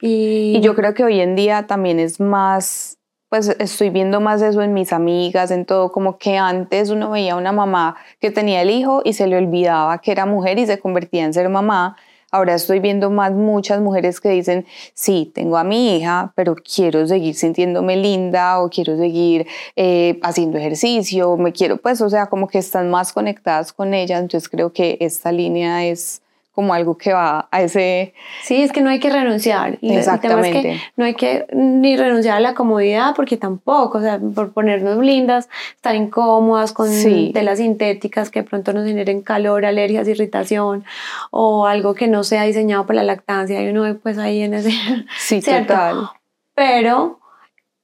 y, 0.00 0.54
y 0.56 0.60
yo 0.60 0.74
creo 0.74 0.94
que 0.94 1.04
hoy 1.04 1.20
en 1.20 1.36
día 1.36 1.66
también 1.66 2.00
es 2.00 2.18
más 2.20 2.98
pues 3.28 3.54
estoy 3.58 3.90
viendo 3.90 4.20
más 4.20 4.40
eso 4.40 4.62
en 4.62 4.72
mis 4.72 4.92
amigas, 4.92 5.50
en 5.50 5.66
todo, 5.66 5.92
como 5.92 6.18
que 6.18 6.38
antes 6.38 6.90
uno 6.90 7.10
veía 7.10 7.36
una 7.36 7.52
mamá 7.52 7.96
que 8.20 8.30
tenía 8.30 8.62
el 8.62 8.70
hijo 8.70 9.02
y 9.04 9.12
se 9.12 9.26
le 9.26 9.36
olvidaba 9.36 9.98
que 9.98 10.12
era 10.12 10.24
mujer 10.24 10.58
y 10.58 10.66
se 10.66 10.78
convertía 10.78 11.24
en 11.24 11.34
ser 11.34 11.48
mamá. 11.48 11.96
Ahora 12.30 12.54
estoy 12.54 12.80
viendo 12.80 13.10
más 13.10 13.32
muchas 13.32 13.80
mujeres 13.80 14.20
que 14.20 14.28
dicen, 14.28 14.66
sí, 14.92 15.30
tengo 15.34 15.56
a 15.56 15.64
mi 15.64 15.96
hija, 15.96 16.32
pero 16.34 16.56
quiero 16.56 17.06
seguir 17.06 17.34
sintiéndome 17.34 17.96
linda 17.96 18.60
o 18.60 18.68
quiero 18.68 18.98
seguir 18.98 19.46
eh, 19.76 20.18
haciendo 20.22 20.58
ejercicio, 20.58 21.38
me 21.38 21.52
quiero, 21.52 21.78
pues, 21.78 22.02
o 22.02 22.10
sea, 22.10 22.26
como 22.26 22.46
que 22.48 22.58
están 22.58 22.90
más 22.90 23.14
conectadas 23.14 23.72
con 23.72 23.94
ella. 23.94 24.18
Entonces 24.18 24.48
creo 24.50 24.74
que 24.74 24.98
esta 25.00 25.32
línea 25.32 25.86
es 25.86 26.20
como 26.58 26.74
algo 26.74 26.98
que 26.98 27.12
va 27.12 27.46
a 27.52 27.62
ese... 27.62 28.14
Sí, 28.42 28.64
es 28.64 28.72
que 28.72 28.80
no 28.80 28.90
hay 28.90 28.98
que 28.98 29.10
renunciar. 29.10 29.78
Exactamente. 29.80 30.60
que 30.60 30.80
no 30.96 31.04
hay 31.04 31.14
que 31.14 31.46
ni 31.52 31.96
renunciar 31.96 32.36
a 32.36 32.40
la 32.40 32.54
comodidad 32.54 33.14
porque 33.14 33.36
tampoco, 33.36 33.98
o 33.98 34.00
sea, 34.00 34.18
por 34.18 34.52
ponernos 34.52 34.98
lindas, 34.98 35.48
estar 35.76 35.94
incómodas 35.94 36.72
con 36.72 36.90
telas 37.32 37.58
sintéticas 37.58 38.28
que 38.30 38.42
de 38.42 38.48
pronto 38.48 38.72
nos 38.72 38.84
generen 38.88 39.22
calor, 39.22 39.64
alergias, 39.66 40.08
irritación 40.08 40.84
o 41.30 41.68
algo 41.68 41.94
que 41.94 42.08
no 42.08 42.24
sea 42.24 42.42
diseñado 42.42 42.86
para 42.86 43.04
la 43.04 43.14
lactancia 43.14 43.62
y 43.62 43.68
uno 43.68 43.96
pues 44.02 44.18
ahí 44.18 44.42
en 44.42 44.54
ese... 44.54 44.72
Sí, 45.16 45.40
total. 45.40 46.10
Pero 46.56 47.20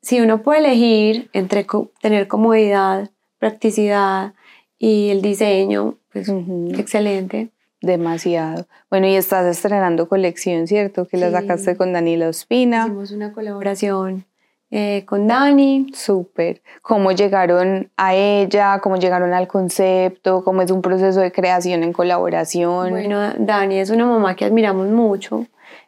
si 0.03 0.21
uno 0.21 0.43
puede 0.43 0.59
elegir 0.59 1.31
entre 1.33 1.65
tener 2.03 2.27
comodidad, 2.27 3.09
practicidad 3.39 4.35
y 4.81 5.11
el 5.11 5.23
diseño, 5.23 5.97
pues 6.13 6.29
excelente. 6.77 7.51
Demasiado. 7.85 8.67
Bueno, 8.91 9.07
y 9.07 9.15
estás 9.15 9.45
estrenando 9.47 10.09
colección, 10.09 10.67
¿cierto? 10.67 11.07
Que 11.07 11.19
la 11.19 11.31
sacaste 11.31 11.77
con 11.77 11.93
Daniela 11.93 12.29
Ospina. 12.29 12.85
Hicimos 12.87 13.11
una 13.11 13.33
colaboración 13.33 14.25
eh, 14.71 15.05
con 15.07 15.27
Dani. 15.27 15.93
Súper. 15.95 16.63
¿Cómo 16.83 17.13
llegaron 17.13 17.91
a 17.97 18.15
ella? 18.15 18.81
¿Cómo 18.83 18.97
llegaron 18.97 19.35
al 19.35 19.47
concepto? 19.47 20.43
¿Cómo 20.43 20.63
es 20.63 20.71
un 20.71 20.83
proceso 20.83 21.21
de 21.21 21.31
creación 21.31 21.83
en 21.83 21.93
colaboración? 21.93 22.91
Bueno, 22.91 23.35
Dani 23.39 23.79
es 23.79 23.91
una 23.91 24.07
mamá 24.07 24.35
que 24.35 24.47
admiramos 24.47 24.89
mucho. 24.89 25.47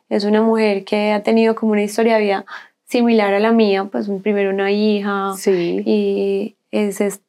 Es 0.09 0.24
una 0.24 0.42
mujer 0.42 0.85
que 0.85 1.12
ha 1.12 1.22
tenido 1.22 1.54
como 1.54 1.72
una 1.72 1.82
historia 1.82 2.16
de 2.16 2.22
vida 2.22 2.44
similar 2.85 3.35
a 3.35 3.40
la 3.40 3.52
mía, 3.52 3.87
pues 3.90 4.09
primero 4.22 4.50
una 4.50 4.70
hija. 4.70 5.32
Sí. 5.37 5.82
Y 5.85 6.56
es, 6.70 7.00
es 7.00 7.22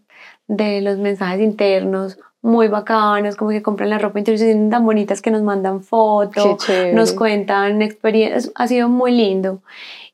de 0.46 0.82
los 0.82 0.98
mensajes 0.98 1.40
internos 1.40 2.18
muy 2.42 2.68
bacanas, 2.68 3.36
como 3.36 3.50
que 3.50 3.62
compran 3.62 3.88
la 3.88 3.98
ropa 3.98 4.18
interior 4.18 4.68
tan 4.68 4.84
bonitas 4.84 5.22
que 5.22 5.30
nos 5.30 5.40
mandan 5.40 5.82
fotos, 5.82 6.68
nos 6.92 7.12
cuentan 7.12 7.80
experiencias, 7.80 8.52
ha 8.56 8.66
sido 8.66 8.90
muy 8.90 9.12
lindo 9.12 9.62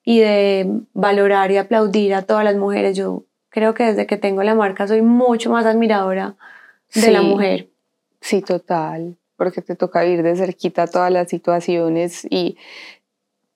y 0.05 0.21
de 0.21 0.71
valorar 0.95 1.51
y 1.51 1.57
aplaudir 1.57 2.15
a 2.15 2.23
todas 2.23 2.45
las 2.45 2.55
mujeres. 2.55 2.97
Yo 2.97 3.25
creo 3.51 3.75
que 3.75 3.85
desde 3.85 4.07
que 4.07 4.17
tengo 4.17 4.43
la 4.43 4.55
marca 4.55 4.87
soy 4.87 5.03
mucho 5.03 5.51
más 5.51 5.67
admiradora 5.67 6.37
de 6.95 7.11
la 7.11 7.23
mujer. 7.23 7.69
Sí, 8.21 8.43
total, 8.43 9.17
porque 9.37 9.63
te 9.63 9.77
toca 9.77 10.03
vivir 10.03 10.23
de 10.23 10.37
cerquita 10.37 10.87
todas 10.87 11.13
las 11.13 11.29
situaciones 11.29 12.27
y 12.29 12.57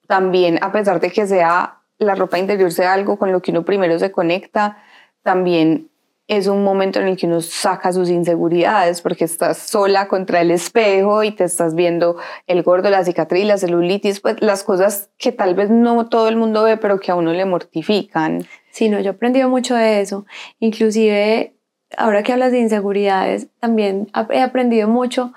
también 0.07 0.59
a 0.62 0.72
pesar 0.72 1.00
de 1.00 1.11
que 1.11 1.26
sea 1.26 1.78
la 1.98 2.14
ropa 2.14 2.38
interior 2.38 2.72
sea 2.72 2.92
algo 2.92 3.16
con 3.16 3.33
lo 3.33 3.40
que 3.40 3.50
uno 3.50 3.64
primero 3.64 3.98
se 3.98 4.11
conecta, 4.11 4.78
también 5.22 5.88
es 6.28 6.46
un 6.46 6.64
momento 6.64 7.00
en 7.00 7.09
el 7.09 7.16
que 7.16 7.26
uno 7.26 7.40
saca 7.40 7.92
sus 7.92 8.09
inseguridades 8.09 9.02
porque 9.02 9.24
estás 9.24 9.59
sola 9.59 10.09
contra 10.09 10.40
el 10.40 10.50
espejo 10.50 11.22
y 11.22 11.33
te 11.33 11.44
estás 11.44 11.74
viendo 11.74 12.16
el 12.46 12.62
gordo, 12.62 12.90
la 12.90 13.05
cicatriz, 13.05 13.44
la 13.44 13.59
celulitis, 13.59 14.20
pues 14.20 14.37
las 14.40 14.62
cosas 14.62 15.11
que 15.18 15.33
tal 15.33 15.55
vez 15.55 15.70
no 15.70 16.09
todo 16.09 16.28
el 16.28 16.37
mundo 16.37 16.62
ve, 16.62 16.76
pero 16.76 16.98
que 17.00 17.11
a 17.11 17.16
uno 17.16 17.33
le 17.33 17.44
mortifican. 17.44 18.46
Sí, 18.72 18.88
no, 18.88 18.98
yo 19.00 19.11
he 19.11 19.14
aprendido 19.14 19.48
mucho 19.48 19.74
de 19.74 20.00
eso. 20.00 20.24
Inclusive, 20.58 21.52
ahora 21.96 22.22
que 22.22 22.32
hablas 22.32 22.52
de 22.52 22.58
inseguridades, 22.58 23.48
también 23.61 24.08
he 24.30 24.40
aprendido 24.40 24.88
mucho 24.88 25.32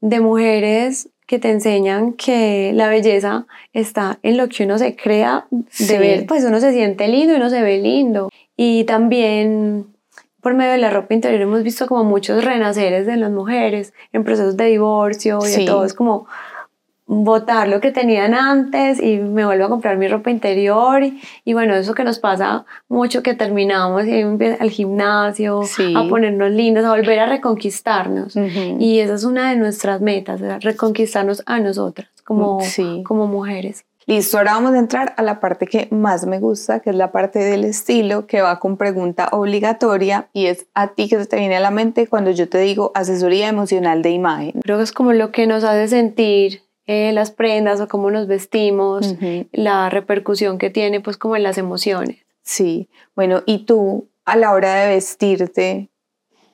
de 0.00 0.20
mujeres 0.20 1.10
que 1.26 1.40
te 1.40 1.50
enseñan 1.50 2.12
que 2.12 2.70
la 2.74 2.88
belleza 2.88 3.46
está 3.72 4.20
en 4.22 4.36
lo 4.36 4.48
que 4.48 4.64
uno 4.64 4.78
se 4.78 4.94
crea 4.94 5.46
de 5.50 5.98
ver, 5.98 6.26
pues 6.26 6.44
uno 6.44 6.60
se 6.60 6.72
siente 6.72 7.08
lindo 7.08 7.32
y 7.32 7.36
uno 7.36 7.50
se 7.50 7.60
ve 7.60 7.78
lindo. 7.78 8.30
Y 8.56 8.84
también 8.84 9.86
por 10.40 10.54
medio 10.54 10.70
de 10.70 10.78
la 10.78 10.90
ropa 10.90 11.12
interior 11.12 11.40
hemos 11.42 11.64
visto 11.64 11.88
como 11.88 12.04
muchos 12.04 12.44
renaceres 12.44 13.04
de 13.04 13.16
las 13.16 13.32
mujeres 13.32 13.92
en 14.12 14.22
procesos 14.22 14.56
de 14.56 14.66
divorcio 14.66 15.40
y 15.44 15.64
todo 15.64 15.84
es 15.84 15.92
como 15.92 16.28
botar 17.06 17.68
lo 17.68 17.80
que 17.80 17.92
tenían 17.92 18.34
antes 18.34 19.00
y 19.00 19.18
me 19.18 19.44
vuelvo 19.44 19.64
a 19.64 19.68
comprar 19.68 19.96
mi 19.96 20.08
ropa 20.08 20.30
interior 20.30 21.02
y, 21.44 21.52
bueno, 21.52 21.74
eso 21.74 21.94
que 21.94 22.02
nos 22.02 22.18
pasa 22.18 22.66
mucho 22.88 23.22
que 23.22 23.34
terminamos 23.34 24.06
y 24.06 24.22
al 24.22 24.70
gimnasio, 24.70 25.62
a 25.94 26.08
ponernos 26.08 26.50
lindas, 26.50 26.84
a 26.84 26.90
volver 26.90 27.20
a 27.20 27.26
reconquistarnos 27.26 28.36
y 28.36 28.98
esa 28.98 29.14
es 29.14 29.24
una 29.24 29.50
de 29.50 29.56
nuestras 29.56 30.00
metas, 30.00 30.40
reconquistarnos 30.62 31.42
a 31.46 31.60
nosotras 31.60 32.08
como, 32.24 32.60
como 33.04 33.26
mujeres. 33.26 33.84
Listo, 34.08 34.38
ahora 34.38 34.52
vamos 34.52 34.72
a 34.74 34.78
entrar 34.78 35.14
a 35.16 35.22
la 35.22 35.40
parte 35.40 35.66
que 35.66 35.88
más 35.90 36.26
me 36.26 36.38
gusta, 36.38 36.78
que 36.78 36.90
es 36.90 36.96
la 36.96 37.10
parte 37.10 37.40
del 37.40 37.64
estilo, 37.64 38.28
que 38.28 38.40
va 38.40 38.60
con 38.60 38.76
pregunta 38.76 39.28
obligatoria 39.32 40.28
y 40.32 40.46
es 40.46 40.66
a 40.74 40.88
ti 40.94 41.08
que 41.08 41.18
se 41.18 41.26
te 41.26 41.36
viene 41.36 41.56
a 41.56 41.60
la 41.60 41.72
mente 41.72 42.06
cuando 42.06 42.30
yo 42.30 42.48
te 42.48 42.58
digo 42.58 42.92
asesoría 42.94 43.48
emocional 43.48 44.02
de 44.02 44.10
imagen. 44.10 44.60
Creo 44.62 44.76
que 44.76 44.84
es 44.84 44.92
como 44.92 45.12
lo 45.12 45.32
que 45.32 45.48
nos 45.48 45.64
hace 45.64 45.88
sentir 45.88 46.62
eh, 46.86 47.12
las 47.12 47.30
prendas 47.30 47.80
o 47.80 47.88
cómo 47.88 48.10
nos 48.10 48.26
vestimos, 48.26 49.16
la 49.52 49.90
repercusión 49.90 50.58
que 50.58 50.70
tiene 50.70 51.00
pues 51.00 51.16
como 51.16 51.36
en 51.36 51.42
las 51.42 51.58
emociones. 51.58 52.24
Sí, 52.42 52.88
bueno, 53.14 53.42
y 53.46 53.64
tú 53.64 54.08
a 54.24 54.36
la 54.36 54.52
hora 54.52 54.74
de 54.74 54.94
vestirte, 54.94 55.88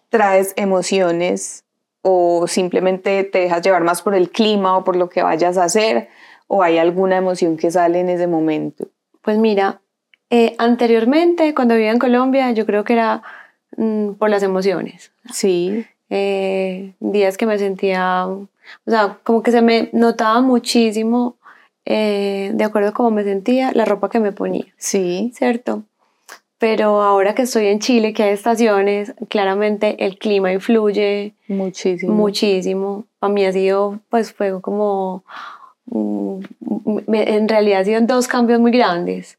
¿traes 0.08 0.54
emociones 0.56 1.64
o 2.02 2.46
simplemente 2.46 3.24
te 3.24 3.38
dejas 3.40 3.62
llevar 3.62 3.84
más 3.84 4.02
por 4.02 4.14
el 4.14 4.30
clima 4.30 4.76
o 4.76 4.84
por 4.84 4.96
lo 4.96 5.08
que 5.08 5.22
vayas 5.22 5.56
a 5.56 5.64
hacer? 5.64 6.08
o 6.54 6.62
hay 6.62 6.76
alguna 6.76 7.16
emoción 7.16 7.56
que 7.56 7.70
sale 7.70 8.00
en 8.00 8.10
ese 8.10 8.26
momento? 8.26 8.88
Pues 9.22 9.38
mira, 9.38 9.80
eh, 10.28 10.54
anteriormente 10.58 11.54
cuando 11.54 11.76
vivía 11.76 11.92
en 11.92 11.98
Colombia 11.98 12.52
yo 12.52 12.66
creo 12.66 12.84
que 12.84 12.92
era 12.92 13.22
mm, 13.78 14.10
por 14.18 14.28
las 14.28 14.42
emociones. 14.42 15.12
Sí. 15.32 15.86
Eh, 16.10 16.92
días 17.00 17.38
que 17.38 17.46
me 17.46 17.58
sentía, 17.58 18.26
o 18.86 18.90
sea, 18.90 19.18
como 19.22 19.42
que 19.42 19.50
se 19.50 19.62
me 19.62 19.90
notaba 19.92 20.40
muchísimo 20.40 21.36
eh, 21.84 22.50
de 22.54 22.64
acuerdo 22.64 22.90
a 22.90 22.92
cómo 22.92 23.10
me 23.10 23.24
sentía 23.24 23.72
la 23.72 23.84
ropa 23.84 24.08
que 24.08 24.20
me 24.20 24.32
ponía. 24.32 24.66
Sí. 24.76 25.32
¿Cierto? 25.34 25.82
Pero 26.58 27.02
ahora 27.02 27.34
que 27.34 27.42
estoy 27.42 27.66
en 27.66 27.80
Chile, 27.80 28.12
que 28.12 28.22
hay 28.22 28.30
estaciones, 28.30 29.14
claramente 29.28 30.04
el 30.06 30.16
clima 30.16 30.52
influye 30.52 31.34
muchísimo. 31.48 32.14
Muchísimo. 32.14 33.04
Para 33.18 33.32
mí 33.32 33.44
ha 33.44 33.52
sido, 33.52 33.98
pues 34.08 34.32
fue 34.32 34.60
como 34.60 35.24
Mm, 35.86 36.40
en 37.12 37.48
realidad 37.48 37.80
han 37.80 37.84
sido 37.84 38.00
dos 38.02 38.28
cambios 38.28 38.60
muy 38.60 38.70
grandes. 38.70 39.38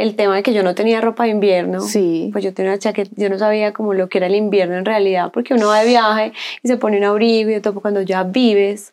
El 0.00 0.16
tema 0.16 0.36
de 0.36 0.42
que 0.42 0.52
yo 0.52 0.62
no 0.62 0.74
tenía 0.74 1.00
ropa 1.00 1.24
de 1.24 1.30
invierno. 1.30 1.80
Sí. 1.80 2.30
Pues 2.32 2.42
yo 2.42 2.54
tenía 2.54 2.72
una 2.72 2.78
chaqueta, 2.78 3.10
yo 3.16 3.28
no 3.28 3.38
sabía 3.38 3.72
como 3.72 3.94
lo 3.94 4.08
que 4.08 4.18
era 4.18 4.26
el 4.26 4.34
invierno 4.34 4.76
en 4.76 4.84
realidad, 4.84 5.30
porque 5.32 5.54
uno 5.54 5.68
va 5.68 5.80
de 5.80 5.88
viaje 5.88 6.32
y 6.62 6.68
se 6.68 6.76
pone 6.76 6.96
un 6.98 7.04
abrigo 7.04 7.50
y 7.50 7.60
todo, 7.60 7.80
cuando 7.80 8.02
ya 8.02 8.22
vives 8.22 8.92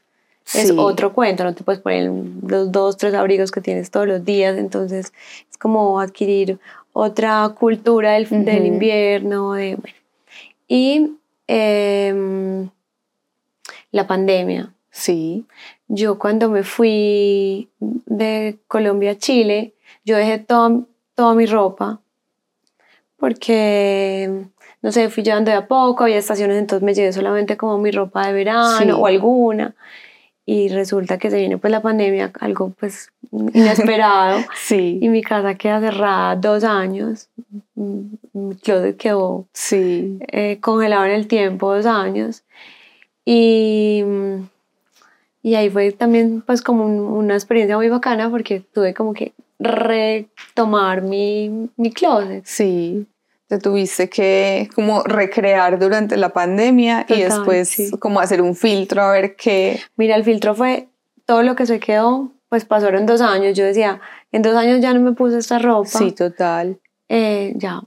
es 0.53 0.71
otro 0.71 1.13
cuento, 1.13 1.43
no 1.43 1.53
te 1.53 1.63
puedes 1.63 1.81
poner 1.81 2.09
los 2.47 2.71
dos, 2.71 2.95
tres 2.95 3.13
abrigos 3.13 3.51
que 3.51 3.59
tienes 3.59 3.91
todos 3.91 4.07
los 4.07 4.23
días, 4.23 4.57
entonces 4.57 5.11
es 5.49 5.57
como 5.57 5.99
adquirir 5.99 6.57
otra 6.93 7.53
cultura 7.57 8.13
del, 8.13 8.45
del 8.45 8.65
invierno, 8.65 9.53
de, 9.53 9.75
bueno. 9.75 9.97
Y 10.67 11.11
em, 11.47 12.69
la 13.91 14.07
pandemia. 14.07 14.73
Sí. 14.89 15.45
Yo 15.87 16.17
cuando 16.17 16.49
me 16.49 16.63
fui 16.63 17.69
de 17.79 18.57
Colombia 18.67 19.11
a 19.11 19.17
Chile, 19.17 19.73
yo 20.05 20.17
dejé 20.17 20.39
toda, 20.39 20.81
toda 21.17 21.33
mi 21.33 21.47
ropa 21.47 21.99
porque, 23.17 24.29
no 24.83 24.91
sé, 24.91 25.09
fui 25.09 25.23
llevando 25.23 25.49
de 25.49 25.57
a 25.57 25.67
poco, 25.67 26.03
había 26.03 26.17
estaciones, 26.17 26.57
entonces 26.57 26.85
me 26.85 26.93
llevé 26.93 27.11
solamente 27.11 27.57
como 27.57 27.79
mi 27.79 27.89
ropa 27.91 28.27
de 28.27 28.33
verano 28.33 28.77
Sí. 28.77 28.91
o 28.91 29.07
alguna. 29.07 29.73
Y 30.45 30.69
resulta 30.69 31.17
que 31.17 31.29
se 31.31 31.39
viene 31.39 31.57
pues 31.57 31.71
la 31.71 31.81
pandemia, 31.81 32.31
algo 32.39 32.69
pues 32.79 33.11
inesperado. 33.31 34.37
Sí. 34.55 34.99
y 35.01 35.09
mi 35.09 35.23
casa 35.23 35.55
queda 35.55 35.79
cerrada 35.81 36.35
dos 36.35 36.63
años. 36.63 37.27
Mi 37.75 38.55
closet 38.63 38.95
quedó 38.97 39.47
Sí. 39.51 40.19
eh, 40.31 40.59
congelado 40.61 41.05
en 41.05 41.11
el 41.11 41.27
tiempo 41.27 41.73
dos 41.75 41.87
años 41.87 42.43
y, 43.25 44.03
y 45.41 45.55
ahí 45.55 45.69
fue 45.71 45.91
también 45.91 46.41
pues 46.45 46.61
como 46.61 46.85
un- 46.85 46.99
una 47.01 47.33
experiencia 47.33 47.75
muy 47.75 47.89
bacana 47.89 48.29
porque 48.29 48.59
tuve 48.59 48.93
como 48.93 49.13
que 49.13 49.33
retomar 49.59 51.01
mi, 51.01 51.69
mi 51.77 51.91
closet. 51.91 52.43
Sí. 52.45 53.05
Te 53.47 53.59
tuviste 53.59 54.09
que 54.09 54.67
como 54.75 55.03
recrear 55.03 55.79
durante 55.79 56.17
la 56.17 56.29
pandemia 56.29 57.05
y 57.07 57.21
después 57.21 57.69
sí. 57.69 57.91
como 57.97 58.19
hacer 58.19 58.41
un 58.41 58.55
filtro 58.55 59.01
a 59.01 59.11
ver 59.13 59.37
qué. 59.37 59.79
Mira, 59.95 60.15
el 60.17 60.25
filtro 60.25 60.53
fue 60.53 60.89
todo 61.25 61.43
lo 61.43 61.55
que 61.55 61.65
se 61.65 61.79
quedó, 61.79 62.33
pues 62.49 62.65
pasaron 62.65 63.05
dos 63.05 63.21
años. 63.21 63.57
Yo 63.57 63.63
decía, 63.63 64.01
en 64.33 64.41
dos 64.41 64.53
años 64.55 64.81
ya 64.81 64.93
no 64.93 64.99
me 64.99 65.13
puse 65.13 65.37
esta 65.37 65.59
ropa, 65.59 65.87
Sí, 65.87 66.11
total. 66.11 66.77
eh, 67.07 67.53
ya, 67.55 67.83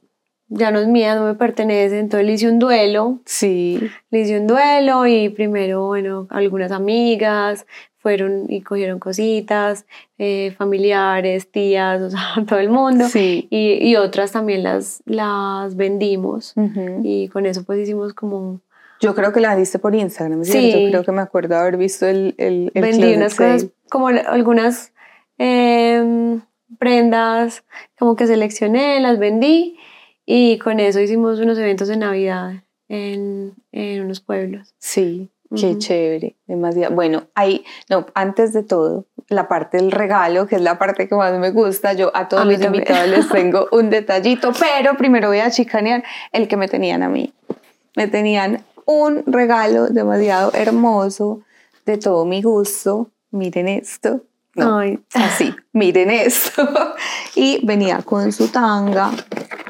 ya 0.49 0.71
no 0.71 0.79
es 0.81 0.89
mía, 0.89 1.15
no 1.15 1.27
me 1.27 1.35
pertenece. 1.35 1.99
Entonces 1.99 2.27
le 2.27 2.33
hice 2.33 2.49
un 2.49 2.59
duelo 2.59 3.21
Sí. 3.27 3.79
Le 4.11 4.21
hice 4.21 4.41
un 4.41 4.47
duelo 4.47 5.07
y 5.07 5.29
primero, 5.29 5.89
bueno, 5.89 6.27
algunas 6.31 6.73
amigas 6.73 7.67
fueron 8.01 8.47
y 8.49 8.63
cogieron 8.63 8.99
cositas, 8.99 9.85
eh, 10.19 10.55
familiares, 10.57 11.51
tías, 11.51 12.01
o 12.03 12.11
sea, 12.11 12.45
todo 12.49 12.59
el 12.59 12.71
mundo. 12.71 13.07
Sí. 13.09 13.47
Y, 13.51 13.75
y 13.89 13.97
otras 13.97 14.33
también 14.33 14.63
las, 14.63 15.03
las 15.07 15.77
vendimos 15.77 16.55
Ujú. 16.57 17.01
y 17.05 17.29
con 17.29 17.47
eso 17.47 17.63
pues 17.65 17.79
hicimos 17.81 18.15
como 18.15 18.61
Yo 19.01 19.15
creo 19.15 19.33
que 19.33 19.41
la 19.41 19.55
viste 19.55 19.79
por 19.79 19.95
Instagram, 19.95 20.45
¿cierto? 20.45 20.79
Sí. 20.79 20.87
Creo 20.89 21.05
que 21.05 21.13
me 21.13 21.23
acuerdo 21.23 21.57
haber 21.57 21.77
visto 21.77 22.07
el, 22.07 22.35
el, 22.39 22.73
el 22.75 22.83
vendí 22.83 23.15
unas 23.15 23.35
cosas, 23.35 23.67
como 23.91 24.09
algunas 24.09 24.93
em, 25.39 26.41
prendas 26.79 27.65
como 27.99 28.17
que 28.17 28.27
seleccioné, 28.27 29.01
las 29.01 29.19
vendí 29.19 29.77
y 30.25 30.59
con 30.59 30.81
eso 30.81 31.01
hicimos 31.01 31.41
unos 31.41 31.59
eventos 31.59 31.89
de 31.89 31.97
Navidad 31.97 32.63
en, 32.89 33.55
en 33.73 34.03
unos 34.05 34.21
pueblos. 34.21 34.75
Sí, 34.79 35.29
qué 35.55 35.79
chévere, 35.79 36.37
demasiado. 36.47 36.95
Bueno, 36.95 37.25
ahí, 37.35 37.65
no, 37.89 38.07
antes 38.15 38.53
de 38.53 38.63
todo, 38.63 39.07
la 39.29 39.49
parte 39.49 39.77
del 39.77 39.91
regalo, 39.91 40.47
que 40.47 40.57
es 40.57 40.63
la 40.63 40.79
parte 40.79 41.09
que 41.09 41.15
más 41.15 41.33
me 41.39 41.51
gusta, 41.51 41.93
yo 41.93 42.11
a 42.15 42.29
todos 42.29 42.43
A 42.43 42.47
los 42.47 42.61
invitados 42.61 43.09
les 43.09 43.29
tengo 43.33 43.69
un 43.73 43.91
detallito, 43.91 44.53
pero 44.59 44.97
primero 44.97 45.29
voy 45.29 45.41
a 45.41 45.51
chicanear 45.51 46.05
el 46.33 46.49
que 46.49 46.57
me 46.57 46.69
tenían 46.69 47.03
a 47.03 47.09
mí. 47.09 47.33
Me 47.97 48.07
tenían 48.07 48.65
un 48.87 49.25
regalo 49.27 49.89
demasiado 49.89 50.53
hermoso, 50.55 51.43
de 51.87 51.99
todo 51.99 52.25
mi 52.25 52.43
gusto. 52.43 53.11
Miren 53.31 53.69
esto. 53.69 54.23
No, 54.57 54.79
Ay, 54.79 54.99
así, 55.15 55.55
miren 55.73 56.11
esto. 56.11 56.69
Y 57.37 57.65
venía 57.65 58.03
con 58.03 58.33
su 58.33 58.49
tanga, 58.49 59.13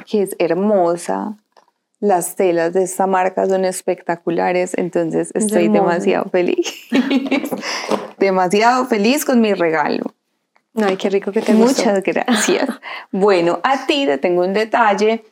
que 0.06 0.22
es 0.22 0.34
hermosa. 0.38 1.36
Las 2.00 2.34
telas 2.34 2.72
de 2.72 2.82
esta 2.82 3.06
marca 3.06 3.46
son 3.46 3.66
espectaculares, 3.66 4.72
entonces 4.76 5.30
Es 5.34 5.44
estoy 5.44 5.68
demasiado 5.68 6.24
feliz. 6.30 6.88
demasiado 8.18 8.86
feliz 8.86 9.24
con 9.24 9.40
mi 9.40 9.52
regalo. 9.52 10.14
ay, 10.74 10.96
qué 10.96 11.10
rico 11.10 11.30
que 11.30 11.42
te 11.42 11.52
gustó. 11.52 11.82
Muchas 11.84 12.02
gracias. 12.02 12.68
Bueno, 13.12 13.60
a 13.62 13.86
ti 13.86 14.06
te 14.06 14.18
tengo 14.18 14.42
un 14.44 14.52
detalle. 14.54 15.24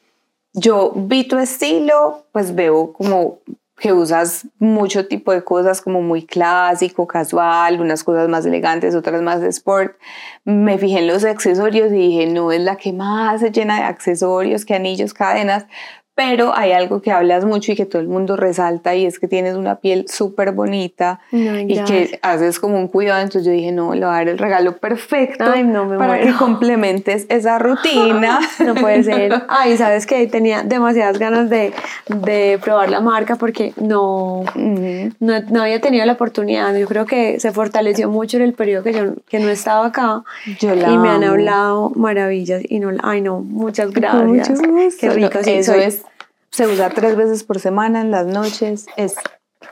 Yo 0.52 0.92
vi 0.94 1.24
tu 1.24 1.38
estilo, 1.38 2.26
pues 2.32 2.54
veo 2.54 2.92
como 2.92 3.38
que 3.78 3.92
usas 3.92 4.46
mucho 4.58 5.06
tipo 5.06 5.30
de 5.32 5.44
cosas 5.44 5.80
como 5.80 6.02
muy 6.02 6.26
clásico, 6.26 7.06
casual, 7.06 7.80
unas 7.80 8.02
cosas 8.02 8.28
más 8.28 8.44
elegantes, 8.44 8.96
otras 8.96 9.22
más 9.22 9.40
de 9.40 9.48
sport. 9.48 9.96
Me 10.44 10.78
fijé 10.78 10.98
en 10.98 11.06
los 11.06 11.24
accesorios 11.24 11.92
y 11.92 11.96
dije, 11.96 12.26
no 12.26 12.50
es 12.50 12.60
la 12.60 12.76
que 12.76 12.92
más 12.92 13.40
se 13.40 13.52
llena 13.52 13.76
de 13.76 13.84
accesorios, 13.84 14.64
que 14.64 14.74
anillos, 14.74 15.14
cadenas, 15.14 15.66
pero 16.18 16.52
hay 16.56 16.72
algo 16.72 17.00
que 17.00 17.12
hablas 17.12 17.44
mucho 17.44 17.70
y 17.70 17.76
que 17.76 17.86
todo 17.86 18.02
el 18.02 18.08
mundo 18.08 18.36
resalta 18.36 18.96
y 18.96 19.06
es 19.06 19.20
que 19.20 19.28
tienes 19.28 19.54
una 19.54 19.76
piel 19.76 20.06
súper 20.08 20.50
bonita 20.50 21.20
y 21.30 21.80
que 21.84 22.18
haces 22.22 22.58
como 22.58 22.76
un 22.76 22.88
cuidado, 22.88 23.20
entonces 23.22 23.44
yo 23.46 23.52
dije, 23.52 23.70
no, 23.70 23.94
le 23.94 24.00
voy 24.00 24.08
a 24.08 24.16
dar 24.18 24.28
el 24.28 24.36
regalo 24.36 24.78
perfecto 24.78 25.44
Ay, 25.46 25.62
no, 25.62 25.84
me 25.84 25.96
para 25.96 26.18
que 26.18 26.24
muero. 26.24 26.38
complementes 26.40 27.24
esa 27.28 27.58
rutina. 27.60 28.40
No 28.66 28.74
puede 28.74 29.04
ser. 29.04 29.44
Ay, 29.48 29.76
sabes 29.76 30.06
que 30.06 30.26
tenía 30.26 30.64
demasiadas 30.64 31.20
ganas 31.20 31.48
de, 31.50 31.72
de 32.08 32.58
probar 32.64 32.90
la 32.90 33.00
marca 33.00 33.36
porque 33.36 33.72
no, 33.80 34.42
no, 34.56 35.40
no 35.50 35.62
había 35.62 35.80
tenido 35.80 36.04
la 36.04 36.14
oportunidad. 36.14 36.74
Yo 36.76 36.88
creo 36.88 37.06
que 37.06 37.38
se 37.38 37.52
fortaleció 37.52 38.08
mucho 38.10 38.38
en 38.38 38.42
el 38.42 38.54
periodo 38.54 38.82
que 38.82 38.92
yo 38.92 39.02
que 39.28 39.38
no 39.38 39.48
estaba 39.50 39.86
acá. 39.86 40.24
Yo 40.58 40.74
la 40.74 40.90
y 40.90 40.98
me 40.98 41.10
han 41.10 41.22
hablado 41.22 41.90
maravillas. 41.94 42.62
Y 42.68 42.80
no, 42.80 42.90
ay, 43.04 43.20
no, 43.20 43.38
muchas 43.38 43.92
gracias. 43.92 44.24
mucho 44.26 44.52
gusto. 44.68 44.98
Qué 45.00 45.10
rico. 45.10 45.38
Sí, 45.44 45.50
eso 45.52 45.74
soy- 45.74 45.82
es, 45.82 46.02
se 46.50 46.66
usa 46.66 46.90
tres 46.90 47.16
veces 47.16 47.44
por 47.44 47.58
semana 47.60 48.00
en 48.00 48.10
las 48.10 48.26
noches, 48.26 48.86
es 48.96 49.14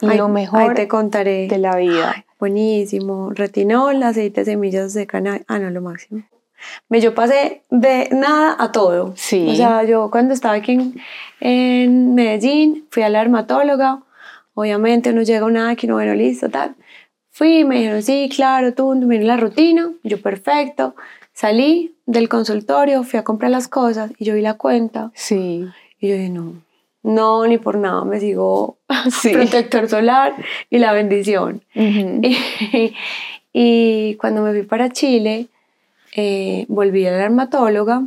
ay, 0.03 0.19
lo 0.19 0.27
Ahí 0.27 0.33
mejor 0.33 0.75
te 0.75 0.89
contaré. 0.89 1.49
de 1.49 1.59
la 1.59 1.77
vida. 1.77 2.25
Buenísimo. 2.39 3.31
Retinol, 3.35 4.03
aceite 4.03 4.43
de 4.43 4.53
semillas 4.53 4.93
de 4.95 5.07
cannabis. 5.07 5.43
Ah, 5.49 5.59
no, 5.59 5.71
lo 5.71 5.81
máximo. 5.81 6.23
Me, 6.89 7.01
yo 7.01 7.15
pasé 7.15 7.63
de 7.71 8.09
nada 8.13 8.57
a 8.59 8.73
todo. 8.73 9.13
Sí. 9.17 9.47
O 9.51 9.55
sea, 9.55 9.85
yo 9.85 10.11
cuando 10.11 10.35
estaba 10.35 10.55
aquí 10.55 10.73
en, 10.73 10.95
en 11.41 12.15
Medellín, 12.15 12.87
fui 12.91 13.03
a 13.03 13.09
la 13.09 13.21
dermatóloga. 13.21 14.03
Obviamente 14.55 15.11
uno 15.11 15.23
llega 15.23 15.41
a 15.41 15.45
una 15.45 15.77
que 15.77 15.87
no, 15.87 15.95
bueno, 15.95 16.15
listo, 16.15 16.49
tal. 16.49 16.75
Fui, 17.31 17.65
me 17.65 17.77
dijeron, 17.77 18.03
sí, 18.03 18.31
claro, 18.35 18.73
tú, 18.73 18.95
mira 18.95 19.25
la 19.25 19.37
rutina. 19.37 19.91
Yo, 20.03 20.21
perfecto. 20.21 20.95
Salí 21.35 21.95
del 22.07 22.29
consultorio, 22.31 23.03
fui 23.03 23.19
a 23.19 23.25
comprar 23.25 23.51
las 23.51 23.69
cosas 23.69 24.11
y 24.19 24.25
yo 24.25 24.35
vi 24.35 24.41
la 24.41 24.55
cuenta. 24.55 25.11
Sí, 25.15 25.67
Y 26.01 26.09
yo 26.09 26.15
dije, 26.15 26.31
no, 26.31 26.55
no, 27.07 27.47
ni 27.47 27.57
por 27.59 27.77
nada, 27.79 28.05
me 28.05 28.21
sigo 28.21 28.79
Sí. 29.11 29.31
protector 29.31 29.89
solar 29.89 30.35
y 30.71 30.79
la 30.79 30.93
bendición. 30.93 31.63
Y, 31.75 32.37
y 33.53 34.15
cuando 34.17 34.43
me 34.43 34.53
fui 34.53 34.63
para 34.63 34.91
Chile, 34.91 35.47
eh, 36.15 36.67
volví 36.69 37.07
a 37.07 37.11
la 37.13 37.17
dermatóloga, 37.19 38.03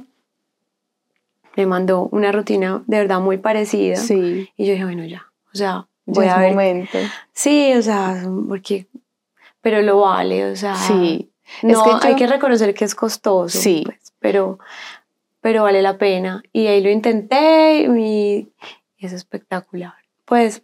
me 1.56 1.66
mandó 1.66 2.08
una 2.12 2.32
rutina 2.32 2.84
de 2.88 2.98
verdad 3.00 3.20
muy 3.20 3.38
parecida. 3.38 3.96
sí, 3.98 4.50
Y 4.56 4.66
yo 4.66 4.74
dije, 4.74 4.86
bueno, 4.86 5.06
ya, 5.06 5.26
o 5.54 5.58
sea, 5.58 5.88
ya 6.06 6.14
voy 6.14 6.26
es 6.26 6.32
a 6.32 6.40
ver. 6.40 6.52
momento. 6.52 6.98
Sí, 7.34 7.74
o 7.74 7.82
sea, 7.82 8.24
porque, 8.48 8.88
pero 9.62 9.82
lo 9.82 10.00
vale, 10.02 10.52
o 10.52 10.56
sea, 10.56 10.76
Sí, 10.76 11.30
no, 11.64 11.72
es 11.72 12.02
que 12.02 12.08
hay 12.08 12.14
yo- 12.14 12.18
que 12.20 12.28
reconocer 12.28 12.74
que 12.74 12.86
es 12.86 12.96
costoso, 12.96 13.58
Sí. 13.60 13.82
pues, 13.86 14.14
pero, 14.20 14.60
pero 15.42 15.64
vale 15.64 15.82
la 15.82 15.98
pena. 15.98 16.44
Y 16.54 16.68
ahí 16.68 16.82
lo 16.82 16.90
intenté 16.92 17.82
y, 17.98 18.48
y 19.00 19.06
es 19.06 19.14
espectacular. 19.14 19.94
Pues 20.26 20.62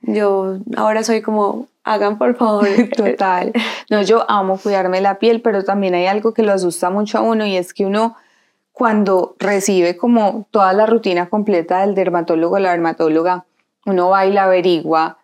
yo 0.00 0.58
ahora 0.76 1.02
soy 1.02 1.20
como, 1.20 1.66
hagan 1.84 2.16
por 2.16 2.36
favor. 2.36 2.66
Total. 2.96 3.52
No, 3.90 4.02
yo 4.02 4.24
amo 4.30 4.58
cuidarme 4.58 5.00
la 5.00 5.18
piel, 5.18 5.42
pero 5.42 5.64
también 5.64 5.94
hay 5.94 6.06
algo 6.06 6.32
que 6.32 6.42
lo 6.42 6.52
asusta 6.52 6.90
mucho 6.90 7.18
a 7.18 7.22
uno 7.22 7.44
y 7.44 7.56
es 7.56 7.74
que 7.74 7.84
uno 7.84 8.16
cuando 8.72 9.36
recibe 9.38 9.96
como 9.96 10.46
toda 10.50 10.72
la 10.74 10.86
rutina 10.86 11.30
completa 11.30 11.80
del 11.80 11.94
dermatólogo 11.94 12.56
o 12.56 12.58
la 12.58 12.72
dermatóloga, 12.72 13.46
uno 13.86 14.10
va 14.10 14.26
y 14.26 14.32
la 14.32 14.44
averigua, 14.44 15.18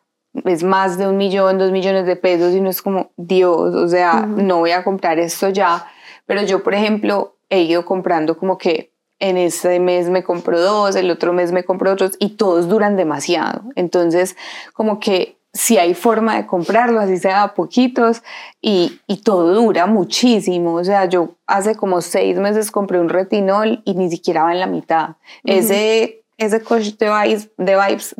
es 0.44 0.62
más 0.62 0.96
de 0.96 1.06
un 1.06 1.18
millón, 1.18 1.58
dos 1.58 1.70
millones 1.70 2.06
de 2.06 2.16
pesos 2.16 2.54
y 2.54 2.60
uno 2.60 2.70
es 2.70 2.80
como, 2.80 3.10
Dios, 3.16 3.74
o 3.74 3.88
sea, 3.88 4.24
no 4.26 4.60
voy 4.60 4.70
a 4.70 4.82
comprar 4.82 5.18
esto 5.18 5.50
ya. 5.50 5.86
Pero 6.24 6.42
yo, 6.42 6.62
por 6.62 6.72
ejemplo, 6.72 7.36
he 7.50 7.60
ido 7.60 7.84
comprando 7.84 8.38
como 8.38 8.56
que 8.56 8.91
en 9.22 9.36
este 9.36 9.78
mes 9.78 10.10
me 10.10 10.24
compro 10.24 10.60
dos, 10.60 10.96
el 10.96 11.08
otro 11.08 11.32
mes 11.32 11.52
me 11.52 11.62
compro 11.62 11.92
otros 11.92 12.16
y 12.18 12.30
todos 12.30 12.68
duran 12.68 12.96
demasiado. 12.96 13.62
Entonces, 13.76 14.36
como 14.72 14.98
que 14.98 15.36
si 15.52 15.78
hay 15.78 15.94
forma 15.94 16.34
de 16.36 16.46
comprarlo, 16.46 16.98
así 16.98 17.18
sea 17.18 17.44
a 17.44 17.54
poquitos, 17.54 18.24
y, 18.60 18.98
y, 19.06 19.18
todo 19.18 19.54
dura 19.54 19.86
muchísimo. 19.86 20.74
O 20.74 20.82
sea, 20.82 21.04
yo 21.04 21.36
hace 21.46 21.76
como 21.76 22.00
seis 22.00 22.36
meses 22.38 22.72
compré 22.72 22.98
un 22.98 23.08
retinol 23.08 23.80
y 23.84 23.94
ni 23.94 24.10
siquiera 24.10 24.42
va 24.42 24.52
en 24.52 24.58
la 24.58 24.66
mitad. 24.66 25.10
Ese, 25.44 26.24
ese 26.36 26.60
coche 26.60 26.96
de 26.98 27.06
vibes, 27.06 27.50
de 27.56 27.76
vibes, 27.76 28.16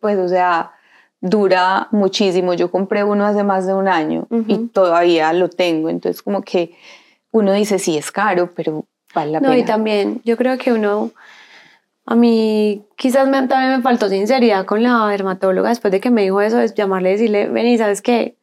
pues, 0.00 0.16
o 0.16 0.28
sea, 0.28 0.72
dura 1.20 1.88
muchísimo. 1.90 2.54
Yo 2.54 2.70
compré 2.70 3.04
uno 3.04 3.26
hace 3.26 3.44
más 3.44 3.66
de 3.66 3.74
un 3.74 3.86
año 3.86 4.26
y 4.46 4.68
todavía 4.68 5.30
lo 5.34 5.50
tengo. 5.50 5.90
Entonces, 5.90 6.22
como 6.22 6.40
que 6.40 6.74
uno 7.32 7.52
dice, 7.52 7.78
sí, 7.78 7.98
es 7.98 8.10
caro, 8.10 8.50
pero 8.56 8.86
vale 9.14 9.32
la 9.32 9.40
pena. 9.40 9.52
No, 9.52 9.58
y 9.58 9.64
también 9.64 10.20
yo 10.24 10.36
creo 10.36 10.58
que 10.58 10.72
uno 10.72 11.12
a 12.10 12.14
mí 12.14 12.86
quizás 12.96 13.30
también 13.30 13.76
me 13.76 13.82
faltó 13.82 14.08
sinceridad 14.08 14.64
con 14.64 14.82
la 14.82 15.08
dermatóloga 15.08 15.68
después 15.68 15.92
de 15.92 16.00
que 16.00 16.10
me 16.10 16.22
dijo 16.22 16.40
eso, 16.40 16.58
es 16.58 16.74
llamarle 16.74 17.10
y 17.10 17.12
decirle, 17.12 17.48
vení, 17.48 17.76
¿sabes 17.76 18.00
qué? 18.00 18.36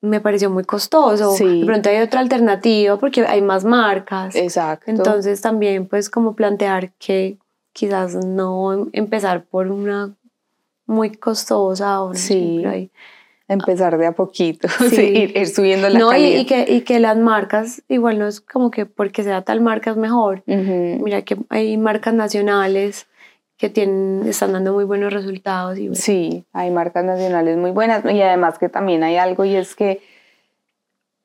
Me 0.00 0.20
pareció 0.20 0.48
muy 0.48 0.64
costoso. 0.64 1.36
De 1.36 1.66
pronto 1.66 1.90
hay 1.90 1.98
otra 1.98 2.20
alternativa 2.20 2.96
porque 2.96 3.26
hay 3.26 3.42
más 3.42 3.66
marcas. 3.66 4.34
Exacto. 4.34 4.90
Entonces 4.90 5.42
también 5.42 5.86
pues 5.86 6.08
como 6.08 6.34
plantear 6.34 6.92
que 6.92 7.36
quizás 7.74 8.14
no 8.14 8.88
empezar 8.92 9.44
por 9.44 9.66
una 9.70 10.14
muy 10.86 11.10
costosa 11.10 12.00
o 12.00 12.14
sí. 12.14 12.90
Empezar 13.48 13.96
de 13.96 14.06
a 14.06 14.12
poquito, 14.12 14.66
ir, 15.00 15.46
subiendo 15.46 15.88
la 15.88 15.98
no, 15.98 16.10
calidad. 16.10 16.40
Y, 16.40 16.46
que, 16.46 16.66
y 16.68 16.80
que 16.80 16.98
las 16.98 17.16
marcas, 17.16 17.82
igual 17.88 18.18
no 18.18 18.26
es 18.26 18.40
como 18.40 18.72
que 18.72 18.86
porque 18.86 19.22
sea 19.22 19.42
tal 19.42 19.60
marca 19.60 19.90
es 19.90 19.96
mejor. 19.96 20.42
Mira 20.46 21.22
que 21.22 21.36
hay 21.48 21.76
marcas 21.76 22.14
nacionales 22.14 23.06
que 23.56 23.70
tienen, 23.70 24.22
están 24.26 24.52
dando 24.52 24.72
muy 24.72 24.84
buenos 24.84 25.12
resultados. 25.12 25.78
Y 25.78 25.94
Sí, 25.94 26.44
hay 26.52 26.70
marcas 26.70 27.04
nacionales 27.04 27.56
muy 27.56 27.70
buenas 27.70 28.04
y 28.04 28.20
además 28.20 28.58
que 28.58 28.68
también 28.68 29.02
hay 29.02 29.16
algo 29.16 29.44
y 29.44 29.54
es 29.54 29.74
que 29.76 30.00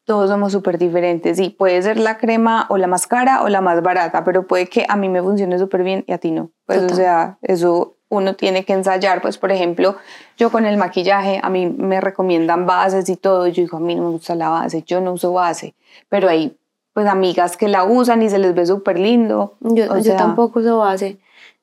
todos 0.06 0.30
somos 0.30 0.52
súper 0.52 0.78
diferentes 0.78 1.40
y 1.40 1.50
puede 1.50 1.82
ser 1.82 1.98
la 1.98 2.18
crema 2.18 2.66
o 2.70 2.78
la 2.78 2.88
más 2.88 3.08
cara 3.08 3.44
o 3.44 3.50
la 3.50 3.62
más 3.62 3.82
barata, 3.82 4.24
pero 4.24 4.48
puede 4.48 4.68
que 4.68 4.86
a 4.88 4.96
mí 4.96 5.10
me 5.10 5.22
funcione 5.22 5.58
súper 5.60 5.84
bien 5.84 6.04
y 6.08 6.14
a 6.14 6.18
ti 6.18 6.32
no. 6.32 6.52
Pues 6.66 6.84
o 6.84 6.90
sea, 6.90 7.38
eso 7.42 7.98
uno 8.12 8.36
tiene 8.36 8.66
que 8.66 8.74
ensayar, 8.74 9.22
pues 9.22 9.38
por 9.38 9.52
ejemplo, 9.54 9.96
yo 10.38 10.52
con 10.52 10.66
el 10.66 10.76
maquillaje, 10.76 11.40
a 11.42 11.50
mí 11.50 11.66
me 11.66 12.02
recomiendan 12.02 12.66
bases 12.66 13.08
y 13.08 13.16
todo, 13.16 13.48
yo 13.48 13.64
digo, 13.64 13.78
a 13.78 13.80
mí 13.80 13.96
no 13.96 14.04
me 14.04 14.10
gusta 14.10 14.36
la 14.36 14.50
base, 14.50 14.84
yo 14.86 15.00
no 15.00 15.14
uso 15.14 15.32
base, 15.32 15.76
pero 16.10 16.28
hay 16.28 16.58
pues 16.94 17.08
amigas 17.08 17.56
que 17.56 17.70
la 17.70 17.86
usan 17.86 18.22
y 18.22 18.30
se 18.30 18.38
les 18.38 18.54
ve 18.54 18.66
súper 18.66 19.00
lindo. 19.00 19.56
Yo, 19.62 19.98
yo 19.98 20.16
tampoco 20.18 20.60
uso 20.60 20.80
base, 20.80 21.20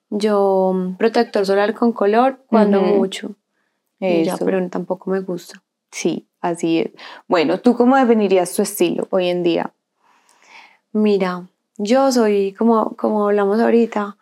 yo 0.08 0.72
mm, 0.74 0.96
protector 0.96 1.44
solar 1.44 1.74
con 1.74 1.92
color 1.92 2.38
cuando 2.46 2.80
mucho, 2.80 3.32
ya, 4.00 4.38
pero 4.38 4.66
tampoco 4.70 5.10
me 5.10 5.20
gusta. 5.20 5.62
Sí, 5.90 6.26
así 6.40 6.80
es. 6.80 6.90
Bueno, 7.26 7.60
¿tú 7.60 7.76
cómo 7.76 7.94
definirías 7.96 8.54
tu 8.54 8.62
estilo 8.62 9.06
hoy 9.10 9.28
en 9.28 9.42
día? 9.42 9.70
Mira, 10.92 11.46
yo 11.76 12.10
soy, 12.10 12.54
como, 12.54 12.96
como 12.96 13.26
hablamos 13.26 13.60
ahorita, 13.60 14.16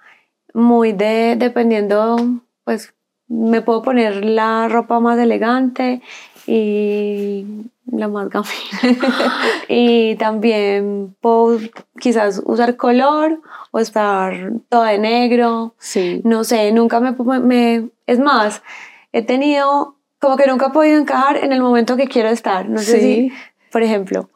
muy 0.57 0.93
de, 0.93 1.37
dependiendo, 1.37 2.17
pues 2.65 2.95
me 3.29 3.61
puedo 3.61 3.83
poner 3.83 4.25
la 4.25 4.69
ropa 4.69 5.01
más 5.01 5.19
elegante 5.19 6.01
y 6.47 7.45
la 7.93 8.09
más 8.09 8.31
gamina. 8.31 8.99
y 9.69 10.17
también 10.17 11.15
puedo 11.21 11.59
quizás 12.01 12.41
usar 12.45 12.77
color 12.77 13.43
o 13.71 13.81
estar 13.81 14.53
toda 14.71 14.89
de 14.89 14.99
negro. 14.99 15.75
Sí. 15.79 16.23
No 16.25 16.43
sé, 16.43 16.73
nunca 16.73 17.01
me, 17.01 17.13
me... 17.41 17.91
Es 18.07 18.19
más, 18.19 18.63
he 19.13 19.23
tenido 19.23 19.97
como 20.19 20.39
que 20.39 20.47
nunca 20.47 20.69
he 20.69 20.71
podido 20.71 20.99
encajar 20.99 21.37
en 21.37 21.53
el 21.53 21.61
momento 21.61 21.97
que 21.97 22.09
quiero 22.09 22.31
estar. 22.31 22.67
No 22.69 22.79
sé 22.79 23.01
si, 23.01 23.33
por 23.71 23.83
ejemplo, 23.83 24.31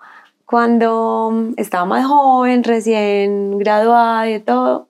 cuando 0.44 1.32
estaba 1.56 1.86
más 1.86 2.06
joven, 2.06 2.62
recién 2.62 3.58
graduada 3.58 4.28
y 4.28 4.40
todo, 4.40 4.89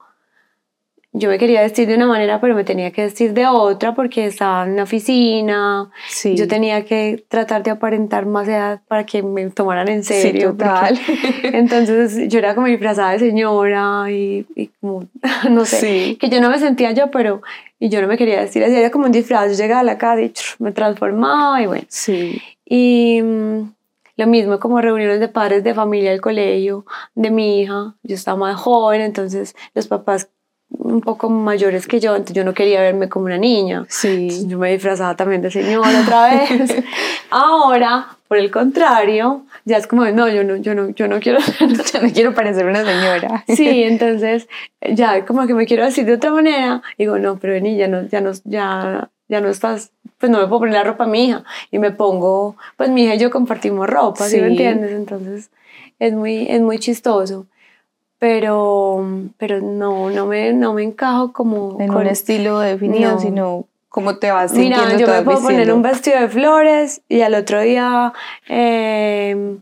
yo 1.13 1.29
me 1.29 1.39
quería 1.39 1.63
vestir 1.63 1.89
de 1.89 1.97
una 1.97 2.07
manera, 2.07 2.41
pero 2.41 2.55
me 2.55 2.63
tenía 2.63 2.93
que 2.93 3.03
vestir 3.03 3.33
de 3.33 3.45
otra 3.47 3.95
porque 3.95 4.27
estaba 4.27 4.65
en 4.65 4.75
una 4.75 4.85
oficina. 4.85 5.91
Sí. 6.09 6.37
Yo 6.37 6.47
tenía 6.47 6.85
que 6.85 7.25
tratar 7.29 7.65
de 7.65 7.73
aparentar 7.73 8.27
más 8.27 8.47
edad 8.47 8.81
para 8.87 9.05
que 9.05 9.23
me 9.23 9.51
tomaran 9.51 9.89
en 9.89 10.05
serio. 10.05 10.53
Sí, 10.53 10.57
total. 10.57 11.01
entonces 11.43 12.29
yo 12.29 12.39
era 12.39 12.55
como 12.55 12.69
disfrazada 12.69 13.13
de 13.13 13.19
señora 13.19 14.05
y, 14.09 14.71
como, 14.81 15.09
no 15.51 15.65
sé, 15.65 16.17
que 16.21 16.29
yo 16.29 16.41
no 16.41 16.49
me 16.49 16.61
sentía 16.61 16.93
yo, 16.93 17.11
pero 17.11 17.43
y 17.81 17.89
yo 17.89 18.01
no 18.01 18.07
me 18.07 18.17
quería 18.17 18.41
vestir 18.41 18.63
así. 18.63 18.77
Era 18.77 18.91
como 18.91 19.07
un 19.07 19.13
disfraz. 19.13 19.51
Yo 19.51 19.57
llegaba 19.57 19.81
a 19.81 19.85
la 19.85 19.99
casa 19.99 20.23
y 20.23 20.33
me 20.61 20.71
transformaba 20.71 21.61
y 21.61 21.67
bueno. 21.67 21.85
Sí. 21.89 22.41
Y 22.65 23.21
mm, 23.21 23.73
lo 24.17 24.27
mismo 24.29 24.61
como 24.61 24.81
reuniones 24.81 25.19
de 25.19 25.27
padres 25.27 25.65
de 25.65 25.75
familia 25.75 26.13
del 26.13 26.21
colegio, 26.21 26.85
de 27.17 27.31
mi 27.33 27.63
hija. 27.63 27.97
Yo 28.05 28.15
estaba 28.15 28.37
más 28.39 28.61
joven, 28.61 29.01
entonces 29.01 29.57
los 29.75 29.89
papás 29.89 30.29
un 30.71 31.01
poco 31.01 31.29
mayores 31.29 31.87
que 31.87 32.01
yo, 32.01 32.13
entonces 32.13 32.35
yo 32.35 32.45
no 32.45 32.55
quería 32.55 32.81
verme 32.81 33.09
como 33.09 33.27
una 33.27 33.39
niña. 33.39 33.87
Sí. 33.89 34.47
yo 34.47 34.59
me 34.59 34.73
disfrazaba 34.73 35.17
también 35.17 35.43
de 35.43 35.51
señora 35.51 36.01
otra 36.03 36.31
vez. 36.31 36.75
Ahora, 37.31 38.17
por 38.29 38.39
el 38.39 38.51
contrario, 38.51 39.43
ya 39.65 39.77
es 39.77 39.87
como, 39.87 40.05
no, 40.07 40.29
yo 40.29 40.45
no, 40.45 40.57
yo 40.57 40.75
no, 40.75 40.91
yo 40.91 41.09
no 41.09 41.21
quiero, 41.21 41.41
ya 41.93 42.01
no 42.01 42.11
quiero 42.13 42.35
parecer 42.35 42.67
una 42.67 42.85
señora. 42.85 43.45
Sí, 43.49 43.83
entonces 43.85 44.49
ya 44.81 45.25
como 45.27 45.47
que 45.47 45.55
me 45.55 45.67
quiero 45.67 45.85
decir 45.85 46.05
de 46.07 46.15
otra 46.15 46.31
manera. 46.31 46.83
Digo, 46.97 47.19
no, 47.19 47.39
pero 47.39 47.55
vení, 47.55 47.77
ya 47.77 47.89
no, 47.89 48.07
ya 48.07 48.21
no, 48.21 48.31
ya, 48.45 49.11
ya 49.29 49.41
no 49.41 49.49
estás, 49.49 49.91
pues 50.19 50.31
no 50.31 50.39
me 50.39 50.47
puedo 50.47 50.61
poner 50.61 50.75
la 50.75 50.85
ropa 50.85 51.05
a 51.05 51.09
mi 51.09 51.27
hija. 51.27 51.45
Y 51.71 51.79
me 51.79 51.91
pongo, 51.91 52.57
pues 52.77 52.89
mi 52.91 53.05
hija 53.05 53.17
y 53.17 53.19
yo 53.19 53.31
compartimos 53.31 53.89
ropa, 53.89 54.25
¿sí, 54.27 54.41
me 54.41 54.49
entiendes? 54.49 54.93
Entonces 54.93 55.51
es 55.99 56.13
muy, 56.15 56.47
es 56.49 56.61
muy 56.61 56.79
chistoso 56.79 57.47
pero, 58.21 59.03
pero 59.39 59.63
no, 59.63 60.11
no 60.11 60.27
me, 60.27 60.53
no 60.53 60.75
me 60.75 60.83
encajo 60.83 61.33
como... 61.33 61.81
En 61.81 61.91
un 61.91 62.07
estilo 62.07 62.61
definido, 62.61 63.19
sino 63.19 63.65
cómo 63.89 64.19
te 64.19 64.31
vas 64.31 64.51
sintiendo 64.51 64.85
Mira, 64.85 64.99
yo 64.99 65.07
me 65.07 65.23
puedo 65.23 65.41
poner 65.41 65.73
un 65.73 65.81
vestido 65.81 66.21
de 66.21 66.29
flores 66.29 67.01
y 67.09 67.23
al 67.23 67.35
otro 67.35 67.63
día 67.63 68.13
eh, 68.47 69.57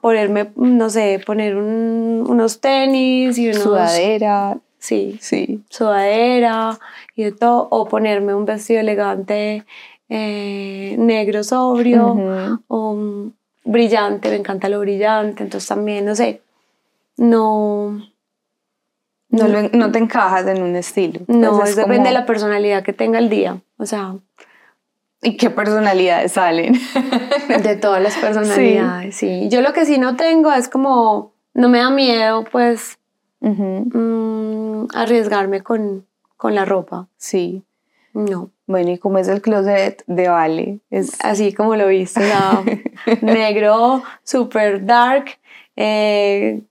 ponerme, 0.00 0.52
no 0.54 0.88
sé, 0.90 1.20
poner 1.26 1.56
unos 1.56 2.60
tenis 2.60 3.36
y 3.36 3.48
unos... 3.48 3.64
Sudadera. 3.64 4.58
Sí, 4.78 5.18
sí. 5.20 5.64
Sudadera 5.68 6.78
y 7.16 7.24
de 7.24 7.32
todo, 7.32 7.66
o 7.70 7.88
ponerme 7.88 8.32
un 8.32 8.44
vestido 8.44 8.78
elegante 8.78 9.64
eh, 10.08 10.94
negro 11.00 11.42
sobrio 11.42 12.60
o 12.68 12.96
brillante, 13.64 14.28
me 14.28 14.36
encanta 14.36 14.68
lo 14.68 14.78
brillante, 14.78 15.42
entonces 15.42 15.68
también, 15.68 16.04
no 16.04 16.14
sé, 16.14 16.42
no... 17.16 18.02
No, 19.28 19.48
no 19.72 19.92
te 19.92 19.98
encajas 19.98 20.46
en 20.46 20.62
un 20.62 20.76
estilo. 20.76 21.20
No, 21.26 21.58
depende 21.58 22.08
de 22.08 22.14
la 22.14 22.26
personalidad 22.26 22.82
que 22.82 22.92
tenga 22.92 23.18
el 23.18 23.28
día. 23.28 23.60
O 23.76 23.86
sea... 23.86 24.14
¿Y 25.22 25.36
qué 25.36 25.50
personalidades 25.50 26.32
salen? 26.32 26.78
de 27.62 27.76
todas 27.76 28.02
las 28.02 28.16
personalidades, 28.16 29.16
sí. 29.16 29.48
Yo 29.48 29.62
lo 29.62 29.72
que 29.72 29.84
sí 29.84 29.98
no 29.98 30.16
tengo 30.16 30.52
es 30.52 30.68
como... 30.68 31.32
No 31.54 31.68
me 31.68 31.78
da 31.78 31.90
miedo, 31.90 32.44
pues... 32.44 32.98
Mm, 33.40 34.86
arriesgarme 34.94 35.62
con, 35.62 36.06
con 36.36 36.54
la 36.54 36.64
ropa. 36.64 37.08
Sí. 37.16 37.62
No. 38.12 38.50
Bueno, 38.66 38.90
¿y 38.90 38.98
cómo 38.98 39.18
es 39.18 39.28
el 39.28 39.42
closet 39.42 40.02
de 40.06 40.28
Vale? 40.28 40.80
Es 40.90 41.12
así 41.22 41.52
como 41.52 41.76
lo 41.76 41.86
viste, 41.86 42.20
negro, 43.22 44.02
super 44.24 44.84
dark, 44.84 45.38
eh, 45.76 46.62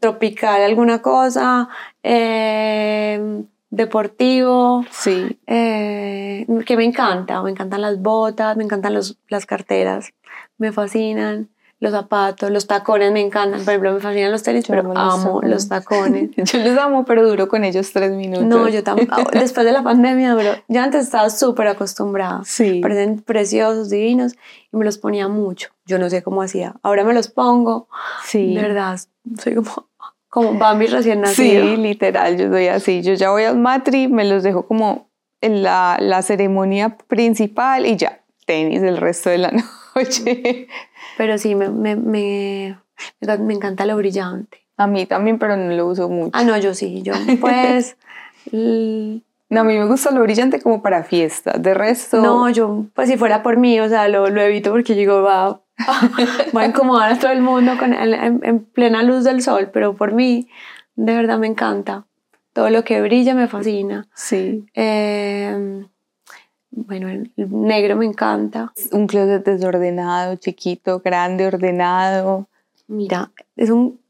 tropical 0.00 0.62
alguna 0.62 1.00
cosa, 1.02 1.68
eh, 2.02 3.42
deportivo. 3.70 4.84
Sí. 4.90 5.38
Eh, 5.46 6.46
que 6.66 6.76
me 6.76 6.84
encanta, 6.84 7.42
me 7.42 7.50
encantan 7.50 7.82
las 7.82 8.00
botas, 8.00 8.56
me 8.56 8.64
encantan 8.64 8.94
los, 8.94 9.18
las 9.28 9.46
carteras, 9.46 10.12
me 10.58 10.72
fascinan 10.72 11.48
los 11.80 11.92
zapatos, 11.92 12.50
los 12.50 12.66
tacones 12.66 13.12
me 13.12 13.20
encantan. 13.20 13.60
Por 13.60 13.68
ejemplo, 13.68 13.92
me 13.92 14.00
fascinan 14.00 14.32
los 14.32 14.42
tenis, 14.42 14.64
pero 14.66 14.80
amo 14.96 15.40
los, 15.42 15.68
tacones. 15.68 16.30
yo 16.36 16.58
los 16.58 16.76
amo, 16.76 17.04
pero 17.04 17.26
duro 17.28 17.48
con 17.48 17.62
ellos 17.64 17.92
tres 17.92 18.10
minutos. 18.10 18.44
No, 18.44 18.68
yo 18.68 18.82
también. 18.82 19.08
Después 19.32 19.64
de 19.64 19.72
la 19.72 19.82
pandemia, 19.82 20.34
pero 20.36 20.54
yo 20.66 20.82
antes 20.82 21.04
estaba 21.04 21.30
súper 21.30 21.68
acostumbrada. 21.68 22.42
Sí. 22.44 22.80
Parecen 22.80 23.20
preciosos, 23.20 23.90
divinos, 23.90 24.34
y 24.72 24.76
me 24.76 24.84
los 24.84 24.98
ponía 24.98 25.28
mucho. 25.28 25.70
Yo 25.86 25.98
no 25.98 26.10
sé 26.10 26.22
cómo 26.22 26.42
hacía. 26.42 26.74
Ahora 26.82 27.04
me 27.04 27.14
los 27.14 27.28
pongo. 27.28 27.88
Sí. 28.24 28.54
De 28.54 28.62
verdad, 28.62 28.98
soy 29.40 29.54
como, 29.54 29.88
como 30.28 30.54
Bambi 30.54 30.86
recién 30.86 31.20
nacido. 31.20 31.64
Sí, 31.64 31.76
literal, 31.76 32.36
yo 32.36 32.48
soy 32.48 32.66
así. 32.66 33.02
Yo 33.02 33.14
ya 33.14 33.30
voy 33.30 33.44
al 33.44 33.56
matri, 33.56 34.08
me 34.08 34.24
los 34.24 34.42
dejo 34.42 34.66
como 34.66 35.08
en 35.40 35.62
la, 35.62 35.96
la 36.00 36.22
ceremonia 36.22 36.96
principal 37.06 37.86
y 37.86 37.96
ya, 37.96 38.24
tenis 38.46 38.82
el 38.82 38.96
resto 38.96 39.30
de 39.30 39.38
la 39.38 39.52
noche. 39.94 40.66
Pero 41.18 41.36
sí, 41.36 41.56
me, 41.56 41.68
me, 41.68 41.96
me, 41.96 42.78
me 43.20 43.54
encanta 43.54 43.84
lo 43.84 43.96
brillante. 43.96 44.58
A 44.76 44.86
mí 44.86 45.04
también, 45.04 45.40
pero 45.40 45.56
no 45.56 45.74
lo 45.74 45.88
uso 45.88 46.08
mucho. 46.08 46.30
Ah, 46.32 46.44
no, 46.44 46.56
yo 46.56 46.74
sí. 46.74 47.02
Yo, 47.02 47.12
pues, 47.40 47.96
No, 49.50 49.60
a 49.62 49.64
mí 49.64 49.76
me 49.76 49.86
gusta 49.86 50.12
lo 50.12 50.22
brillante 50.22 50.60
como 50.60 50.80
para 50.80 51.02
fiesta. 51.02 51.58
De 51.58 51.74
resto. 51.74 52.22
No, 52.22 52.48
yo, 52.50 52.84
pues 52.94 53.08
si 53.08 53.16
fuera 53.16 53.42
por 53.42 53.56
mí, 53.56 53.80
o 53.80 53.88
sea, 53.88 54.06
lo, 54.06 54.30
lo 54.30 54.40
evito 54.40 54.70
porque 54.70 54.94
digo, 54.94 55.22
va, 55.22 55.60
va 56.56 56.60
a 56.60 56.66
incomodar 56.66 57.12
a 57.12 57.18
todo 57.18 57.32
el 57.32 57.42
mundo 57.42 57.72
con, 57.78 57.94
en, 57.94 58.40
en, 58.44 58.60
plena 58.60 59.02
luz 59.02 59.24
del 59.24 59.42
sol, 59.42 59.70
pero 59.72 59.96
por 59.96 60.12
mí, 60.12 60.48
de 60.94 61.16
verdad 61.16 61.38
me 61.38 61.48
encanta. 61.48 62.06
Todo 62.52 62.70
lo 62.70 62.84
que 62.84 63.02
brilla 63.02 63.34
me 63.34 63.48
fascina. 63.48 64.06
Sí. 64.14 64.66
Eh, 64.74 65.84
bueno, 66.86 67.08
el 67.08 67.30
negro 67.36 67.96
me 67.96 68.06
encanta. 68.06 68.72
Un 68.92 69.06
closet 69.06 69.44
desordenado, 69.44 70.36
chiquito, 70.36 71.00
grande, 71.00 71.46
ordenado. 71.46 72.46
Mira, 72.86 73.30
es 73.56 73.70
un. 73.70 74.00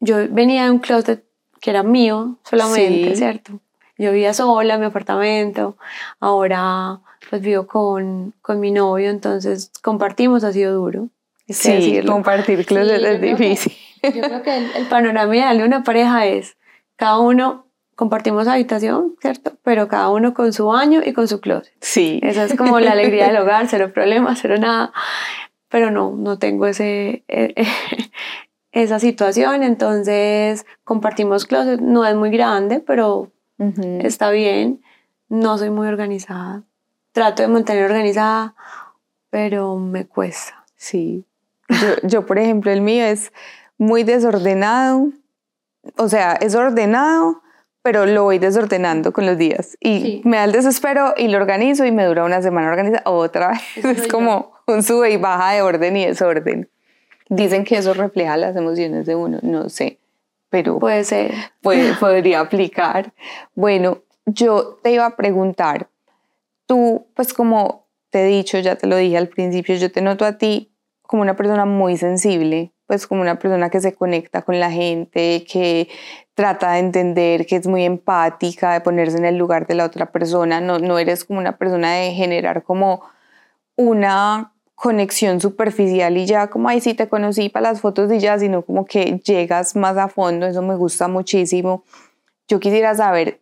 Yo 0.00 0.16
venía 0.30 0.64
de 0.64 0.70
un 0.70 0.78
closet 0.78 1.24
que 1.60 1.70
era 1.70 1.82
mío 1.82 2.38
solamente, 2.42 3.16
¿cierto? 3.16 3.60
Yo 3.98 4.12
vivía 4.12 4.34
sola 4.34 4.74
en 4.74 4.80
mi 4.80 4.86
apartamento, 4.86 5.76
ahora 6.20 7.00
pues 7.30 7.42
vivo 7.42 7.66
con, 7.66 8.34
con 8.42 8.60
mi 8.60 8.70
novio, 8.70 9.10
entonces 9.10 9.72
compartimos, 9.82 10.44
ha 10.44 10.52
sido 10.52 10.74
duro. 10.74 11.08
Sí, 11.48 12.00
compartir 12.06 12.64
closet 12.66 13.02
es 13.02 13.20
difícil. 13.20 13.72
yo 14.02 14.20
creo 14.22 14.42
que 14.42 14.56
el, 14.56 14.70
el 14.76 14.86
panorama 14.86 15.34
ideal 15.34 15.58
de 15.58 15.64
una 15.64 15.82
pareja 15.82 16.26
es 16.26 16.56
cada 16.96 17.18
uno 17.18 17.65
compartimos 17.96 18.46
habitación, 18.46 19.16
¿cierto? 19.20 19.54
Pero 19.64 19.88
cada 19.88 20.10
uno 20.10 20.34
con 20.34 20.52
su 20.52 20.66
baño 20.66 21.00
y 21.04 21.12
con 21.14 21.26
su 21.26 21.40
closet. 21.40 21.72
Sí. 21.80 22.20
Esa 22.22 22.44
es 22.44 22.54
como 22.54 22.78
la 22.78 22.92
alegría 22.92 23.26
del 23.26 23.36
hogar, 23.42 23.66
cero 23.68 23.90
problemas, 23.92 24.38
cero 24.40 24.56
nada. 24.58 24.92
Pero 25.68 25.90
no, 25.90 26.14
no 26.14 26.38
tengo 26.38 26.66
ese, 26.66 27.24
e, 27.26 27.54
e, 27.56 27.66
esa 28.82 29.00
situación, 29.00 29.62
entonces 29.62 30.66
compartimos 30.84 31.46
closet. 31.46 31.80
No 31.80 32.04
es 32.04 32.14
muy 32.14 32.30
grande, 32.30 32.80
pero 32.80 33.32
está 33.58 34.30
bien. 34.30 34.82
No 35.28 35.58
soy 35.58 35.70
muy 35.70 35.88
organizada. 35.88 36.62
Trato 37.12 37.42
de 37.42 37.48
mantener 37.48 37.84
organizada, 37.84 38.54
pero 39.30 39.76
me 39.76 40.06
cuesta. 40.06 40.64
Sí. 40.76 41.24
Yo, 41.68 42.06
yo, 42.06 42.26
por 42.26 42.38
ejemplo, 42.38 42.70
el 42.70 42.82
mío 42.82 43.06
es 43.06 43.32
muy 43.78 44.04
desordenado. 44.04 45.08
O 45.96 46.08
sea, 46.08 46.34
es 46.34 46.54
ordenado, 46.54 47.42
pero 47.86 48.04
lo 48.04 48.24
voy 48.24 48.40
desordenando 48.40 49.12
con 49.12 49.26
los 49.26 49.38
días 49.38 49.78
y 49.78 50.20
me 50.24 50.38
da 50.38 50.44
el 50.44 50.50
desespero 50.50 51.14
y 51.16 51.28
lo 51.28 51.38
organizo 51.38 51.84
y 51.84 51.92
me 51.92 52.04
dura 52.04 52.24
una 52.24 52.42
semana 52.42 52.68
organizar 52.68 53.00
otra 53.04 53.50
vez. 53.50 53.84
es 53.84 54.08
como 54.08 54.54
un 54.66 54.82
sube 54.82 55.12
y 55.12 55.16
baja 55.18 55.52
de 55.52 55.62
orden 55.62 55.96
y 55.96 56.04
desorden. 56.04 56.68
Dicen 57.28 57.62
que 57.62 57.76
eso 57.76 57.94
refleja 57.94 58.36
las 58.38 58.56
emociones 58.56 59.06
de 59.06 59.14
uno, 59.14 59.38
no 59.42 59.68
sé, 59.68 60.00
pero 60.50 60.80
puede 60.80 61.04
ser. 61.04 61.32
Puede, 61.62 61.94
podría 61.94 62.40
aplicar. 62.40 63.12
Bueno, 63.54 64.02
yo 64.24 64.80
te 64.82 64.90
iba 64.90 65.06
a 65.06 65.14
preguntar, 65.14 65.86
tú, 66.66 67.06
pues 67.14 67.32
como 67.32 67.86
te 68.10 68.22
he 68.22 68.26
dicho, 68.26 68.58
ya 68.58 68.74
te 68.74 68.88
lo 68.88 68.96
dije 68.96 69.16
al 69.16 69.28
principio, 69.28 69.76
yo 69.76 69.92
te 69.92 70.00
noto 70.00 70.24
a 70.24 70.38
ti 70.38 70.72
como 71.02 71.22
una 71.22 71.36
persona 71.36 71.66
muy 71.66 71.96
sensible, 71.96 72.72
pues 72.86 73.06
como 73.06 73.20
una 73.20 73.38
persona 73.38 73.70
que 73.70 73.80
se 73.80 73.94
conecta 73.94 74.42
con 74.42 74.60
la 74.60 74.70
gente, 74.70 75.44
que 75.50 75.88
trata 76.34 76.72
de 76.72 76.78
entender, 76.80 77.46
que 77.46 77.56
es 77.56 77.66
muy 77.66 77.84
empática, 77.84 78.72
de 78.74 78.80
ponerse 78.80 79.16
en 79.18 79.24
el 79.24 79.36
lugar 79.36 79.66
de 79.66 79.74
la 79.74 79.84
otra 79.84 80.12
persona, 80.12 80.60
no, 80.60 80.78
no 80.78 80.98
eres 80.98 81.24
como 81.24 81.38
una 81.40 81.56
persona 81.56 81.94
de 81.94 82.12
generar 82.12 82.62
como 82.62 83.02
una 83.76 84.52
conexión 84.74 85.40
superficial 85.40 86.16
y 86.18 86.26
ya 86.26 86.48
como 86.48 86.68
ahí 86.68 86.80
sí 86.80 86.92
te 86.94 87.08
conocí 87.08 87.48
para 87.48 87.70
las 87.70 87.80
fotos 87.80 88.12
y 88.12 88.18
ya, 88.18 88.38
sino 88.38 88.62
como 88.62 88.84
que 88.84 89.20
llegas 89.24 89.74
más 89.74 89.96
a 89.96 90.08
fondo, 90.08 90.46
eso 90.46 90.62
me 90.62 90.76
gusta 90.76 91.08
muchísimo. 91.08 91.82
Yo 92.46 92.60
quisiera 92.60 92.94
saber 92.94 93.40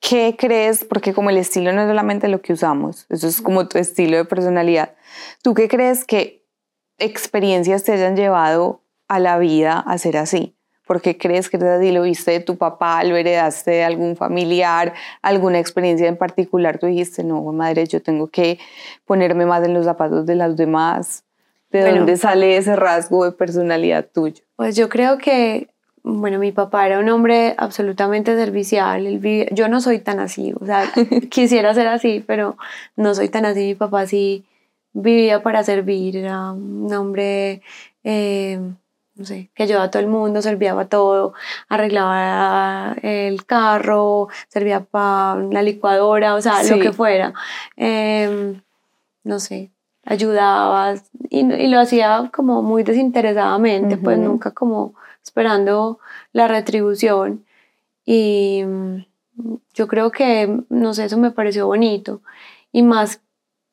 qué 0.00 0.36
crees, 0.38 0.84
porque 0.84 1.14
como 1.14 1.30
el 1.30 1.38
estilo 1.38 1.72
no 1.72 1.82
es 1.82 1.88
solamente 1.88 2.28
lo 2.28 2.42
que 2.42 2.52
usamos, 2.52 3.06
eso 3.08 3.26
es 3.26 3.40
como 3.40 3.68
tu 3.68 3.78
estilo 3.78 4.18
de 4.18 4.24
personalidad. 4.26 4.94
¿Tú 5.42 5.54
qué 5.54 5.68
crees 5.68 6.04
que 6.04 6.39
experiencias 7.00 7.84
te 7.84 7.92
hayan 7.92 8.16
llevado 8.16 8.82
a 9.08 9.18
la 9.18 9.38
vida 9.38 9.78
a 9.78 9.98
ser 9.98 10.16
así? 10.16 10.54
¿Por 10.86 11.00
qué 11.00 11.16
crees 11.16 11.48
que 11.48 11.56
así? 11.56 11.92
¿Lo 11.92 12.02
viste 12.02 12.32
de 12.32 12.40
tu 12.40 12.56
papá? 12.56 13.04
¿Lo 13.04 13.16
heredaste 13.16 13.70
de 13.70 13.84
algún 13.84 14.16
familiar? 14.16 14.92
¿Alguna 15.22 15.60
experiencia 15.60 16.08
en 16.08 16.16
particular? 16.16 16.78
Tú 16.78 16.86
dijiste, 16.86 17.22
no, 17.22 17.40
madre, 17.52 17.86
yo 17.86 18.02
tengo 18.02 18.26
que 18.26 18.58
ponerme 19.04 19.46
más 19.46 19.64
en 19.64 19.72
los 19.72 19.84
zapatos 19.84 20.26
de 20.26 20.34
las 20.34 20.56
demás. 20.56 21.22
¿De 21.70 21.88
dónde 21.88 22.16
sale 22.16 22.56
ese 22.56 22.74
rasgo 22.74 23.24
de 23.24 23.30
personalidad 23.30 24.08
tuyo? 24.12 24.42
Pues 24.56 24.74
yo 24.74 24.88
creo 24.88 25.18
que, 25.18 25.68
bueno, 26.02 26.40
mi 26.40 26.50
papá 26.50 26.86
era 26.86 26.98
un 26.98 27.08
hombre 27.08 27.54
absolutamente 27.56 28.34
servicial. 28.34 29.20
yo 29.52 29.68
no 29.68 29.80
soy 29.80 30.00
tan 30.00 30.18
así, 30.18 30.52
o 30.60 30.66
sea, 30.66 30.90
quisiera 31.30 31.72
ser 31.72 31.86
así, 31.86 32.24
pero 32.26 32.56
no 32.96 33.14
soy 33.14 33.28
tan 33.28 33.44
así. 33.44 33.60
Mi 33.60 33.74
papá 33.76 34.08
sí 34.08 34.44
vivía 34.92 35.42
para 35.42 35.62
servir, 35.62 36.16
era 36.16 36.52
un 36.52 36.92
hombre, 36.92 37.62
eh, 38.04 38.60
no 39.14 39.24
sé, 39.24 39.50
que 39.54 39.62
ayudaba 39.64 39.84
a 39.84 39.90
todo 39.90 40.02
el 40.02 40.08
mundo, 40.08 40.42
servía 40.42 40.74
para 40.74 40.88
todo, 40.88 41.34
arreglaba 41.68 42.96
el 43.02 43.44
carro, 43.44 44.28
servía 44.48 44.80
para 44.80 45.40
la 45.42 45.62
licuadora, 45.62 46.34
o 46.34 46.40
sea, 46.40 46.62
lo 46.62 46.78
que 46.80 46.92
fuera. 46.92 47.34
Em, 47.76 48.60
no 49.24 49.38
sé, 49.38 49.70
ayudaba 50.04 50.94
y, 51.28 51.68
lo 51.68 51.78
hacía 51.78 52.30
como 52.32 52.62
muy 52.62 52.82
desinteresadamente, 52.82 53.96
pues 53.96 54.18
nunca 54.18 54.50
como 54.52 54.94
esperando 55.22 55.98
la 56.32 56.48
retribución. 56.48 57.44
Y 58.04 58.64
mm, 58.64 59.04
yo 59.74 59.86
creo 59.86 60.10
que, 60.10 60.62
no 60.68 60.94
sé, 60.94 61.04
eso 61.04 61.18
me 61.18 61.30
pareció 61.30 61.66
bonito. 61.66 62.22
Y 62.72 62.82
más 62.82 63.20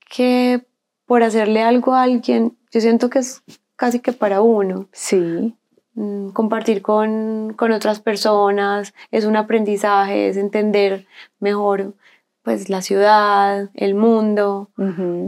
que 0.10 0.66
por 1.08 1.24
hacerle 1.24 1.64
algo 1.64 1.96
a 1.96 2.04
alguien, 2.04 2.56
yo 2.72 2.82
siento 2.82 3.10
que 3.10 3.20
es 3.20 3.42
casi 3.76 4.00
que 4.00 4.12
para 4.12 4.42
uno. 4.42 4.88
Sí. 4.92 5.56
Mm, 5.96 6.30
compartir 6.30 6.84
con, 6.84 7.54
con 7.54 7.72
otras 7.72 8.00
personas 8.02 8.94
es 9.10 9.26
un 9.26 9.36
aprendizaje, 9.36 10.28
es 10.28 10.38
entender 10.38 11.08
mejor 11.40 11.94
pues 12.44 12.70
la 12.70 12.82
ciudad, 12.82 13.70
el 13.74 13.94
mundo, 13.94 14.70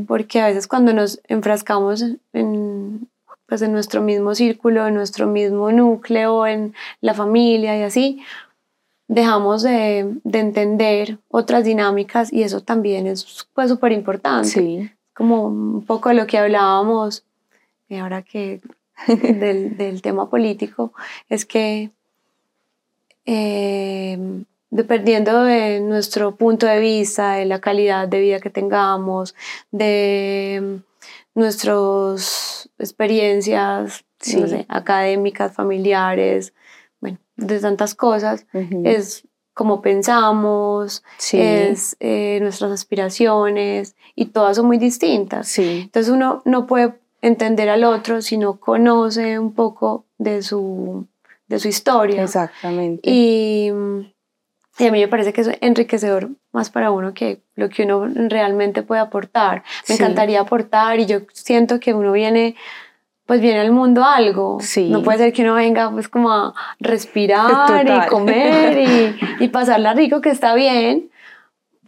porque 0.07 0.39
a 0.39 0.47
veces 0.47 0.67
cuando 0.67 0.93
nos 0.93 1.19
enfrascamos 1.27 2.01
en, 2.31 3.09
pues, 3.45 3.61
en 3.61 3.73
nuestro 3.73 4.01
mismo 4.01 4.35
círculo, 4.35 4.87
en 4.87 4.93
nuestro 4.93 5.27
mismo 5.27 5.69
núcleo, 5.73 6.47
en 6.47 6.73
la 7.01 7.13
familia 7.13 7.77
y 7.77 7.81
así, 7.81 8.23
dejamos 9.09 9.63
de, 9.63 10.15
de 10.23 10.39
entender 10.39 11.17
otras 11.27 11.65
dinámicas 11.65 12.31
y 12.31 12.43
eso 12.43 12.61
también 12.61 13.05
es 13.05 13.49
pues 13.53 13.67
súper 13.67 13.91
importante. 13.91 14.47
Sí 14.47 14.89
como 15.19 15.47
un 15.47 15.85
poco 15.85 16.13
lo 16.13 16.25
que 16.27 16.37
hablábamos 16.37 17.25
eh, 17.89 17.99
ahora 17.99 18.21
que 18.21 18.61
del, 19.07 19.75
del, 19.75 20.01
tema 20.01 20.29
político, 20.29 20.93
es 21.27 21.45
que 21.45 21.91
eh, 23.25 24.17
dependiendo 24.69 25.43
de 25.43 25.81
nuestro 25.81 26.37
punto 26.37 26.67
de 26.67 26.79
vista, 26.79 27.33
de 27.33 27.45
la 27.45 27.59
calidad 27.59 28.07
de 28.07 28.21
vida 28.21 28.39
que 28.39 28.49
tengamos, 28.49 29.35
de 29.71 30.79
nuestras 31.35 32.69
experiencias 32.79 34.05
académicas, 34.69 35.53
familiares, 35.53 36.53
bueno, 37.01 37.17
de 37.35 37.59
tantas 37.59 37.93
cosas, 37.93 38.45
es 38.85 39.27
cómo 39.53 39.81
pensamos, 39.81 41.03
es 41.33 41.97
eh, 41.99 42.39
nuestras 42.41 42.71
aspiraciones 42.71 43.97
y 44.15 44.25
todas 44.27 44.57
son 44.57 44.67
muy 44.67 44.77
distintas. 44.77 45.57
Entonces 45.57 46.11
uno 46.11 46.41
no 46.45 46.67
puede 46.67 46.93
entender 47.21 47.69
al 47.69 47.83
otro 47.83 48.21
si 48.21 48.37
no 48.37 48.59
conoce 48.59 49.39
un 49.39 49.53
poco 49.53 50.05
de 50.17 50.41
su, 50.41 51.07
de 51.47 51.59
su 51.59 51.67
historia. 51.67 52.23
Exactamente. 52.23 53.01
Y, 53.09 53.71
y, 54.77 54.87
a 54.87 54.91
mí 54.91 54.99
me 54.99 55.07
parece 55.07 55.33
que 55.33 55.41
es 55.41 55.49
enriquecedor 55.61 56.29
más 56.51 56.69
para 56.69 56.91
uno 56.91 57.13
que 57.13 57.41
lo 57.55 57.69
que 57.69 57.83
uno 57.83 58.07
realmente 58.29 58.83
puede 58.83 59.01
aportar. 59.01 59.63
Me 59.87 59.95
encantaría 59.95 60.41
aportar 60.41 60.99
y 60.99 61.05
yo 61.05 61.19
siento 61.33 61.79
que 61.79 61.93
uno 61.93 62.11
viene 62.11 62.55
pues 63.29 63.41
viene 63.41 63.59
al 63.59 63.71
mundo 63.71 64.03
algo. 64.03 64.57
Sí. 64.59 64.89
No 64.89 65.03
puede 65.03 65.19
ser 65.19 65.33
que 65.33 65.43
uno 65.43 65.53
venga 65.53 65.91
pues 65.91 66.09
como 66.09 66.31
a 66.31 66.55
respirar 66.79 67.85
y 67.87 68.09
comer 68.09 68.79
y, 68.79 69.43
y, 69.43 69.47
pasarla 69.49 69.93
rico, 69.93 70.19
que 70.19 70.31
está 70.31 70.55
bien, 70.55 71.11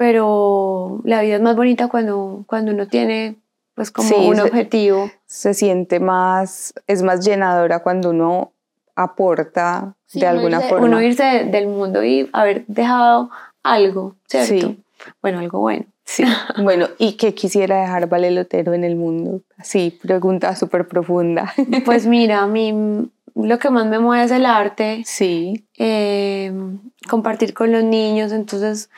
pero 0.02 1.00
la 1.04 1.22
vida 1.22 1.36
es 1.36 1.42
más 1.44 1.56
bonita 1.56 1.88
cuando, 1.88 2.44
cuando 2.48 2.72
uno 2.72 2.88
tiene 2.88 3.36
pues 3.76 3.92
como 3.92 4.18
un 4.18 4.40
objetivo. 4.40 5.12
Se 5.28 5.54
siente 5.54 6.00
más, 6.00 6.74
es 6.88 7.04
más 7.04 7.24
llenadora 7.24 7.84
cuando 7.84 8.10
uno 8.10 8.52
aporta 8.96 9.94
de 10.12 10.26
alguna 10.26 10.62
forma. 10.62 10.88
Uno 10.88 11.04
irse 11.04 11.44
del 11.52 11.68
mundo 11.68 12.04
y 12.04 12.28
haber 12.34 12.66
dejado 12.66 13.30
algo, 13.62 14.16
¿cierto? 14.26 14.74
Bueno, 15.22 15.38
algo 15.38 15.60
bueno. 15.60 15.86
Sí, 16.04 16.24
bueno, 16.64 16.88
¿y 16.98 17.14
qué 17.14 17.36
quisiera 17.36 17.82
dejar 17.82 18.10
Valelotero 18.10 18.74
en 18.74 18.84
el 18.84 18.96
mundo? 18.96 19.42
Sí, 19.62 20.00
pregunta 20.02 20.56
súper 20.56 20.88
profunda. 20.88 21.54
Pues 21.86 22.08
mira, 22.08 22.42
a 22.42 22.48
mí 22.48 23.08
lo 23.36 23.60
que 23.60 23.70
más 23.70 23.86
me 23.86 24.00
mueve 24.00 24.24
es 24.24 24.32
el 24.32 24.48
arte. 24.48 25.04
Sí. 25.06 25.64
Em, 25.78 26.80
compartir 27.08 27.54
con 27.54 27.72
los 27.72 27.84
niños, 27.84 28.32
entonces, 28.32 28.90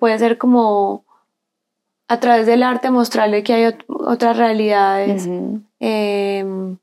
puede 0.00 0.18
ser 0.18 0.38
como 0.38 1.04
a 2.08 2.18
través 2.18 2.46
del 2.46 2.64
arte 2.64 2.90
mostrarle 2.90 3.44
que 3.44 3.52
hay 3.52 3.74
otras 3.86 4.36
realidades 4.36 5.28
em, 5.78 6.76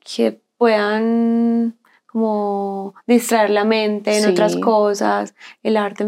que 0.00 0.40
puedan 0.58 1.76
como 2.06 2.94
distraer 3.06 3.50
la 3.50 3.64
mente 3.64 4.18
en 4.18 4.28
otras 4.28 4.56
cosas. 4.56 5.34
El 5.62 5.76
arte 5.76 6.06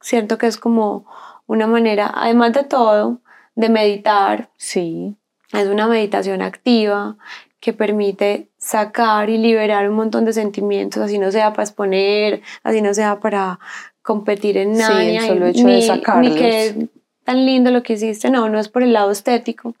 siento 0.00 0.38
que 0.38 0.46
es 0.46 0.56
como 0.56 1.06
una 1.46 1.66
manera, 1.66 2.12
además 2.14 2.52
de 2.52 2.64
todo, 2.64 3.18
de 3.56 3.68
meditar. 3.68 4.50
Sí. 4.56 5.16
Es 5.52 5.66
una 5.66 5.88
meditación 5.88 6.42
activa 6.42 7.16
que 7.60 7.72
permite 7.72 8.50
sacar 8.58 9.30
y 9.30 9.38
liberar 9.38 9.88
un 9.88 9.96
montón 9.96 10.24
de 10.26 10.32
sentimientos, 10.32 11.02
así 11.02 11.18
no 11.18 11.32
sea 11.32 11.52
para 11.52 11.62
exponer, 11.62 12.42
así 12.62 12.82
no 12.82 12.92
sea 12.92 13.20
para 13.20 13.58
competir 14.04 14.58
en 14.58 14.74
nada, 14.74 15.00
sí, 15.00 15.16
el 15.16 15.26
solo 15.26 15.46
hecho 15.46 15.66
de 15.66 15.80
sacarlos. 15.80 16.34
ni 16.34 16.38
que 16.38 16.88
tan 17.24 17.46
lindo 17.46 17.70
lo 17.70 17.82
que 17.82 17.94
hiciste, 17.94 18.30
no, 18.30 18.50
no 18.50 18.60
es 18.60 18.68
por 18.68 18.82
el 18.82 18.92
lado 18.92 19.10
estético, 19.10 19.74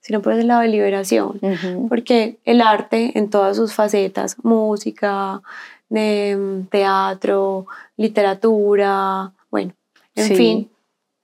sino 0.00 0.22
por 0.22 0.32
el 0.32 0.46
lado 0.46 0.62
de 0.62 0.68
liberación, 0.68 1.38
porque 1.90 2.38
el 2.46 2.62
arte 2.62 3.12
en 3.18 3.28
todas 3.28 3.56
sus 3.56 3.74
facetas, 3.74 4.38
música, 4.42 5.42
em, 5.90 6.64
teatro, 6.66 7.66
literatura, 7.98 9.32
bueno, 9.50 9.74
en 10.14 10.36
fin, 10.36 10.70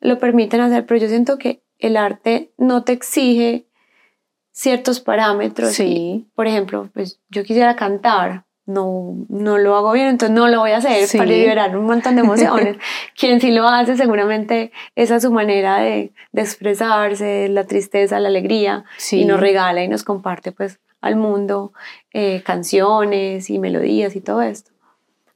lo 0.00 0.18
permiten 0.18 0.60
hacer, 0.60 0.84
pero 0.84 1.00
yo 1.00 1.08
siento 1.08 1.38
que 1.38 1.62
el 1.78 1.96
arte 1.96 2.50
no 2.58 2.84
te 2.84 2.92
exige 2.92 3.64
ciertos 4.52 5.00
parámetros. 5.00 5.72
Sí. 5.72 6.26
por 6.34 6.46
ejemplo, 6.46 6.90
pues 6.92 7.18
yo 7.30 7.44
quisiera 7.44 7.76
cantar, 7.76 8.44
no, 8.66 9.16
no 9.28 9.58
lo 9.58 9.76
hago 9.76 9.92
bien, 9.92 10.08
entonces 10.08 10.34
no 10.34 10.48
lo 10.48 10.60
voy 10.60 10.70
a 10.70 10.76
hacer 10.78 11.08
para 11.12 11.24
liberar 11.24 11.76
un 11.76 11.84
montón 11.84 12.14
de 12.14 12.22
emociones. 12.22 12.76
Quien 13.18 13.40
sí 13.40 13.50
lo 13.50 13.66
hace, 13.68 13.96
seguramente 13.96 14.72
esa 14.94 15.16
es 15.16 15.22
su 15.22 15.32
manera 15.32 15.78
de, 15.78 16.12
de 16.32 16.42
expresarse, 16.42 17.48
la 17.48 17.64
tristeza, 17.64 18.20
la 18.20 18.28
alegría, 18.28 18.84
y 19.10 19.24
nos 19.24 19.40
regala 19.40 19.82
y 19.82 19.88
nos 19.88 20.04
comparte 20.04 20.52
pues 20.52 20.78
al 21.00 21.16
mundo 21.16 21.72
eh, 22.12 22.42
canciones 22.44 23.50
y 23.50 23.58
melodías 23.58 24.16
y 24.16 24.20
todo 24.20 24.42
esto. 24.42 24.70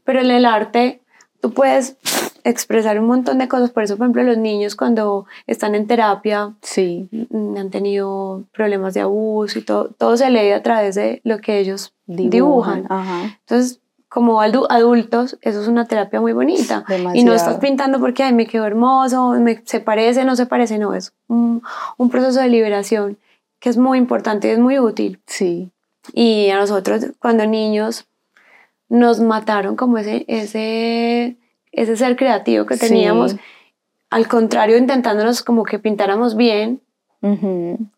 Pero 0.05 0.21
en 0.21 0.31
el 0.31 0.47
arte 0.47 1.03
tú 1.41 1.53
puedes 1.53 1.97
expresar 2.45 2.99
un 2.99 3.07
montón 3.07 3.39
de 3.39 3.49
cosas. 3.49 3.71
Por 3.71 3.83
eso, 3.83 3.97
por 3.97 4.05
ejemplo, 4.07 4.23
los 4.23 4.39
niños 4.39 4.77
cuando 4.77 5.27
están 5.47 5.75
en 5.75 5.87
terapia 5.87 6.55
sí. 6.63 7.09
Mm, 7.31 7.57
han 7.57 7.71
tenido 7.71 8.45
problemas 8.53 8.95
de 8.95 9.01
abuso 9.01 9.59
y 9.59 9.63
todo, 9.63 9.91
todo 9.99 10.17
se 10.17 10.31
lee 10.31 10.53
a 10.53 10.63
través 10.63 10.95
de 10.95 11.21
lo 11.25 11.39
que 11.39 11.59
ellos 11.59 11.93
dibujan. 12.07 12.87
Entonces, 13.41 13.81
como 14.09 14.41
adultos, 14.41 15.37
eso 15.43 15.61
es 15.61 15.69
una 15.69 15.87
terapia 15.87 16.21
muy 16.21 16.33
bonita. 16.33 16.85
Y 17.15 17.25
no 17.25 17.35
estás 17.35 17.59
pintando 17.59 17.99
porque, 18.01 18.23
ay, 18.23 18.33
me 18.33 18.47
quedó 18.47 18.65
hermoso, 18.65 19.31
me, 19.33 19.63
se 19.65 19.81
parece, 19.81 20.25
no 20.25 20.37
se 20.37 20.47
parece, 20.47 20.79
no, 20.79 20.95
es 20.95 21.13
un, 21.29 21.63
un 21.97 22.11
proceso 22.11 22.41
de 22.41 22.49
liberación 22.49 23.19
que 23.59 23.69
es 23.69 23.77
muy 23.77 23.99
importante 23.99 24.49
y 24.49 24.53
es 24.53 24.59
muy 24.59 24.79
útil. 24.79 25.21
Sí. 25.27 25.71
Y 26.13 26.51
a 26.51 26.59
nosotros, 26.59 27.07
cuando 27.19 27.47
niños, 27.47 28.07
nos 28.89 29.21
mataron 29.21 29.77
como 29.77 29.99
ese, 29.99 30.25
ese 30.29 31.37
ese 31.77 31.97
ser 31.97 32.17
creativo 32.17 32.65
que 32.67 32.77
teníamos, 32.77 33.37
al 34.11 34.27
contrario, 34.27 34.77
intentándonos 34.79 35.43
como 35.43 35.63
que 35.63 35.79
pintáramos 35.79 36.35
bien 36.37 36.81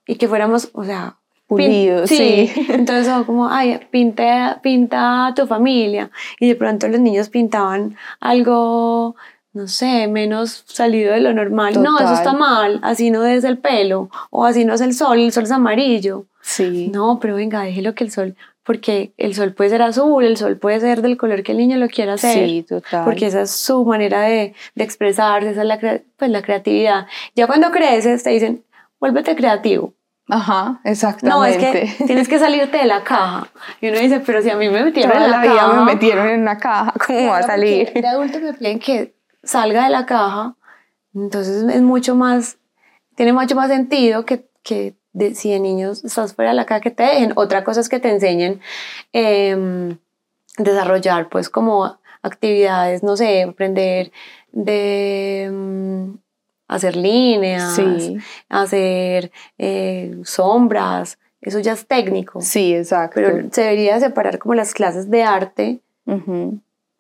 y 0.07 0.17
que 0.17 0.27
fuéramos, 0.27 0.71
o 0.73 0.85
sea, 0.85 1.17
pulidos, 1.47 2.09
sí. 2.09 2.51
Entonces, 2.69 3.13
como, 3.25 3.49
ay, 3.49 3.79
pinta, 3.91 4.59
pinta 4.63 5.33
tu 5.37 5.47
familia. 5.47 6.11
Y 6.41 6.49
de 6.49 6.57
pronto 6.57 6.89
los 6.89 6.99
niños 6.99 7.29
pintaban 7.29 7.97
algo, 8.21 9.15
no 9.53 9.69
sé, 9.69 10.09
menos 10.09 10.65
salido 10.67 11.13
de 11.13 11.21
lo 11.21 11.33
normal. 11.33 11.81
No, 11.81 11.99
eso 12.01 12.15
está 12.15 12.33
mal, 12.33 12.81
así 12.83 13.11
no 13.11 13.25
es 13.25 13.45
el 13.45 13.59
pelo, 13.59 14.11
o 14.31 14.45
así 14.45 14.65
no 14.65 14.75
es 14.75 14.81
el 14.81 14.93
sol, 14.93 15.21
el 15.21 15.33
sol 15.33 15.45
es 15.45 15.53
amarillo. 15.53 16.25
Sí. 16.41 16.91
No, 16.93 17.19
pero 17.21 17.37
venga, 17.37 17.63
déjelo 17.63 17.95
que 17.95 18.05
el 18.05 18.11
sol 18.11 18.35
porque 18.69 19.15
el 19.17 19.35
sol 19.35 19.55
puede 19.55 19.71
ser 19.71 19.81
azul, 19.81 20.23
el 20.23 20.37
sol 20.37 20.59
puede 20.59 20.79
ser 20.79 21.01
del 21.01 21.17
color 21.17 21.43
que 21.43 21.53
el 21.53 21.59
niño 21.59 21.79
lo 21.79 21.89
quiera 21.89 22.13
hacer. 22.13 22.47
Sí, 22.47 22.67
total. 22.69 23.03
Porque 23.07 23.25
esa 23.25 23.41
es 23.41 23.51
su 23.51 23.83
manera 23.87 24.21
de, 24.21 24.53
de 24.75 24.85
expresarse, 24.85 25.49
esa 25.49 25.63
es 25.63 25.67
la, 25.67 25.79
pues, 26.19 26.31
la 26.31 26.43
creatividad. 26.43 27.07
Ya 27.35 27.47
cuando 27.47 27.71
creces 27.71 28.23
te 28.23 28.29
dicen, 28.29 28.63
vuélvete 29.01 29.35
creativo. 29.37 29.95
Ajá, 30.29 30.83
exactamente. 30.85 31.35
No, 31.35 31.47
es 31.47 31.57
que 31.57 32.05
tienes 32.05 32.29
que 32.29 32.39
salirte 32.47 32.77
de 32.77 32.85
la 32.85 33.05
caja. 33.05 33.49
Y 33.81 33.89
uno 33.89 34.01
dice, 34.01 34.21
pero 34.21 34.43
si 34.43 34.51
a 34.51 34.57
mí 34.57 34.69
me 34.69 34.85
metieron 34.85 35.17
en 35.17 35.31
la, 35.31 35.41
vida 35.41 35.73
me 35.73 35.85
metieron 35.87 36.29
en 36.29 36.43
una 36.43 36.59
caja, 36.59 36.93
¿cómo 37.07 37.29
va 37.29 37.39
a 37.39 37.43
salir? 37.45 37.91
De 37.95 38.07
adulto 38.07 38.39
me 38.39 38.53
piden 38.53 38.81
que 38.81 39.15
salga 39.43 39.85
de 39.85 39.89
la 39.89 40.05
caja, 40.05 40.57
entonces 41.15 41.65
es 41.75 41.81
mucho 41.81 42.15
más, 42.15 42.59
tiene 43.15 43.33
mucho 43.33 43.57
más 43.57 43.69
sentido 43.69 44.27
que, 44.27 44.47
que 44.63 44.98
de, 45.13 45.35
si 45.35 45.51
de 45.51 45.61
niños 45.61 46.05
estás 46.05 46.35
fuera 46.35 46.51
de 46.51 46.57
la 46.57 46.67
caja 46.67 46.81
que 46.81 46.91
te 46.91 47.03
dejen. 47.03 47.33
Otra 47.37 47.65
cosa 47.65 47.81
es 47.81 47.89
que 47.89 48.01
te 48.01 48.11
enseñen 48.11 48.61
eh, 49.13 49.97
desarrollar 50.57 51.29
pues 51.29 51.49
como 51.49 51.99
actividades, 52.23 53.03
no 53.03 53.17
sé, 53.17 53.43
aprender 53.43 54.13
de 54.53 55.49
mm, 55.53 56.15
hacer 56.69 56.97
líneas, 56.97 57.81
hacer 58.49 59.33
eh, 59.57 60.17
sombras, 60.25 61.19
eso 61.41 61.61
ya 61.61 61.73
es 61.73 61.87
técnico. 61.87 62.41
Sí, 62.41 62.75
exacto. 62.75 63.15
Pero 63.15 63.49
se 63.51 63.63
debería 63.63 63.99
separar 64.01 64.39
como 64.39 64.55
las 64.55 64.75
clases 64.75 65.11
de 65.11 65.23
arte, 65.23 65.81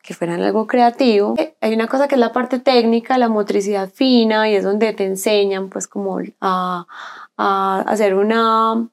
que 0.02 0.14
fueran 0.14 0.42
algo 0.42 0.66
creativo. 0.66 1.34
Hay 1.60 1.74
una 1.74 1.88
cosa 1.88 2.08
que 2.08 2.14
es 2.14 2.20
la 2.20 2.32
parte 2.32 2.58
técnica, 2.58 3.18
la 3.18 3.28
motricidad 3.28 3.90
fina, 3.90 4.48
y 4.48 4.54
es 4.54 4.64
donde 4.64 4.92
te 4.92 5.04
enseñan 5.04 5.68
pues 5.68 5.88
como 5.88 6.20
a, 6.40 6.86
a 7.38 7.80
hacer 7.86 8.14
una, 8.14 8.88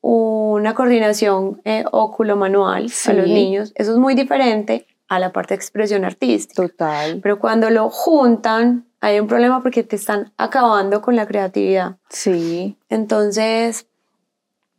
una 0.00 0.74
coordinación 0.74 1.60
eh, 1.64 1.84
óculo-manual 1.92 2.90
a 3.06 3.12
los 3.12 3.26
niños. 3.26 3.72
Eso 3.76 3.92
es 3.92 3.98
muy 3.98 4.14
diferente 4.14 4.86
a 5.08 5.18
la 5.18 5.30
parte 5.30 5.54
de 5.54 5.56
expresión 5.56 6.04
artística. 6.04 6.62
Total. 6.62 7.20
Pero 7.22 7.38
cuando 7.38 7.68
lo 7.70 7.90
juntan, 7.90 8.86
hay 9.00 9.20
un 9.20 9.28
problema 9.28 9.62
porque 9.62 9.84
te 9.84 9.96
están 9.96 10.32
acabando 10.38 11.02
con 11.02 11.14
la 11.16 11.26
creatividad. 11.26 11.96
Sí. 12.08 12.76
Entonces, 12.88 13.86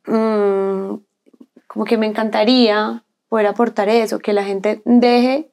mm, 0.07 0.95
como 1.68 1.86
que 1.86 1.97
me 1.97 2.07
encantaría 2.07 3.03
poder 3.30 3.47
aportar 3.47 3.89
eso, 3.89 4.20
que 4.20 4.34
la 4.34 4.43
gente 4.43 4.82
deje, 4.86 5.51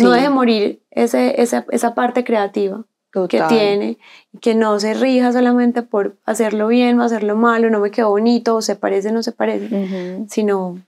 no 0.00 0.10
deje 0.10 0.30
morir 0.30 0.82
ese, 0.90 1.40
esa, 1.40 1.64
esa 1.70 1.94
parte 1.94 2.24
creativa 2.24 2.84
que 3.28 3.42
tiene, 3.48 3.98
que 4.40 4.54
no 4.54 4.80
se 4.80 4.94
rija 4.94 5.32
solamente 5.32 5.82
por 5.82 6.16
hacerlo 6.24 6.68
bien 6.68 6.98
o 6.98 7.04
hacerlo 7.04 7.36
malo, 7.36 7.68
no 7.68 7.80
me 7.80 7.90
quedó 7.90 8.10
bonito, 8.10 8.56
o 8.56 8.62
se 8.62 8.74
parece 8.74 9.10
o 9.10 9.12
no 9.12 9.22
se 9.22 9.32
parece, 9.32 10.24
sino, 10.28 10.78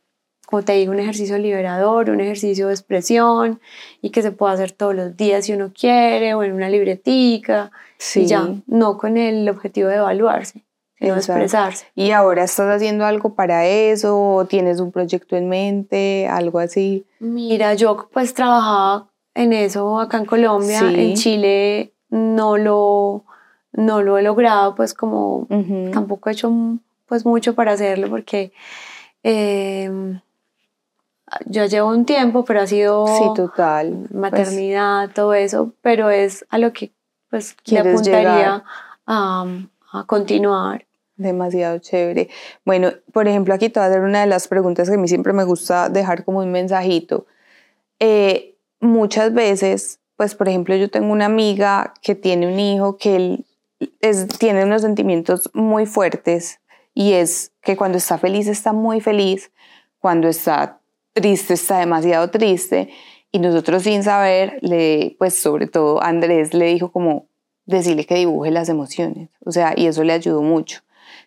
como 0.47 0.62
te 0.62 0.72
digo, 0.72 0.93
un 0.93 1.01
ejercicio 1.01 1.37
liberador, 1.37 2.11
un 2.11 2.20
ejercicio 2.20 2.68
de 2.68 2.75
expresión 2.75 3.61
y 4.01 4.11
que 4.11 4.22
se 4.22 4.33
pueda 4.33 4.55
hacer 4.55 4.72
todos 4.72 4.95
los 4.95 5.16
días 5.16 5.45
si 5.45 5.53
uno 5.53 5.72
quiere 5.79 6.35
o 6.35 6.43
en 6.43 6.53
una 6.53 6.70
libretica, 6.70 7.70
y 8.14 8.27
ya, 8.27 8.49
no 8.66 8.97
con 8.97 9.16
el 9.16 9.49
objetivo 9.49 9.89
de 9.89 9.97
evaluarse. 9.97 10.64
Sino 10.99 11.16
expresarse. 11.16 11.87
¿Y 11.95 12.12
ahora 12.12 12.45
estás 12.45 12.75
haciendo 12.75 13.05
algo 13.05 13.35
para 13.35 13.66
eso? 13.66 14.47
¿Tienes 14.49 14.81
un 14.81 14.93
proyecto 14.93 15.37
en 15.37 15.49
mente? 15.49 16.27
¿Algo 16.29 16.61
así? 16.61 17.05
Mira, 17.18 17.75
yo 17.75 18.09
pues 18.12 18.33
trabajaba 18.33 19.11
en 19.35 19.53
eso 19.53 19.99
acá 19.99 20.18
en 20.18 20.25
Colombia, 20.25 20.81
en 20.81 21.14
Chile 21.14 21.93
no 22.15 22.57
lo, 22.57 23.25
no 23.73 24.03
lo 24.03 24.19
he 24.19 24.23
logrado, 24.23 24.77
pues 24.77 24.95
como 24.95 25.49
tampoco 25.93 26.31
he 26.31 26.33
hecho 26.33 26.53
pues 27.07 27.27
mucho 27.27 27.55
para 27.55 27.73
hacerlo 27.73 28.09
porque 28.09 28.53
eh, 29.25 29.91
yo 31.47 31.65
llevo 31.67 31.89
un 31.89 32.05
tiempo, 32.05 32.45
pero 32.45 32.61
ha 32.61 32.67
sido 32.69 33.07
sí, 33.07 33.25
total. 33.35 33.97
Pues 34.03 34.12
maternidad, 34.12 35.11
todo 35.12 35.35
eso, 35.35 35.73
pero 35.83 36.11
es 36.11 36.47
a 36.51 36.59
lo 36.59 36.73
que 36.73 36.93
pues 37.31 37.57
le 37.67 37.81
apuntaría 37.81 38.62
a, 39.07 39.47
a, 39.93 40.05
continuar. 40.07 40.87
Demasiado 41.17 41.79
chévere. 41.79 42.29
Bueno, 42.65 42.93
por 43.12 43.27
ejemplo, 43.27 43.55
aquí 43.55 43.71
te 43.71 43.81
voy 43.81 43.87
a 43.87 43.91
hacer 43.91 44.03
una 44.03 44.21
de 44.21 44.27
las 44.29 44.47
preguntas 44.47 44.89
que 44.89 44.95
a 44.95 44.99
mí 44.99 45.09
siempre 45.09 45.33
me 45.33 45.43
gusta 45.43 45.89
dejar 45.89 46.25
como 46.25 46.39
un 46.39 46.53
mensajito. 46.53 47.27
Eh, 47.99 48.55
muchas 48.79 49.35
veces 49.35 49.99
pues 50.17 50.35
por 50.35 50.49
ejemplo 50.49 50.77
yo 50.77 50.91
tengo 50.91 51.12
una 51.12 51.27
amiga 51.27 51.95
que 52.03 52.15
tiene 52.15 52.47
un 52.47 52.59
hijo 52.59 52.97
que 52.97 53.17
él 53.17 53.47
tiene 54.39 54.65
unos 54.65 54.83
sentimientos 54.83 55.51
muy 55.53 55.87
fuertes 55.87 56.61
y 56.95 57.15
es 57.15 57.53
que 57.62 57.77
cuando 57.77 57.99
está 57.99 58.19
feliz 58.19 58.47
está 58.47 58.73
muy 58.73 59.01
feliz, 59.01 59.51
cuando 59.99 60.29
está 60.29 60.81
triste 61.12 61.55
está 61.55 61.79
demasiado 61.79 62.31
triste. 62.31 62.91
Y 63.33 63.41
nosotros 63.41 63.83
sin 63.83 64.05
saber, 64.05 64.59
le, 64.61 65.17
pues 65.19 65.37
sobre 65.37 65.67
todo 65.67 66.03
Andrés 66.03 66.55
le 66.55 66.67
dijo 66.67 66.93
como 66.93 67.27
decirle 67.67 68.05
que 68.07 68.15
dibuje 68.15 68.51
las 68.51 68.69
emociones, 68.69 69.31
o 69.45 69.51
sea, 69.51 69.73
y 69.75 69.87
eso 69.87 70.05
le 70.05 70.12
ayudó 70.12 70.43
mucho. 70.43 70.83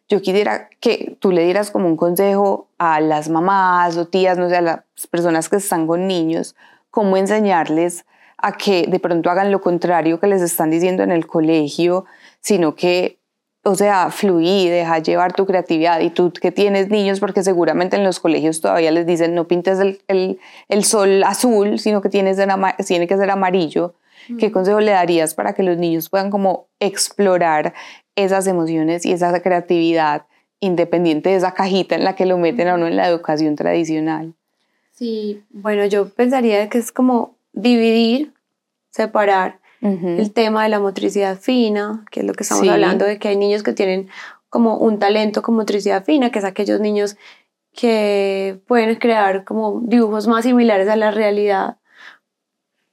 Yo 0.07 0.21
quisiera 0.21 0.69
que 0.79 1.17
tú 1.19 1.31
le 1.31 1.43
dieras 1.43 1.69
como 1.69 1.87
un 1.87 1.97
consejo 1.97 2.69
a 2.77 3.01
las 3.01 3.27
mamás 3.27 3.97
o 3.97 4.07
tías, 4.07 4.37
no 4.37 4.47
sé, 4.47 4.55
a 4.55 4.61
las 4.61 4.83
personas 5.11 5.49
que 5.49 5.57
están 5.57 5.85
con 5.85 6.07
niños, 6.07 6.55
cómo 6.91 7.17
enseñarles 7.17 8.05
a 8.37 8.51
que 8.53 8.87
de 8.87 8.99
pronto 8.99 9.29
hagan 9.29 9.51
lo 9.51 9.61
contrario 9.61 10.19
que 10.19 10.27
les 10.27 10.41
están 10.41 10.69
diciendo 10.69 11.03
en 11.03 11.11
el 11.11 11.25
colegio, 11.25 12.05
sino 12.39 12.75
que, 12.75 13.17
o 13.63 13.75
sea, 13.75 14.11
fluí, 14.11 14.69
deja 14.69 14.99
llevar 14.99 15.33
tu 15.33 15.45
creatividad 15.45 15.99
y 16.01 16.11
tú 16.11 16.31
que 16.31 16.51
tienes 16.51 16.89
niños, 16.89 17.19
porque 17.19 17.43
seguramente 17.43 17.95
en 17.95 18.03
los 18.03 18.19
colegios 18.19 18.61
todavía 18.61 18.91
les 18.91 19.05
dicen 19.05 19.33
no 19.33 19.47
pintes 19.47 19.79
el, 19.79 20.39
el, 20.69 20.83
sol 20.83 21.23
azul, 21.23 21.79
sino 21.79 22.01
que 22.01 22.09
tienes 22.09 22.37
tiene 22.85 23.07
que 23.07 23.17
ser 23.17 23.31
amarillo. 23.31 23.95
¿Qué 24.39 24.51
consejo 24.51 24.81
le 24.81 24.91
darías 24.91 25.33
para 25.35 25.53
que 25.53 25.63
los 25.63 25.77
niños 25.77 26.09
puedan 26.09 26.29
como 26.29 26.67
explorar 26.81 27.73
esas 28.15 28.45
emociones 28.47 29.05
y 29.05 29.13
esa 29.13 29.41
creatividad 29.41 30.23
independiente 30.59 31.29
de 31.29 31.35
esa 31.35 31.53
cajita 31.53 31.95
en 31.95 32.03
la 32.03 32.15
que 32.15 32.25
lo 32.25 32.37
meten 32.37 32.67
a 32.67 32.75
uno 32.75 32.87
en 32.87 32.97
la 32.97 33.07
educación 33.07 33.55
tradicional? 33.55 34.33
Sí, 34.91 35.43
bueno, 35.51 35.85
yo 35.85 36.09
pensaría 36.09 36.67
que 36.69 36.79
es 36.79 36.91
como 36.91 37.36
dividir, 37.61 38.33
separar 38.89 39.59
el 39.79 40.33
tema 40.33 40.63
de 40.63 40.69
la 40.69 40.79
motricidad 40.79 41.39
fina, 41.39 42.03
que 42.11 42.21
es 42.21 42.25
lo 42.25 42.33
que 42.33 42.43
estamos 42.43 42.67
hablando, 42.67 43.05
de 43.05 43.19
que 43.19 43.27
hay 43.27 43.37
niños 43.37 43.61
que 43.63 43.73
tienen 43.73 44.09
como 44.49 44.77
un 44.77 44.97
talento 44.97 45.41
con 45.41 45.55
motricidad 45.55 46.03
fina, 46.03 46.31
que 46.31 46.39
es 46.39 46.45
aquellos 46.45 46.79
niños 46.79 47.15
que 47.73 48.59
pueden 48.67 48.95
crear 48.95 49.43
como 49.43 49.81
dibujos 49.83 50.27
más 50.27 50.43
similares 50.43 50.89
a 50.89 50.95
la 50.95 51.11
realidad 51.11 51.77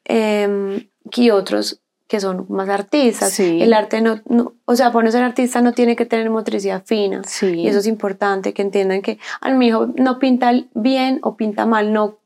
eh, 0.04 0.88
que 1.10 1.32
otros 1.32 1.80
que 2.06 2.20
son 2.20 2.46
más 2.48 2.68
artistas. 2.68 3.40
El 3.40 3.72
arte 3.72 4.00
no, 4.00 4.20
o 4.66 4.76
sea, 4.76 4.92
por 4.92 5.04
no 5.04 5.10
ser 5.10 5.22
artista 5.22 5.62
no 5.62 5.72
tiene 5.72 5.96
que 5.96 6.06
tener 6.06 6.28
motricidad 6.30 6.84
fina. 6.84 7.22
Y 7.42 7.66
eso 7.66 7.78
es 7.78 7.86
importante, 7.86 8.52
que 8.52 8.62
entiendan 8.62 9.00
que 9.02 9.18
al 9.40 9.56
mi 9.56 9.68
hijo 9.68 9.86
no 9.96 10.18
pinta 10.18 10.52
bien 10.74 11.18
o 11.22 11.36
pinta 11.36 11.66
mal, 11.66 11.92
no, 11.92 12.18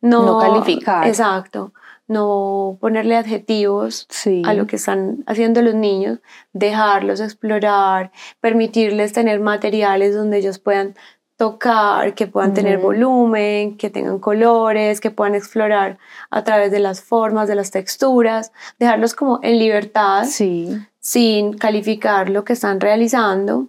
no, 0.00 0.24
no 0.24 0.38
calificar. 0.38 1.06
Exacto. 1.06 1.72
No 2.06 2.78
ponerle 2.80 3.16
adjetivos 3.16 4.08
a 4.44 4.54
lo 4.54 4.66
que 4.66 4.76
están 4.76 5.24
haciendo 5.26 5.60
los 5.60 5.74
niños, 5.74 6.20
dejarlos 6.54 7.20
explorar, 7.20 8.12
permitirles 8.40 9.12
tener 9.12 9.40
materiales 9.40 10.14
donde 10.14 10.38
ellos 10.38 10.58
puedan 10.58 10.94
tocar, 11.38 12.14
que 12.14 12.26
puedan 12.26 12.52
tener 12.52 12.78
volumen, 12.78 13.76
que 13.76 13.90
tengan 13.90 14.18
colores, 14.18 15.00
que 15.00 15.12
puedan 15.12 15.36
explorar 15.36 15.98
a 16.30 16.42
través 16.42 16.72
de 16.72 16.80
las 16.80 17.00
formas, 17.00 17.46
de 17.46 17.54
las 17.54 17.70
texturas, 17.70 18.52
dejarlos 18.80 19.14
como 19.14 19.38
en 19.42 19.58
libertad, 19.58 20.24
sin 20.24 21.52
calificar 21.56 22.28
lo 22.28 22.44
que 22.44 22.54
están 22.54 22.80
realizando 22.80 23.68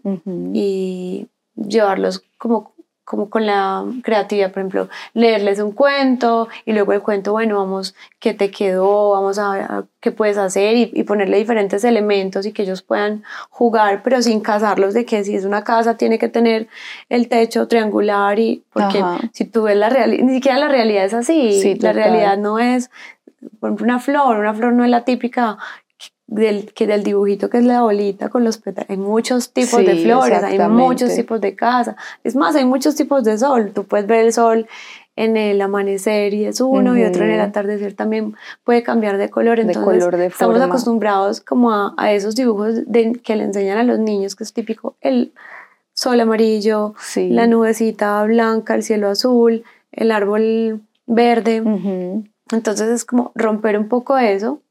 y 0.51 1.27
llevarlos 1.55 2.23
como 2.39 2.73
como 3.09 3.27
con 3.27 3.47
la 3.47 3.85
creatividad, 4.03 4.51
por 4.51 4.59
ejemplo, 4.59 4.87
leerles 5.15 5.59
un 5.59 5.71
cuento 5.71 6.47
y 6.63 6.73
luego 6.73 6.93
el 6.93 7.01
cuento, 7.01 7.31
bueno, 7.31 7.57
vamos, 7.57 7.95
¿qué 8.19 8.35
te 8.35 8.51
quedó? 8.51 9.09
Vamos 9.13 9.39
a 9.39 9.49
ver 9.49 9.67
qué 9.99 10.11
puedes 10.11 10.37
hacer 10.37 10.75
y, 10.75 11.03
ponerle 11.05 11.39
diferentes 11.39 11.83
elementos 11.83 12.45
y 12.45 12.51
que 12.51 12.61
ellos 12.61 12.83
puedan 12.83 13.23
jugar, 13.49 14.03
pero 14.03 14.21
sin 14.21 14.41
casarlos 14.41 14.93
de 14.93 15.05
que 15.05 15.23
si 15.23 15.33
es 15.33 15.43
una 15.43 15.63
casa 15.63 15.97
tiene 15.97 16.19
que 16.19 16.29
tener 16.29 16.67
el 17.09 17.29
techo 17.29 17.67
triangular 17.67 18.37
y 18.37 18.63
porque 18.71 19.03
si 19.33 19.45
tú 19.45 19.63
ves 19.63 19.75
la 19.75 19.89
realidad, 19.89 20.23
ni 20.23 20.35
siquiera 20.35 20.59
la 20.59 20.67
realidad 20.67 21.05
es 21.05 21.15
así, 21.15 21.79
la 21.79 21.93
realidad 21.93 22.37
no 22.37 22.59
es, 22.59 22.91
por 23.59 23.69
ejemplo, 23.69 23.85
una 23.85 23.99
flor, 23.99 24.37
una 24.37 24.53
flor 24.53 24.73
no 24.73 24.83
es 24.83 24.91
la 24.91 25.03
típica 25.03 25.57
del, 26.29 26.71
que 26.73 26.85
del 26.85 27.03
dibujito 27.03 27.49
que 27.49 27.57
es 27.57 27.65
la 27.65 27.81
bolita 27.81 28.29
con 28.29 28.43
los 28.43 28.57
pétalos. 28.57 28.89
Hay 28.89 28.97
muchos 28.97 29.51
tipos 29.51 29.83
de 29.83 29.95
flores, 29.95 30.43
hay 30.43 30.59
muchos 30.69 31.15
tipos 31.15 31.41
de 31.41 31.55
casa. 31.55 31.95
Es 32.23 32.35
más, 32.35 32.55
hay 32.55 32.65
muchos 32.65 32.95
tipos 32.95 33.23
de 33.23 33.37
sol. 33.37 33.71
Tú 33.73 33.83
puedes 33.83 34.05
ver 34.05 34.25
el 34.25 34.33
sol 34.33 34.67
en 35.15 35.37
el 35.37 35.59
amanecer 35.59 36.33
y 36.33 36.45
es 36.45 36.61
uno 36.61 36.95
y 36.97 37.03
otro 37.03 37.25
en 37.25 37.31
el 37.31 37.41
atardecer 37.41 37.93
también 37.93 38.35
puede 38.63 38.83
cambiar 38.83 39.17
de 39.17 39.29
color. 39.29 39.59
Entonces, 39.59 39.81
de 39.81 39.85
color, 39.85 40.17
de 40.17 40.27
estamos 40.27 40.61
acostumbrados 40.61 41.41
como 41.41 41.71
a, 41.71 41.95
a 41.97 42.13
esos 42.13 42.35
dibujos 42.35 42.85
de, 42.85 43.13
que 43.23 43.35
le 43.35 43.43
enseñan 43.43 43.79
a 43.79 43.83
los 43.83 43.97
niños, 43.97 44.35
que 44.35 44.43
es 44.43 44.53
típico 44.53 44.95
el 45.01 45.33
sol 45.93 46.19
amarillo, 46.21 46.93
la 47.15 47.47
nubecita 47.47 48.23
blanca, 48.23 48.75
el 48.75 48.83
cielo 48.83 49.09
azul, 49.09 49.63
el 49.91 50.11
árbol 50.11 50.81
verde. 51.07 51.63
Entonces 52.51 52.87
es 52.89 53.03
como 53.03 53.31
romper 53.35 53.77
un 53.77 53.89
poco 53.89 54.17
eso 54.17 54.61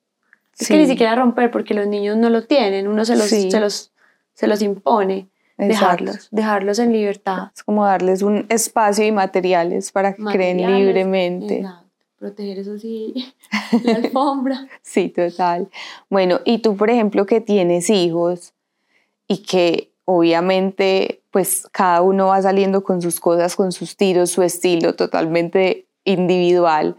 es 0.58 0.68
que 0.68 0.76
ni 0.76 0.86
siquiera 0.86 1.14
romper 1.14 1.50
porque 1.50 1.74
los 1.74 1.86
niños 1.86 2.16
no 2.16 2.30
lo 2.30 2.44
tienen, 2.44 2.88
uno 2.88 3.04
se 3.04 3.16
los, 3.16 3.28
se 3.28 3.60
los, 3.60 3.92
se 4.34 4.46
los 4.46 4.62
impone. 4.62 5.28
Dejarlos, 5.56 6.28
dejarlos 6.30 6.78
en 6.78 6.92
libertad. 6.92 7.50
Es 7.52 7.64
como 7.64 7.84
darles 7.84 8.22
un 8.22 8.46
espacio 8.48 9.04
y 9.04 9.10
materiales 9.10 9.90
para 9.90 10.14
que 10.14 10.22
creen 10.22 10.58
libremente. 10.58 11.58
Exacto. 11.58 11.88
Proteger 12.16 12.58
eso 12.60 12.78
sí, 12.78 13.34
la 13.84 13.96
alfombra. 13.96 14.68
sí, 14.82 15.08
total. 15.08 15.68
Bueno, 16.08 16.40
y 16.44 16.58
tú, 16.58 16.76
por 16.76 16.90
ejemplo, 16.90 17.26
que 17.26 17.40
tienes 17.40 17.90
hijos 17.90 18.54
y 19.26 19.38
que 19.38 19.90
obviamente 20.04 21.22
pues 21.30 21.68
cada 21.70 22.02
uno 22.02 22.28
va 22.28 22.40
saliendo 22.40 22.82
con 22.82 23.02
sus 23.02 23.20
cosas, 23.20 23.54
con 23.56 23.72
sus 23.72 23.96
tiros, 23.96 24.30
su 24.30 24.42
estilo 24.42 24.94
totalmente 24.94 25.86
individual. 26.04 26.96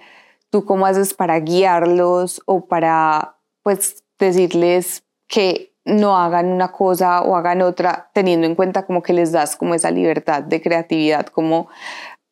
¿Tú 0.49 0.65
cómo 0.65 0.85
haces 0.85 1.13
para 1.13 1.39
guiarlos 1.39 2.41
o 2.45 2.65
para 2.65 3.38
pues 3.63 4.03
decirles 4.17 5.03
que 5.27 5.73
no 5.85 6.17
hagan 6.17 6.47
una 6.47 6.71
cosa 6.71 7.21
o 7.21 7.35
hagan 7.35 7.61
otra, 7.61 8.09
teniendo 8.13 8.45
en 8.45 8.55
cuenta 8.55 8.85
como 8.85 9.01
que 9.01 9.13
les 9.13 9.31
das 9.31 9.55
como 9.55 9.75
esa 9.75 9.91
libertad 9.91 10.43
de 10.43 10.61
creatividad, 10.61 11.27
como 11.27 11.69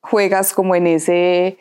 juegas 0.01 0.53
como 0.53 0.75
en, 0.75 0.87
ese, 0.87 1.57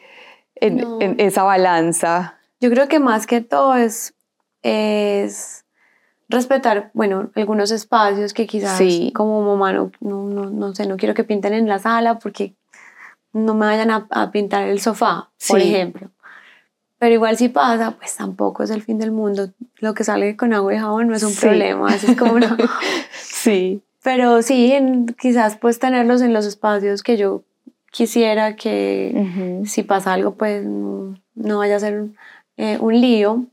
en, 0.57 1.17
esa 1.19 1.43
balanza. 1.43 2.39
Yo 2.61 2.71
creo 2.71 2.89
que 2.89 2.99
más 2.99 3.27
que 3.27 3.41
todo 3.41 3.77
es, 3.77 4.15
es 4.63 5.65
respetar, 6.29 6.91
bueno, 6.93 7.31
algunos 7.35 7.71
espacios 7.71 8.33
que 8.33 8.47
quizás 8.47 8.81
como 9.15 9.43
mamá 9.43 9.73
no, 9.73 9.91
no, 10.01 10.75
sé, 10.75 10.87
no 10.87 10.97
quiero 10.97 11.15
que 11.15 11.25
pinten 11.25 11.55
en 11.55 11.69
la 11.69 11.79
sala 11.79 12.19
porque 12.19 12.55
no 13.33 13.55
me 13.55 13.67
vayan 13.67 13.91
a, 13.91 14.31
pintar 14.31 14.69
el 14.69 14.81
sofá, 14.81 15.31
por 15.49 15.61
ejemplo. 15.61 16.11
Pero 16.99 17.15
igual 17.15 17.37
si 17.37 17.49
pasa, 17.49 17.93
pues 17.93 18.17
tampoco 18.17 18.63
es 18.63 18.71
el 18.71 18.83
fin 18.83 18.99
del 18.99 19.13
mundo. 19.13 19.51
Lo 19.79 19.95
que 19.95 20.05
sale 20.05 20.37
con 20.37 20.55
agua 20.55 20.75
y 20.75 20.79
jabón 20.79 21.09
no 21.09 21.15
es 21.15 21.23
un 21.23 21.35
problema, 21.35 21.95
es 21.95 22.17
como 22.17 22.33
una... 22.33 22.57
sí. 23.23 23.83
Pero 24.03 24.41
sí, 24.43 24.73
quizás 25.21 25.57
pues 25.57 25.79
tenerlos 25.79 26.23
en 26.23 26.33
los 26.33 26.47
espacios 26.47 27.03
que 27.03 27.17
yo 27.17 27.43
quisiera 27.91 28.57
que 28.57 29.63
si 29.67 29.83
pasa 29.83 30.13
algo 30.13 30.35
pues 30.35 30.65
no, 30.65 31.59
vaya 31.59 31.77
a 31.77 31.81
ser 31.81 32.07
eh, 32.57 32.79
un 32.81 33.01
lío. 33.01 33.47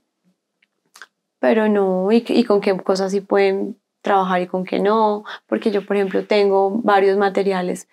Pero 1.40 1.68
no, 1.68 2.10
y, 2.12 2.24
y 2.28 2.44
con 2.46 2.62
qué 2.62 2.78
cosas 2.78 3.12
sí 3.12 3.20
pueden 3.20 3.78
trabajar 4.02 4.42
y 4.42 4.48
con 4.48 4.64
qué 4.64 4.80
no. 4.80 5.26
Porque 5.48 5.72
yo, 5.72 5.86
por 5.86 5.98
ejemplo, 5.98 6.26
tengo 6.26 6.70
varios 6.84 7.18
materiales 7.18 7.90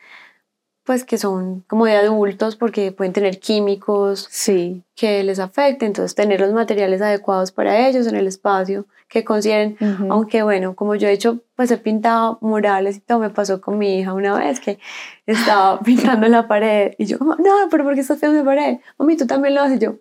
pues 0.91 1.05
que 1.05 1.18
son 1.18 1.62
como 1.68 1.86
de 1.86 1.95
adultos 1.95 2.57
porque 2.57 2.91
pueden 2.91 3.12
tener 3.12 3.38
químicos 3.38 4.26
sí. 4.28 4.82
que 4.97 5.22
les 5.22 5.38
afecten, 5.38 5.86
entonces 5.86 6.16
tener 6.16 6.41
los 6.41 6.53
materiales 6.53 7.01
adecuados 7.01 7.53
para 7.53 7.86
ellos 7.86 8.09
en 8.09 8.16
el 8.16 8.26
espacio 8.26 8.86
que 9.07 9.22
consideren, 9.22 9.76
aunque 10.11 10.43
bueno, 10.43 10.74
como 10.74 10.97
yo 10.97 11.07
he 11.07 11.12
hecho, 11.12 11.38
pues 11.55 11.70
he 11.70 11.76
pintado 11.76 12.38
murales 12.41 12.97
y 12.97 13.01
todo, 13.03 13.20
me 13.20 13.30
pasó 13.30 13.61
con 13.61 13.78
mi 13.78 14.01
hija 14.01 14.14
una 14.14 14.36
vez 14.36 14.59
que 14.59 14.80
estaba 15.26 15.78
pintando 15.84 16.26
la 16.26 16.49
pared 16.49 16.95
y 16.99 17.05
yo 17.05 17.20
como, 17.20 17.36
no, 17.36 17.68
pero 17.70 17.84
¿por 17.84 17.95
qué 17.95 18.01
estás 18.01 18.18
pintando 18.18 18.41
la 18.41 18.45
pared? 18.45 18.78
Mami, 18.99 19.16
tú 19.16 19.28
también 19.28 19.55
lo 19.55 19.61
haces 19.61 19.76
y 19.76 19.84
yo. 19.84 19.95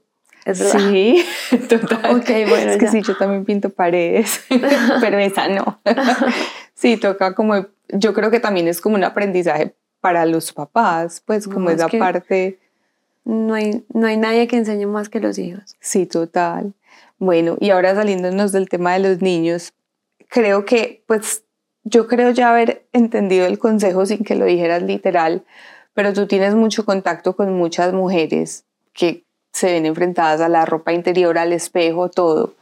Es 0.44 0.58
verdad. 0.58 0.90
Sí, 0.90 1.24
total. 1.70 2.16
Ok, 2.16 2.30
bueno. 2.50 2.72
Es 2.72 2.78
que 2.78 2.88
sí, 2.88 3.04
yo 3.04 3.16
también 3.16 3.46
pinto 3.46 3.70
paredes, 3.70 4.44
pero 5.02 5.20
esa 5.20 5.50
no. 5.50 5.82
sí, 6.74 6.98
toca 6.98 7.36
como, 7.36 7.68
yo 7.90 8.16
creo 8.16 8.32
que 8.32 8.40
también 8.40 8.68
es 8.68 8.82
como 8.82 8.96
un 8.96 9.04
aprendizaje 9.04 9.76
para 10.02 10.26
los 10.26 10.54
papás, 10.54 11.22
pues 11.26 11.48
como 11.48 11.70
esa 11.70 11.88
parte... 11.88 12.60
No 13.26 13.54
hay, 13.54 13.86
no 13.94 14.08
hay 14.08 14.18
nadie 14.18 14.48
que 14.48 14.58
enseñe 14.58 14.88
más 14.88 15.10
que 15.10 15.20
los 15.20 15.38
hijos. 15.38 15.76
Sí, 15.80 16.06
total. 16.08 16.74
Bueno, 17.20 17.58
y 17.60 17.70
ahora 17.70 17.94
saliéndonos 17.94 18.52
del 18.52 18.70
tema 18.70 18.94
de 18.94 19.00
los 19.00 19.22
niños, 19.22 19.74
creo 20.30 20.66
que, 20.66 21.04
pues, 21.06 21.44
yo 21.84 22.08
creo 22.08 22.32
ya 22.32 22.50
haber 22.50 22.86
entendido 22.94 23.46
el 23.46 23.60
consejo 23.60 24.06
sin 24.06 24.24
que 24.24 24.36
lo 24.36 24.46
dijeras 24.46 24.82
literal, 24.82 25.44
pero 25.94 26.14
tú 26.14 26.28
tienes 26.28 26.56
mucho 26.56 26.86
contacto 26.86 27.36
con 27.36 27.54
muchas 27.54 27.94
mujeres 27.94 28.64
que 28.94 29.26
se 29.52 29.74
ven 29.74 29.86
enfrentadas 29.86 30.42
a 30.42 30.50
la 30.50 30.66
ropa 30.66 30.94
interior, 30.94 31.38
al 31.38 31.54
espejo, 31.54 32.10
todo. 32.10 32.54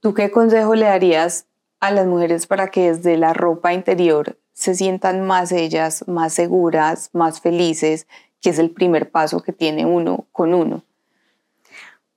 ¿Tú 0.00 0.14
qué 0.14 0.30
consejo 0.30 0.74
le 0.74 0.86
darías 0.86 1.46
a 1.78 1.90
las 1.92 2.06
mujeres 2.06 2.46
para 2.46 2.68
que 2.68 2.92
desde 2.92 3.16
la 3.16 3.32
ropa 3.32 3.72
interior 3.72 4.36
se 4.60 4.74
sientan 4.74 5.26
más 5.26 5.52
ellas, 5.52 6.06
más 6.06 6.34
seguras, 6.34 7.08
más 7.14 7.40
felices, 7.40 8.06
que 8.42 8.50
es 8.50 8.58
el 8.58 8.70
primer 8.70 9.10
paso 9.10 9.40
que 9.40 9.54
tiene 9.54 9.86
uno 9.86 10.26
con 10.32 10.52
uno. 10.52 10.82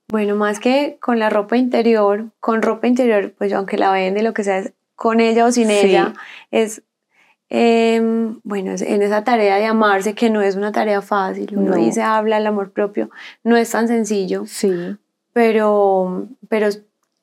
Bueno, 0.08 0.36
más 0.36 0.60
que 0.60 0.98
con 1.00 1.18
la 1.18 1.30
ropa 1.30 1.56
interior, 1.56 2.26
con 2.40 2.60
ropa 2.60 2.86
interior, 2.86 3.32
pues 3.38 3.50
aunque 3.54 3.78
la 3.78 3.90
vende, 3.92 4.22
lo 4.22 4.34
que 4.34 4.44
sea, 4.44 4.58
es 4.58 4.74
con 4.94 5.20
ella 5.20 5.46
o 5.46 5.52
sin 5.52 5.70
ella, 5.70 6.12
es, 6.50 6.82
em, 7.48 8.38
bueno, 8.44 8.74
en 8.78 9.00
esa 9.00 9.24
tarea 9.24 9.56
de 9.56 9.64
amarse, 9.64 10.14
que 10.14 10.28
no 10.28 10.42
es 10.42 10.54
una 10.54 10.70
tarea 10.70 11.00
fácil, 11.00 11.56
uno 11.56 11.76
dice, 11.76 12.02
habla 12.02 12.36
el 12.36 12.46
amor 12.46 12.72
propio, 12.72 13.08
no 13.42 13.56
es 13.56 13.70
tan 13.70 13.88
sencillo. 13.88 14.44
Sí. 14.46 14.98
pero, 15.32 16.28
pero 16.50 16.68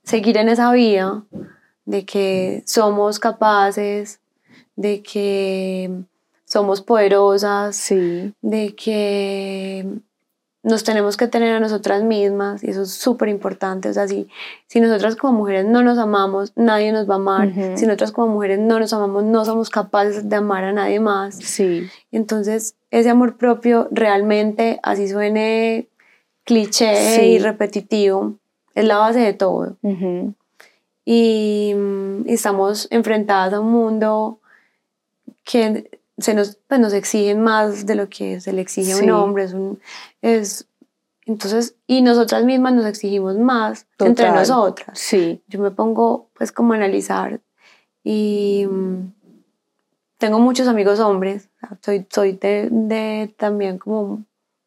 seguir 0.04 0.38
en 0.38 0.50
esa 0.50 0.72
vía 0.72 1.24
de 1.86 2.06
que 2.06 2.64
somos 2.66 3.20
capaces, 3.20 4.21
de 4.82 5.02
que 5.04 5.90
somos 6.46 6.82
poderosas, 6.82 7.76
Sí. 7.76 8.34
de 8.42 8.76
que 8.76 9.86
nos 10.64 10.84
tenemos 10.84 11.18
que 11.18 11.28
tener 11.28 11.56
a 11.56 11.60
nosotras 11.60 12.04
mismas 12.04 12.64
y 12.64 12.70
eso 12.70 12.84
es 12.84 12.92
súper 12.92 13.30
importante. 13.30 13.90
O 13.90 13.94
sea, 13.94 14.08
si, 14.08 14.28
si 14.68 14.80
nosotras 14.80 15.16
como 15.16 15.34
mujeres 15.40 15.66
no 15.66 15.82
nos 15.82 15.98
amamos, 15.98 16.52
nadie 16.56 16.92
nos 16.92 17.10
va 17.10 17.14
a 17.16 17.18
amar. 17.18 17.52
Si 17.76 17.86
nosotras 17.88 18.12
como 18.12 18.28
mujeres 18.34 18.60
no 18.60 18.80
nos 18.80 18.94
amamos, 18.94 19.24
no 19.24 19.44
somos 19.44 19.70
capaces 19.72 20.30
de 20.30 20.36
amar 20.36 20.64
a 20.64 20.72
nadie 20.74 21.00
más. 21.00 21.36
Sí. 21.36 21.88
Entonces, 22.12 22.76
ese 22.92 23.10
amor 23.10 23.38
propio 23.38 23.88
realmente, 23.92 24.80
así 24.84 25.08
suene 25.08 25.88
cliché 26.44 26.96
Sí. 27.16 27.22
y 27.22 27.40
repetitivo, 27.40 28.36
es 28.76 28.86
la 28.86 28.98
base 28.98 29.20
de 29.20 29.34
todo. 29.34 29.78
Ujú. 29.82 30.34
Y, 31.06 31.74
mm, 31.76 32.28
y 32.30 32.34
estamos 32.34 32.88
enfrentadas 32.92 33.54
a 33.54 33.60
un 33.62 33.72
mundo 33.72 34.38
que 35.44 36.00
se 36.18 36.34
nos, 36.34 36.58
pues, 36.68 36.80
nos 36.80 36.94
exige 36.94 37.36
más 37.36 37.86
de 37.86 37.96
lo 37.96 38.10
que 38.10 38.40
se 38.40 38.54
le 38.54 38.62
exige 38.62 38.94
a 38.94 38.98
un 38.98 39.10
hombre. 39.12 39.44
Es 39.46 39.54
un, 39.54 39.80
es, 40.22 40.68
entonces, 41.26 41.76
y 41.88 42.02
nosotras 42.02 42.44
mismas 42.44 42.74
nos 42.74 42.86
exigimos 42.86 43.38
más 43.38 43.88
entre 44.00 44.32
nosotras. 44.32 44.98
Sí. 44.98 45.44
Yo 45.48 45.60
me 45.60 45.72
pongo 45.72 46.30
pues 46.34 46.52
como 46.52 46.74
a 46.74 46.76
analizar 46.78 47.42
y 48.04 48.68
mm, 48.70 49.14
tengo 50.18 50.40
muchos 50.40 50.68
amigos 50.68 51.00
hombres, 51.00 51.50
soy, 51.82 52.06
soy 52.10 52.34
de, 52.34 52.70
de 52.72 53.34
también 53.38 53.78
como 53.78 54.24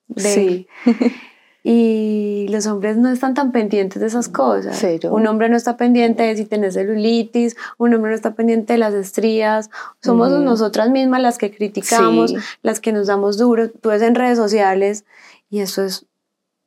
de, 0.09 0.22
Sí. 0.22 0.68
y 1.67 2.47
los 2.51 2.67
hombres 2.67 2.99
no 2.99 3.09
están 3.09 3.33
tan 3.33 3.51
pendientes 3.51 3.99
de 3.99 4.07
esas 4.07 4.29
cosas. 4.29 4.77
Cero. 4.79 5.11
Un 5.15 5.27
hombre 5.27 5.49
no 5.49 5.57
está 5.57 5.79
pendiente 5.79 6.23
de 6.23 6.37
si 6.37 6.45
tienes 6.45 6.75
celulitis, 6.75 7.57
un 7.79 7.95
hombre 7.95 8.11
no 8.11 8.15
está 8.15 8.35
pendiente 8.35 8.75
de 8.75 8.79
las 8.79 8.93
estrías. 8.93 9.71
Somos 10.03 10.31
Ujú. 10.31 10.43
nosotras 10.43 10.91
mismas 10.91 11.23
las 11.23 11.39
que 11.39 11.51
criticamos, 11.51 12.31
Sí. 12.33 12.37
las 12.62 12.81
que 12.81 12.93
nos 12.93 13.07
damos 13.07 13.39
duro. 13.39 13.71
Tú 13.71 13.89
ves 13.89 14.03
en 14.03 14.15
redes 14.15 14.37
sociales 14.37 15.07
y 15.49 15.61
eso 15.61 15.83
es 15.83 16.05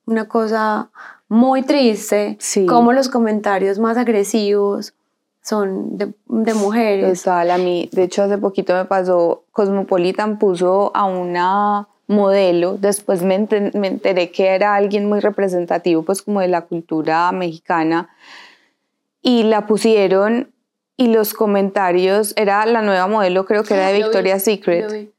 una 0.07 0.27
cosa 0.27 0.89
muy 1.29 1.61
triste. 1.61 2.35
Sí. 2.39 2.65
Como 2.65 2.91
los 2.91 3.07
comentarios 3.07 3.77
más 3.77 3.97
agresivos 3.97 4.95
son 5.43 5.95
de, 5.99 6.11
de 6.25 6.53
mujeres. 6.55 7.21
Total, 7.21 7.51
a 7.51 7.57
mí, 7.59 7.87
de 7.91 8.03
hecho 8.03 8.23
hace 8.23 8.39
poquito 8.39 8.73
me 8.73 8.85
pasó, 8.85 9.43
Cosmopolitan 9.51 10.39
puso 10.39 10.91
a 10.95 11.05
una 11.05 11.87
modelo, 12.07 12.77
después 12.77 13.21
me, 13.21 13.37
me 13.73 13.87
enteré 13.87 14.31
que 14.31 14.47
era 14.47 14.75
alguien 14.75 15.07
muy 15.09 15.19
representativo 15.19 16.03
pues 16.03 16.21
como 16.21 16.39
de 16.41 16.47
la 16.47 16.61
cultura 16.61 17.31
mexicana 17.33 18.09
y 19.21 19.43
la 19.43 19.67
pusieron 19.67 20.53
y 20.95 21.07
los 21.07 21.33
comentarios, 21.33 22.33
era 22.37 22.65
la 22.65 22.81
nueva 22.81 23.07
modelo 23.07 23.45
creo 23.45 23.63
que 23.63 23.73
era 23.73 23.87
de 23.87 23.97
vi, 23.97 24.03
Victoria's 24.03 24.43
Secret 24.43 25.11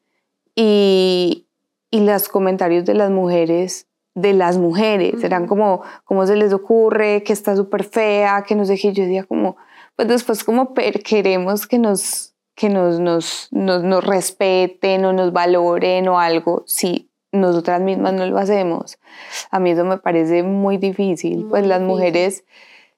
y, 0.54 1.46
y 1.90 2.00
los 2.00 2.28
comentarios 2.28 2.84
de 2.84 2.94
las 2.94 3.10
mujeres, 3.10 3.86
de 4.14 4.32
las 4.32 4.58
mujeres, 4.58 5.22
eran 5.22 5.42
Ujú. 5.42 5.48
como, 5.50 5.82
¿cómo 6.04 6.26
se 6.26 6.34
les 6.34 6.52
ocurre? 6.52 7.22
Que 7.22 7.32
está 7.32 7.54
súper 7.54 7.84
fea, 7.84 8.42
que 8.46 8.56
no 8.56 8.64
sé 8.64 8.76
qué. 8.76 8.92
Yo 8.92 9.04
decía 9.04 9.22
como, 9.22 9.56
pues 9.94 10.08
después 10.08 10.42
como 10.42 10.74
per- 10.74 11.02
queremos 11.04 11.68
que 11.68 11.78
nos, 11.78 12.27
que 12.58 12.68
nos, 12.68 12.98
nos, 12.98 13.48
nos, 13.52 13.84
nos 13.84 14.02
respeten 14.04 15.04
o 15.04 15.12
nos 15.12 15.32
valoren 15.32 16.08
o 16.08 16.18
algo, 16.18 16.64
si 16.66 17.08
nosotras 17.30 17.80
mismas 17.80 18.14
no 18.14 18.26
lo 18.26 18.36
hacemos. 18.36 18.98
A 19.52 19.60
mí 19.60 19.70
eso 19.70 19.84
me 19.84 19.98
parece 19.98 20.42
muy 20.42 20.76
difícil. 20.76 21.46
pues 21.48 21.62
Muy 21.62 21.68
las 21.68 21.78
difícil. 21.78 21.86
mujeres, 21.86 22.44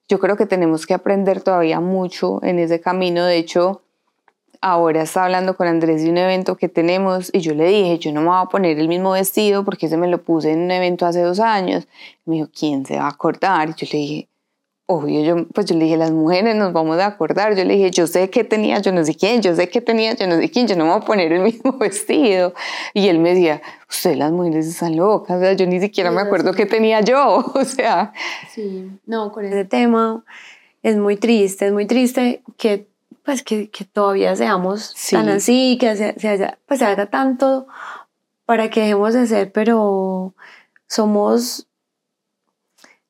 yo 0.09 0.19
creo 0.19 0.35
que 0.35 0.47
tenemos 0.47 0.87
que 0.87 0.95
aprender 0.95 1.41
todavía 1.41 1.79
mucho 1.79 2.43
en 2.43 2.57
ese 2.57 2.81
camino. 2.81 3.23
De 3.23 3.37
hecho, 3.37 3.83
ahora 4.61 5.03
estaba 5.03 5.27
hablando 5.27 5.55
con 5.55 5.67
Andrés 5.67 6.03
de 6.03 6.09
un 6.09 6.17
evento 6.17 6.55
que 6.55 6.67
tenemos 6.67 7.29
y 7.31 7.41
yo 7.41 7.53
le 7.53 7.65
dije, 7.67 7.99
yo 7.99 8.11
no 8.13 8.21
me 8.21 8.27
voy 8.29 8.41
a 8.41 8.45
poner 8.45 8.79
el 8.79 8.87
mismo 8.87 9.11
vestido 9.11 9.63
porque 9.63 9.85
ese 9.85 9.97
me 9.97 10.07
lo 10.07 10.23
puse 10.23 10.53
en 10.53 10.61
un 10.61 10.71
evento 10.71 11.05
hace 11.05 11.21
dos 11.21 11.39
años. 11.39 11.87
Me 12.25 12.37
dijo, 12.37 12.49
¿quién 12.57 12.83
se 12.83 12.97
va 12.97 13.03
a 13.05 13.09
acordar? 13.09 13.69
Y 13.69 13.73
yo 13.73 13.87
le 13.93 13.99
dije, 13.99 14.27
obvio, 14.91 15.21
yo, 15.23 15.45
pues 15.53 15.65
yo 15.67 15.75
le 15.75 15.85
dije, 15.85 15.97
las 15.97 16.11
mujeres 16.11 16.55
nos 16.55 16.73
vamos 16.73 16.99
a 16.99 17.05
acordar. 17.07 17.55
Yo 17.55 17.63
le 17.63 17.75
dije, 17.75 17.91
yo 17.91 18.07
sé 18.07 18.29
que 18.29 18.43
tenía, 18.43 18.79
yo 18.79 18.91
no 18.91 19.03
sé 19.03 19.15
quién, 19.15 19.41
yo 19.41 19.55
sé 19.55 19.69
que 19.69 19.81
tenía, 19.81 20.13
yo 20.15 20.27
no 20.27 20.35
sé 20.37 20.49
quién, 20.49 20.67
yo 20.67 20.75
no 20.75 20.85
me 20.85 20.91
voy 20.91 21.01
a 21.01 21.05
poner 21.05 21.31
el 21.31 21.41
mismo 21.49 21.73
vestido. 21.77 22.53
Y 22.93 23.07
él 23.07 23.19
me 23.19 23.29
decía, 23.33 23.61
ustedes 23.89 24.17
las 24.17 24.31
mujeres 24.31 24.67
están 24.67 24.95
locas, 24.95 25.37
o 25.37 25.39
sea, 25.39 25.53
yo 25.53 25.65
ni 25.67 25.79
siquiera 25.79 26.09
Sí, 26.09 26.15
me 26.15 26.21
acuerdo 26.21 26.49
así. 26.51 26.57
qué 26.57 26.65
tenía 26.65 27.01
yo, 27.01 27.45
o 27.55 27.63
sea, 27.65 28.13
Sí, 28.53 28.89
no, 29.05 29.31
con 29.31 29.45
ese 29.45 29.65
tema 29.65 30.23
es 30.83 30.97
muy 30.97 31.15
triste, 31.17 31.67
es 31.67 31.73
muy 31.73 31.85
triste 31.85 32.41
que 32.57 32.87
pues 33.23 33.43
que, 33.43 33.69
que 33.69 33.85
todavía 33.85 34.35
seamos 34.35 34.93
Sí. 34.95 35.15
tan 35.15 35.29
así, 35.29 35.77
que 35.79 35.95
se, 35.95 36.19
se 36.19 36.27
haya, 36.27 36.57
pues 36.65 36.79
se 36.79 36.85
haga 36.85 37.05
tanto 37.05 37.67
para 38.47 38.69
que 38.71 38.81
dejemos 38.81 39.13
de 39.13 39.27
ser, 39.27 39.51
pero 39.51 40.33
somos 40.87 41.67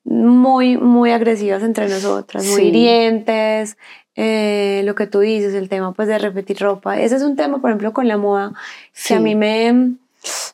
muy, 0.03 0.77
muy 0.77 1.11
agresivas 1.11 1.63
entre 1.63 1.87
nosotras, 1.87 2.45
muy 2.45 2.55
Sí. 2.61 2.67
hirientes, 2.69 3.77
eh, 4.15 4.81
lo 4.85 4.95
que 4.95 5.07
tú 5.07 5.19
dices, 5.19 5.53
el 5.53 5.69
tema 5.69 5.93
pues 5.93 6.07
de 6.07 6.17
repetir 6.17 6.59
ropa. 6.59 6.99
Ese 6.99 7.15
es 7.15 7.21
un 7.23 7.35
tema, 7.35 7.61
por 7.61 7.69
ejemplo, 7.69 7.93
con 7.93 8.07
la 8.07 8.17
moda, 8.17 8.53
que 9.07 9.13
a 9.13 9.17
Sí. 9.17 9.23
mí 9.23 9.35
me, 9.35 9.93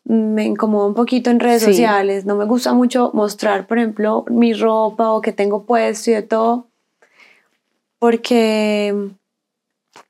me 0.05 0.43
incomoda 0.45 0.87
un 0.87 0.93
poquito 0.93 1.29
en 1.29 1.39
redes 1.39 1.61
Sí. 1.63 1.69
sociales. 1.71 2.25
No 2.25 2.35
me 2.35 2.45
gusta 2.45 2.73
mucho 2.73 3.11
mostrar, 3.13 3.65
por 3.67 3.77
ejemplo, 3.79 4.25
mi 4.29 4.53
ropa 4.53 5.11
o 5.11 5.21
que 5.21 5.31
tengo 5.31 5.63
puesto 5.63 6.11
y 6.11 6.13
de 6.13 6.21
todo, 6.23 6.67
porque 7.99 8.93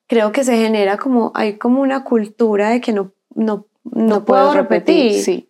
creo 0.08 0.32
que 0.32 0.44
se 0.44 0.58
genera 0.58 0.98
como, 0.98 1.32
hay 1.36 1.54
como 1.58 1.82
una 1.82 2.04
cultura 2.04 2.70
de 2.70 2.82
que 2.82 2.92
no, 2.94 3.12
no, 3.36 3.66
no, 3.84 4.26
puedo 4.26 4.50
puedes 4.50 4.54
repetir. 4.56 5.22
Sí, 5.22 5.47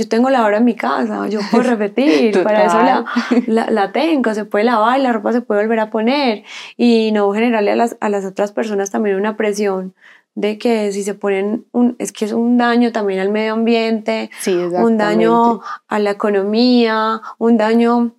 Yo 0.00 0.08
tengo 0.08 0.30
la 0.30 0.46
hora 0.46 0.56
en 0.56 0.64
mi 0.64 0.74
casa, 0.74 1.28
yo 1.28 1.40
puedo 1.50 1.62
repetir, 1.76 2.42
para 2.42 2.64
eso 2.64 2.78
la, 2.78 3.04
la, 3.46 3.70
la 3.70 3.92
tengo, 3.92 4.32
se 4.32 4.46
puede 4.46 4.64
lavar, 4.64 4.98
la 4.98 5.12
ropa 5.12 5.30
se 5.30 5.42
puede 5.42 5.60
volver 5.60 5.78
a 5.78 5.90
poner. 5.90 6.44
Y 6.78 7.12
no 7.12 7.30
generarle 7.34 7.72
a 7.72 7.76
las, 7.76 7.98
a 8.00 8.08
las 8.08 8.24
otras 8.24 8.50
personas 8.50 8.90
también 8.90 9.16
una 9.16 9.36
presión 9.36 9.92
de 10.34 10.56
que 10.56 10.90
si 10.92 11.02
se 11.02 11.12
ponen, 11.12 11.66
un, 11.72 11.96
es 11.98 12.12
que 12.12 12.24
es 12.24 12.32
un 12.32 12.56
daño 12.56 12.92
también 12.92 13.20
al 13.20 13.28
medio 13.28 13.52
ambiente, 13.52 14.30
sí, 14.40 14.54
un 14.54 14.96
daño 14.96 15.60
a 15.86 15.98
la 15.98 16.12
economía, 16.12 17.20
un 17.36 17.58
daño 17.58 18.14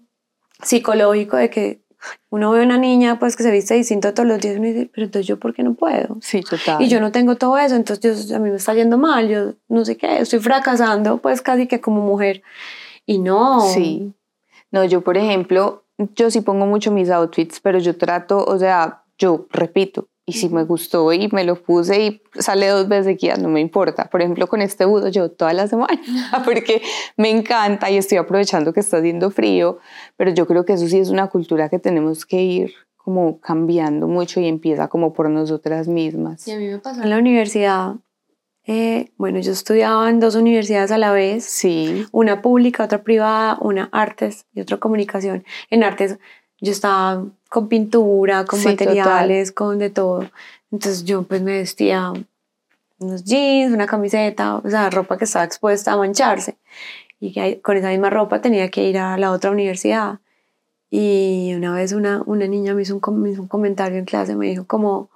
psicológico 0.61 1.37
de 1.37 1.49
que 1.49 1.81
uno 2.31 2.49
ve 2.51 2.61
a 2.61 2.65
una 2.65 2.77
niña 2.77 3.19
pues 3.19 3.35
que 3.35 3.43
se 3.43 3.51
viste 3.51 3.75
distinto 3.75 4.13
todos 4.13 4.27
los 4.27 4.39
días 4.39 4.55
y 4.55 4.57
uno 4.57 4.67
dice, 4.67 4.89
pero 4.93 5.05
entonces 5.05 5.27
yo 5.27 5.37
¿por 5.37 5.53
qué 5.53 5.63
no 5.63 5.73
puedo? 5.75 6.17
Sí, 6.21 6.41
total. 6.41 6.81
Y 6.81 6.87
yo 6.87 6.99
no 6.99 7.11
tengo 7.11 7.35
todo 7.35 7.57
eso, 7.57 7.75
entonces 7.75 8.27
yo- 8.29 8.35
a 8.37 8.39
mí 8.39 8.49
me 8.49 8.55
está 8.55 8.73
yendo 8.73 8.97
mal, 8.97 9.27
yo 9.27 9.53
no 9.67 9.85
sé 9.85 9.97
qué, 9.97 10.19
estoy 10.19 10.39
fracasando 10.39 11.17
pues 11.19 11.41
casi 11.41 11.67
que 11.67 11.79
como 11.81 12.01
mujer. 12.01 12.41
Y 13.05 13.19
no. 13.19 13.61
Sí. 13.61 14.13
No, 14.71 14.83
yo 14.85 15.01
por 15.01 15.17
ejemplo, 15.17 15.83
yo 16.15 16.31
sí 16.31 16.41
pongo 16.41 16.65
mucho 16.65 16.91
mis 16.91 17.09
outfits, 17.09 17.59
pero 17.59 17.77
yo 17.79 17.97
trato, 17.97 18.43
o 18.45 18.57
sea, 18.57 19.03
yo 19.17 19.47
repito. 19.51 20.07
Y 20.31 20.33
si 20.33 20.47
me 20.47 20.63
gustó 20.63 21.11
y 21.11 21.27
me 21.33 21.43
lo 21.43 21.61
puse 21.61 22.01
y 22.05 22.21
sale 22.39 22.67
dos 22.67 22.87
veces 22.87 23.05
seguidas, 23.05 23.39
no 23.39 23.49
me 23.49 23.59
importa. 23.59 24.05
Por 24.05 24.21
ejemplo, 24.21 24.47
con 24.47 24.61
este 24.61 24.85
budo 24.85 25.09
yo 25.09 25.29
toda 25.29 25.51
la 25.51 25.67
semana, 25.67 25.99
porque 26.45 26.81
me 27.17 27.29
encanta 27.29 27.91
y 27.91 27.97
estoy 27.97 28.17
aprovechando 28.17 28.71
que 28.71 28.79
está 28.79 28.97
haciendo 28.97 29.29
frío, 29.29 29.79
pero 30.15 30.31
yo 30.31 30.47
creo 30.47 30.63
que 30.63 30.73
eso 30.73 30.87
sí 30.87 30.99
es 30.99 31.09
una 31.09 31.27
cultura 31.27 31.67
que 31.67 31.79
tenemos 31.79 32.25
que 32.25 32.41
ir 32.41 32.73
como 32.95 33.41
cambiando 33.41 34.07
mucho 34.07 34.39
y 34.39 34.47
empieza 34.47 34.87
como 34.87 35.11
por 35.11 35.29
nosotras 35.29 35.89
mismas. 35.89 36.47
Y 36.47 36.51
a 36.51 36.57
mí 36.57 36.67
me 36.67 36.79
pasó 36.79 37.01
en 37.03 37.09
la 37.09 37.17
universidad. 37.17 37.95
eh, 38.67 39.11
bueno, 39.17 39.39
yo 39.39 39.51
estudiaba 39.51 40.09
en 40.09 40.19
dos 40.21 40.35
universidades 40.35 40.91
a 40.91 40.97
la 40.97 41.11
vez, 41.11 41.43
Sí, 41.43 42.05
una 42.13 42.41
pública, 42.41 42.85
otra 42.85 43.03
privada, 43.03 43.57
una 43.59 43.89
artes 43.91 44.45
y 44.53 44.61
otra 44.61 44.77
comunicación. 44.77 45.43
En 45.69 45.83
artes 45.83 46.19
yo 46.61 46.71
estaba 46.71 47.25
con 47.51 47.67
pintura, 47.67 48.45
con 48.45 48.59
Sí, 48.59 48.69
materiales, 48.69 49.51
con 49.51 49.77
de 49.77 49.89
todo. 49.89 50.25
Entonces 50.71 51.03
yo 51.03 51.23
pues 51.23 51.41
me 51.41 51.57
vestía 51.57 52.13
unos 52.97 53.25
jeans, 53.25 53.73
una 53.73 53.87
camiseta, 53.87 54.55
o 54.55 54.69
sea, 54.69 54.89
ropa 54.89 55.17
que 55.17 55.25
estaba 55.25 55.43
expuesta 55.43 55.91
a 55.91 55.97
mancharse. 55.97 56.55
Y 57.19 57.33
que 57.33 57.59
con 57.59 57.75
esa 57.75 57.89
misma 57.89 58.09
ropa 58.09 58.39
tenía 58.39 58.71
que 58.71 58.85
ir 58.85 58.97
a 58.97 59.17
la 59.17 59.31
otra 59.31 59.51
universidad. 59.51 60.19
Y 60.89 61.51
una 61.53 61.73
vez 61.73 61.91
una, 61.91 62.23
una 62.25 62.47
niña 62.47 62.73
me 62.73 62.83
hizo, 62.83 62.95
un, 62.95 63.21
me 63.21 63.31
hizo 63.31 63.41
un 63.41 63.49
comentario 63.49 63.99
en 63.99 64.05
clase, 64.05 64.33
me 64.37 64.47
dijo 64.47 64.65
como, 64.65 65.09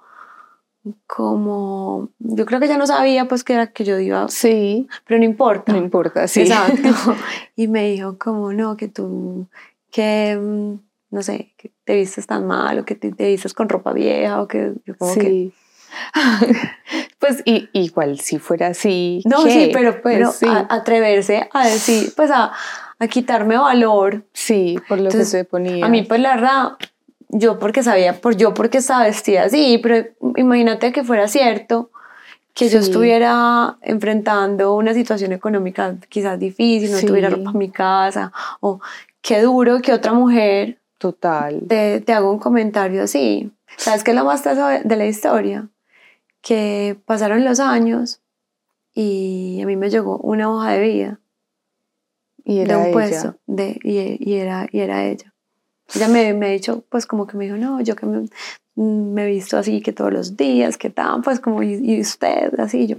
como, 1.06 2.10
yo 2.18 2.44
creo 2.44 2.60
que 2.60 2.66
ella 2.66 2.76
no 2.76 2.86
sabía 2.86 3.28
pues 3.28 3.44
que 3.44 3.54
era 3.54 3.68
que 3.68 3.84
yo 3.84 3.98
iba, 3.98 4.28
sí, 4.28 4.88
pero 5.06 5.18
no 5.18 5.24
importa. 5.24 5.72
no 5.72 5.78
importa, 5.78 6.28
sí. 6.28 6.42
Exacto. 6.42 6.90
Y 7.56 7.68
me 7.68 7.88
dijo 7.88 8.18
como, 8.18 8.52
no, 8.52 8.76
que 8.76 8.88
tú, 8.88 9.46
que, 9.90 10.36
mm, 10.38 10.85
no 11.16 11.22
sé, 11.22 11.54
que 11.56 11.72
te 11.84 11.94
vistes 11.94 12.26
tan 12.26 12.46
mal 12.46 12.78
o 12.78 12.84
que 12.84 12.94
te, 12.94 13.10
te 13.10 13.26
vistes 13.28 13.54
con 13.54 13.70
ropa 13.70 13.94
vieja 13.94 14.42
o 14.42 14.46
que 14.46 14.74
yo 14.84 14.96
como 14.98 15.14
que... 15.14 15.20
Sí. 15.22 15.52
pues 17.18 17.42
y, 17.46 17.70
igual 17.72 18.20
si 18.20 18.38
fuera 18.38 18.66
así. 18.68 19.22
No, 19.24 19.44
¿qué? 19.44 19.50
sí, 19.50 19.70
pero, 19.72 20.02
pero 20.02 20.26
Pues 20.26 20.36
sí. 20.36 20.46
a- 20.46 20.66
atreverse 20.68 21.48
a 21.54 21.66
decir, 21.66 22.12
pues 22.14 22.30
a, 22.30 22.52
a 22.98 23.08
quitarme 23.08 23.56
valor. 23.56 24.24
Sí, 24.34 24.78
por 24.88 25.00
lo 25.00 25.08
que 25.10 25.24
se 25.24 25.44
ponía. 25.44 25.86
A 25.86 25.88
mí, 25.88 26.02
pues 26.02 26.20
la 26.20 26.34
verdad, 26.34 26.72
yo 27.30 27.58
porque 27.58 27.82
sabía, 27.82 28.20
por 28.20 28.36
yo 28.36 28.52
porque 28.52 28.78
estaba 28.78 29.04
vestida 29.04 29.44
así, 29.44 29.78
pero 29.82 30.06
imagínate 30.36 30.92
que 30.92 31.02
fuera 31.02 31.28
cierto 31.28 31.90
que 32.52 32.68
yo 32.68 32.78
estuviera 32.78 33.78
enfrentando 33.80 34.74
una 34.74 34.92
situación 34.92 35.32
económica 35.32 35.94
quizás 36.10 36.38
difícil, 36.38 36.90
no 36.92 37.00
tuviera 37.00 37.30
ropa 37.30 37.50
en 37.52 37.58
mi 37.58 37.70
casa, 37.70 38.32
o 38.60 38.80
qué 39.22 39.40
duro 39.42 39.80
que 39.80 39.92
otra 39.92 40.12
mujer 40.12 40.78
Total. 40.98 41.62
Te, 41.68 42.00
te 42.00 42.12
hago 42.12 42.30
un 42.30 42.38
comentario 42.38 43.02
así. 43.02 43.52
¿Sabes 43.76 44.04
qué 44.04 44.12
es 44.12 44.16
lo 44.16 44.24
más 44.24 44.42
teso 44.42 44.66
de 44.66 44.96
la 44.96 45.06
historia? 45.06 45.68
Que 46.40 46.98
pasaron 47.04 47.44
los 47.44 47.60
años 47.60 48.20
y 48.94 49.60
a 49.62 49.66
mí 49.66 49.76
me 49.76 49.90
llegó 49.90 50.18
una 50.18 50.50
hoja 50.50 50.72
de 50.72 50.80
vida 50.80 51.20
y 52.46 52.60
era 52.60 52.78
de 52.78 52.92
un 52.92 53.02
ella. 53.02 53.36
de, 53.46 53.78
y, 53.82 54.34
era, 54.34 54.68
y 54.70 54.80
era 54.80 55.04
ella. 55.04 55.34
Ella 55.94 56.08
me, 56.08 56.32
me 56.32 56.46
ha 56.46 56.50
dicho, 56.50 56.84
pues 56.88 57.04
como 57.04 57.26
que 57.26 57.36
me 57.36 57.44
dijo, 57.44 57.56
no, 57.56 57.80
yo 57.80 57.96
que 57.96 58.06
me, 58.06 58.28
me 58.76 59.24
he 59.24 59.26
visto 59.26 59.58
así 59.58 59.82
que 59.82 59.92
todos 59.92 60.12
los 60.12 60.36
días, 60.36 60.78
que 60.78 60.88
tan, 60.88 61.22
pues 61.22 61.40
como, 61.40 61.62
y, 61.64 62.00
usted, 62.00 62.58
así 62.60 62.86
yo. 62.86 62.96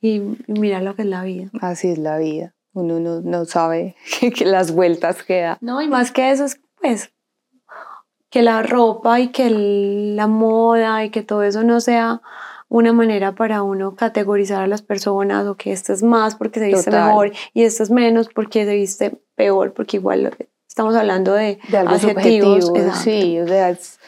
Y, 0.00 0.20
mira 0.46 0.82
lo 0.82 0.94
que 0.94 1.02
es 1.02 1.08
la 1.08 1.24
vida. 1.24 1.48
Así 1.60 1.88
es 1.88 1.98
la 1.98 2.18
vida. 2.18 2.54
Uno 2.74 3.00
no, 3.00 3.22
no 3.22 3.46
sabe 3.46 3.96
que 4.36 4.44
las 4.44 4.72
vueltas 4.72 5.22
que 5.22 5.40
da. 5.40 5.58
No, 5.62 5.80
y 5.80 5.88
más 5.88 6.12
que 6.12 6.30
eso 6.30 6.44
es, 6.44 6.60
pues, 6.84 7.12
que 8.30 8.42
la 8.42 8.62
ropa 8.62 9.20
y 9.20 9.28
que 9.28 9.48
la 9.48 10.26
moda 10.26 11.04
y 11.04 11.10
que 11.10 11.22
todo 11.22 11.42
eso 11.42 11.62
no 11.62 11.80
sea 11.80 12.20
una 12.68 12.92
manera 12.92 13.34
para 13.34 13.62
uno 13.62 13.94
categorizar 13.94 14.62
a 14.62 14.66
las 14.66 14.82
personas 14.82 15.46
o 15.46 15.56
que 15.56 15.72
esto 15.72 15.92
es 15.92 16.02
más 16.02 16.34
porque 16.34 16.60
se 16.60 16.66
viste 16.66 16.90
mejor 16.90 17.32
y 17.52 17.62
esto 17.62 17.84
es 17.84 17.90
menos 17.90 18.28
porque 18.28 18.66
se 18.66 18.74
viste 18.74 19.18
peor, 19.34 19.72
porque 19.72 19.96
igual 19.96 20.36
estamos 20.68 20.94
hablando 20.94 21.32
de, 21.32 21.58
de 21.68 21.78
algo 21.78 21.94
adjetivos. 21.94 22.72
Sí, 23.02 23.38
o 23.40 23.46
sea, 23.46 23.70
es 23.70 23.98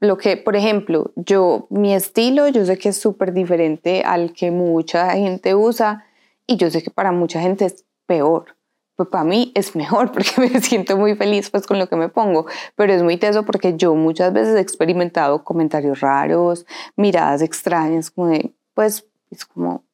lo 0.00 0.18
que, 0.18 0.36
por 0.36 0.56
ejemplo, 0.56 1.12
yo, 1.14 1.66
mi 1.70 1.94
estilo, 1.94 2.48
yo 2.48 2.66
sé 2.66 2.76
que 2.76 2.90
es 2.90 2.96
súper 2.98 3.32
diferente 3.32 4.02
al 4.04 4.32
que 4.32 4.50
mucha 4.50 5.12
gente 5.12 5.54
usa 5.54 6.04
y 6.46 6.56
yo 6.56 6.68
sé 6.70 6.82
que 6.82 6.90
para 6.90 7.12
mucha 7.12 7.40
gente 7.40 7.64
es 7.64 7.84
peor 8.06 8.55
pues 8.96 9.08
para 9.10 9.24
mí 9.24 9.52
es 9.54 9.76
mejor 9.76 10.10
porque 10.12 10.30
me 10.38 10.60
siento 10.60 10.96
muy 10.96 11.14
feliz 11.14 11.50
pues 11.50 11.66
con 11.66 11.78
lo 11.78 11.88
que 11.88 11.96
me 11.96 12.08
pongo, 12.08 12.46
pero 12.74 12.92
es 12.92 13.02
muy 13.02 13.16
teso 13.16 13.44
porque 13.44 13.76
yo 13.76 13.94
muchas 13.94 14.32
veces 14.32 14.56
he 14.56 14.60
experimentado 14.60 15.44
comentarios 15.44 16.00
raros, 16.00 16.66
miradas 16.96 17.42
extrañas, 17.42 18.10
como 18.10 18.28
de, 18.28 18.54
pues 18.74 19.06
es 19.30 19.44
como, 19.44 19.84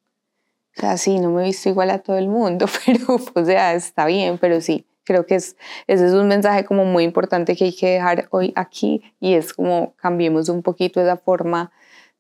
o 0.76 0.80
sea, 0.80 0.96
sí, 0.96 1.18
no 1.18 1.30
me 1.30 1.42
he 1.42 1.46
visto 1.46 1.68
igual 1.68 1.90
a 1.90 1.98
todo 1.98 2.16
el 2.16 2.28
mundo, 2.28 2.66
pero 2.86 3.18
o 3.34 3.44
sea, 3.44 3.74
está 3.74 4.06
bien, 4.06 4.38
pero 4.38 4.60
sí, 4.60 4.86
creo 5.04 5.26
que 5.26 5.34
es, 5.34 5.56
ese 5.86 6.06
es 6.06 6.12
un 6.12 6.28
mensaje 6.28 6.64
como 6.64 6.84
muy 6.84 7.04
importante 7.04 7.56
que 7.56 7.64
hay 7.64 7.76
que 7.76 7.90
dejar 7.90 8.28
hoy 8.30 8.52
aquí 8.56 9.02
y 9.20 9.34
es 9.34 9.52
como 9.52 9.94
cambiemos 9.96 10.48
un 10.48 10.62
poquito 10.62 11.00
esa 11.00 11.16
forma 11.16 11.72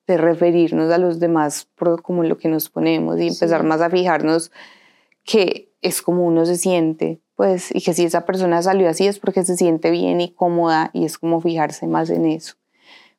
de 0.06 0.16
referirnos 0.16 0.90
a 0.90 0.98
los 0.98 1.20
demás 1.20 1.68
por 1.76 2.02
como 2.02 2.24
lo 2.24 2.36
que 2.36 2.48
nos 2.48 2.68
ponemos 2.68 3.20
y 3.20 3.28
empezar 3.28 3.62
más 3.62 3.80
a 3.80 3.88
fijarnos 3.88 4.50
que 5.24 5.72
es 5.80 6.02
como 6.02 6.26
uno 6.26 6.46
se 6.46 6.56
siente, 6.56 7.20
pues, 7.36 7.74
y 7.74 7.80
que 7.80 7.94
si 7.94 8.04
esa 8.04 8.24
persona 8.24 8.62
salió 8.62 8.88
así 8.88 9.06
es 9.06 9.18
porque 9.18 9.44
se 9.44 9.56
siente 9.56 9.90
bien 9.90 10.20
y 10.20 10.32
cómoda 10.32 10.90
y 10.92 11.04
es 11.04 11.18
como 11.18 11.40
fijarse 11.40 11.86
más 11.86 12.10
en 12.10 12.26
eso. 12.26 12.54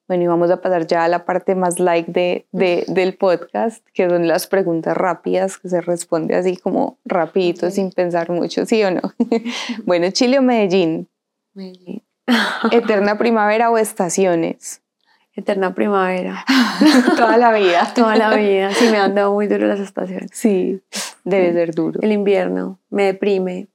Bueno, 0.08 0.24
y 0.26 0.28
vamos 0.28 0.52
a 0.52 0.62
pasar 0.62 0.86
ya 0.86 1.06
a 1.06 1.08
la 1.08 1.26
parte 1.26 1.56
más 1.56 1.80
like 1.80 2.12
de, 2.12 2.46
de 2.52 2.84
del 2.88 3.16
podcast, 3.16 3.86
que 3.94 4.10
son 4.10 4.28
las 4.28 4.48
preguntas 4.48 4.96
rápidas, 4.98 5.58
que 5.58 5.70
se 5.70 5.80
responde 5.80 6.36
así 6.36 6.58
como 6.58 7.00
rapidito, 7.06 7.72
sin 7.72 7.90
pensar 7.92 8.30
mucho, 8.30 8.66
¿sí 8.66 8.84
o 8.84 8.92
no? 8.92 9.02
bueno, 9.86 10.12
Chile 10.12 10.40
o 10.40 10.42
Medellín. 10.42 11.10
Medellín. 11.54 12.04
Eterna 12.72 13.18
primavera 13.18 13.72
o 13.72 13.78
estaciones. 13.78 14.83
Eterna 15.36 15.74
primavera. 15.74 16.46
Toda 17.18 17.38
la 17.38 17.52
vida. 17.52 17.92
Toda 17.96 18.16
la 18.16 18.36
vida. 18.36 18.72
Sí, 18.74 18.88
me 18.90 18.98
han 18.98 19.16
dado 19.16 19.34
muy 19.34 19.48
duro 19.48 19.68
las 19.68 19.80
estaciones. 19.80 20.30
Sí, 20.34 20.82
debe 21.24 21.54
ser 21.54 21.74
duro. 21.74 22.00
El 22.02 22.12
invierno 22.12 22.80
me 22.90 23.06
deprime. 23.06 23.68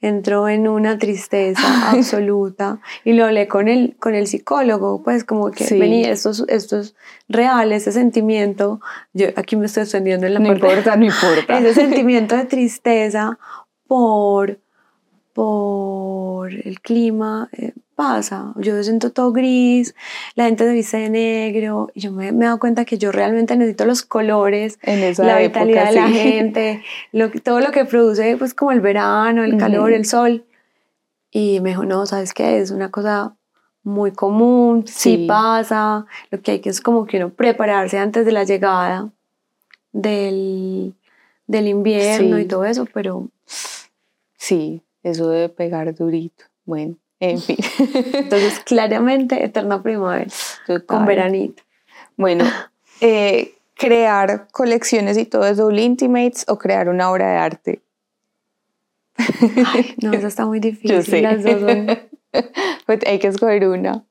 Entro 0.00 0.48
en 0.48 0.68
una 0.68 0.98
tristeza 0.98 1.90
absoluta 1.90 2.80
y 3.04 3.12
lo 3.12 3.24
hablé 3.24 3.46
con 3.46 3.68
el, 3.68 3.96
con 3.98 4.14
el 4.14 4.26
psicólogo, 4.26 5.02
pues 5.02 5.24
como 5.24 5.50
que 5.50 5.64
sí. 5.64 5.78
vení, 5.78 6.04
esto, 6.04 6.32
esto 6.48 6.80
es 6.80 6.94
real, 7.28 7.72
ese 7.72 7.92
sentimiento, 7.92 8.80
yo 9.12 9.28
aquí 9.36 9.56
me 9.56 9.66
estoy 9.66 9.84
extendiendo 9.84 10.26
en 10.26 10.34
la 10.34 10.40
no 10.40 10.48
parte, 10.48 10.66
importa, 10.66 10.96
no 10.96 11.04
importa. 11.04 11.58
Ese 11.58 11.72
sentimiento 11.72 12.36
de 12.36 12.44
tristeza 12.44 13.38
por, 13.86 14.58
por 15.32 16.52
el 16.52 16.80
clima, 16.80 17.48
eh, 17.52 17.72
pasa. 17.94 18.52
Yo 18.56 18.74
me 18.74 18.82
siento 18.82 19.10
todo 19.10 19.32
gris, 19.32 19.94
la 20.34 20.44
gente 20.44 20.64
se 20.64 20.72
viste 20.72 20.96
de 20.98 21.10
negro, 21.10 21.90
y 21.94 22.00
yo 22.00 22.12
me, 22.12 22.28
he 22.28 22.32
dado 22.32 22.58
cuenta 22.58 22.84
que 22.84 22.98
yo 22.98 23.12
realmente 23.12 23.56
necesito 23.56 23.84
los 23.84 24.02
colores, 24.02 24.78
la 25.18 25.38
vitalidad 25.38 25.86
de 25.86 25.92
la 25.92 26.08
gente, 26.08 26.82
lo, 27.12 27.30
todo 27.30 27.60
lo 27.60 27.70
que 27.70 27.84
produce, 27.84 28.36
pues 28.36 28.54
como 28.54 28.72
el 28.72 28.80
verano, 28.80 29.44
el 29.44 29.56
calor, 29.56 29.92
el 29.92 30.04
sol. 30.04 30.44
Y 31.30 31.60
me 31.60 31.70
dijo, 31.70 31.84
no, 31.84 32.04
¿sabes 32.06 32.34
qué? 32.34 32.58
Es 32.58 32.70
una 32.70 32.90
cosa 32.90 33.34
muy 33.84 34.12
común, 34.12 34.84
sí. 34.86 35.26
pasa, 35.26 36.06
lo 36.30 36.40
que 36.40 36.52
hay 36.52 36.60
que 36.60 36.70
es 36.70 36.80
como 36.80 37.06
que 37.06 37.16
uno 37.16 37.30
prepararse 37.30 37.98
antes 37.98 38.24
de 38.24 38.32
la 38.32 38.44
llegada 38.44 39.10
del, 39.92 40.94
del 41.46 41.68
invierno 41.68 42.38
y 42.38 42.44
todo 42.46 42.64
eso, 42.64 42.86
pero... 42.92 43.28
Sí, 44.36 44.82
eso 45.02 45.28
debe 45.28 45.48
pegar 45.48 45.94
durito. 45.94 46.44
Bueno, 46.64 46.96
en 47.22 47.40
fin. 47.40 47.56
Entonces, 47.78 48.60
claramente, 48.60 49.44
eterna 49.44 49.80
primavera, 49.82 50.30
con 50.86 51.06
veranito. 51.06 51.62
Bueno, 52.16 52.44
eh, 53.00 53.54
crear 53.74 54.48
colecciones 54.50 55.16
y 55.16 55.24
todo 55.24 55.46
eso, 55.46 55.70
Intimates 55.70 56.44
o 56.48 56.58
crear 56.58 56.88
una 56.88 57.10
obra 57.10 57.30
de 57.30 57.36
arte. 57.36 57.82
Ay, 59.16 59.94
no, 60.02 60.12
eso 60.12 60.26
está 60.26 60.46
muy 60.46 60.58
difícil. 60.60 60.96
Yo 60.96 61.02
sé. 61.02 61.22
Las 61.22 61.44
dos 61.44 61.60
son... 61.60 61.86
pues 62.86 62.98
hay 63.06 63.20
que 63.20 63.28
escoger 63.28 63.68
una. 63.68 64.04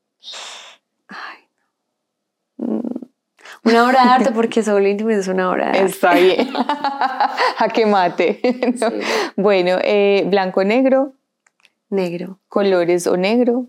Ay, 1.09 1.47
no. 2.57 2.81
Una 3.63 3.85
obra 3.85 4.03
de 4.05 4.09
arte 4.09 4.31
porque 4.31 4.63
Soul 4.63 4.87
Intimate 4.87 5.19
es 5.19 5.27
una 5.27 5.51
obra 5.51 5.71
de 5.71 5.79
arte. 5.79 5.91
Está 5.91 6.13
bien. 6.13 6.47
A 6.55 7.67
que 7.71 7.85
mate. 7.85 8.39
¿no? 8.79 8.89
Sí. 8.89 8.95
Bueno, 9.35 9.77
eh, 9.83 10.23
blanco 10.27 10.63
negro, 10.63 11.13
Negro. 11.91 12.39
colores 12.47 13.05
o 13.05 13.17
negro. 13.17 13.67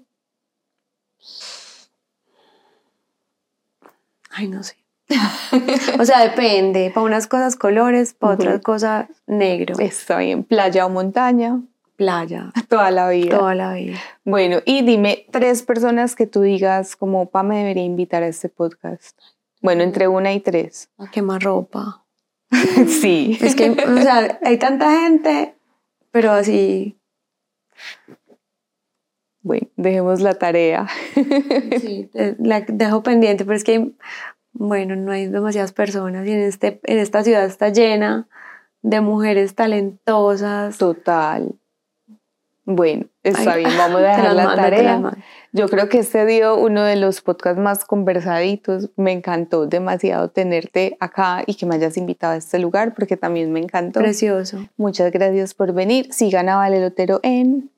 Ay, 4.30 4.48
no 4.48 4.62
sé. 4.62 4.76
o 5.98 6.04
sea, 6.04 6.20
depende. 6.20 6.90
Para 6.94 7.04
unas 7.04 7.26
cosas 7.26 7.56
colores, 7.56 8.14
para 8.14 8.34
otras 8.34 8.60
cosas 8.62 9.08
negro. 9.26 9.74
Está 9.78 10.18
bien. 10.18 10.44
Playa 10.44 10.86
o 10.86 10.88
montaña. 10.88 11.60
Playa. 11.96 12.52
Toda 12.68 12.90
la 12.90 13.08
vida. 13.08 13.38
Toda 13.38 13.54
la 13.54 13.74
vida. 13.74 13.98
Bueno, 14.24 14.60
y 14.64 14.82
dime 14.82 15.26
tres 15.30 15.62
personas 15.62 16.14
que 16.14 16.26
tú 16.26 16.42
digas 16.42 16.96
como, 16.96 17.28
pa, 17.28 17.42
me 17.42 17.58
debería 17.58 17.84
invitar 17.84 18.22
a 18.22 18.28
este 18.28 18.48
podcast. 18.48 19.18
Bueno, 19.60 19.82
entre 19.82 20.08
una 20.08 20.32
y 20.32 20.40
tres. 20.40 20.90
A 20.96 21.10
quemar 21.10 21.42
ropa. 21.42 22.04
sí. 22.86 23.38
Es 23.40 23.54
que, 23.54 23.70
o 23.70 23.96
sea, 24.00 24.38
hay 24.42 24.58
tanta 24.58 25.00
gente, 25.00 25.54
pero 26.10 26.32
así. 26.32 26.98
Bueno, 29.42 29.68
dejemos 29.76 30.20
la 30.20 30.34
tarea. 30.34 30.86
Sí, 31.80 32.08
la 32.38 32.60
dejo 32.60 33.02
pendiente, 33.02 33.44
pero 33.44 33.56
es 33.56 33.64
que, 33.64 33.90
bueno, 34.52 34.94
no 34.94 35.10
hay 35.10 35.26
demasiadas 35.26 35.72
personas 35.72 36.26
y 36.26 36.32
en, 36.32 36.40
este, 36.40 36.80
en 36.84 36.98
esta 36.98 37.24
ciudad 37.24 37.44
está 37.44 37.70
llena 37.70 38.28
de 38.82 39.00
mujeres 39.00 39.54
talentosas. 39.54 40.78
Total. 40.78 41.54
Bueno, 42.64 43.06
está 43.24 43.54
Ay, 43.54 43.64
bien, 43.64 43.76
vamos 43.78 44.00
a 44.02 44.04
dejar 44.04 44.34
la 44.34 44.54
tarea. 44.54 45.00
Yo 45.50 45.68
creo 45.68 45.88
que 45.88 45.98
este 45.98 46.26
sido 46.26 46.56
uno 46.56 46.84
de 46.84 46.94
los 46.94 47.20
podcasts 47.20 47.60
más 47.60 47.84
conversaditos. 47.84 48.90
Me 48.96 49.10
encantó 49.10 49.66
demasiado 49.66 50.30
tenerte 50.30 50.96
acá 51.00 51.42
y 51.46 51.56
que 51.56 51.66
me 51.66 51.74
hayas 51.74 51.96
invitado 51.96 52.34
a 52.34 52.36
este 52.36 52.60
lugar 52.60 52.94
porque 52.94 53.16
también 53.16 53.52
me 53.52 53.58
encantó. 53.58 53.98
Precioso. 53.98 54.68
Muchas 54.76 55.10
gracias 55.10 55.54
por 55.54 55.72
venir. 55.72 56.12
Sigan 56.12 56.48
a 56.48 56.56
Valerotero 56.56 57.18
en 57.24 57.71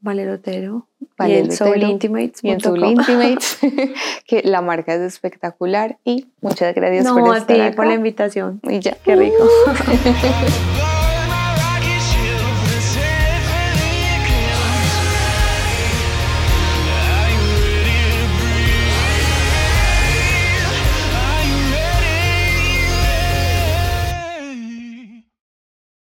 Valerotero. 0.00 0.88
Vale 1.18 1.34
y 1.34 1.36
en 1.38 1.48
Lotero 1.48 1.66
soulintimates.com. 1.72 2.48
y 2.48 2.52
en 2.52 2.60
Soul 2.60 2.84
Intimates, 2.84 3.58
que 4.26 4.42
la 4.44 4.60
marca 4.60 4.94
es 4.94 5.00
espectacular 5.00 5.98
y 6.04 6.26
muchas 6.40 6.74
gracias 6.74 7.04
No, 7.04 7.16
por 7.16 7.34
a 7.34 7.38
estar 7.38 7.56
ti 7.56 7.62
acá. 7.62 7.76
por 7.76 7.86
la 7.86 7.94
invitación. 7.94 8.60
Y 8.64 8.80
ya. 8.80 8.96
Qué 9.04 9.16
rico. 9.16 9.36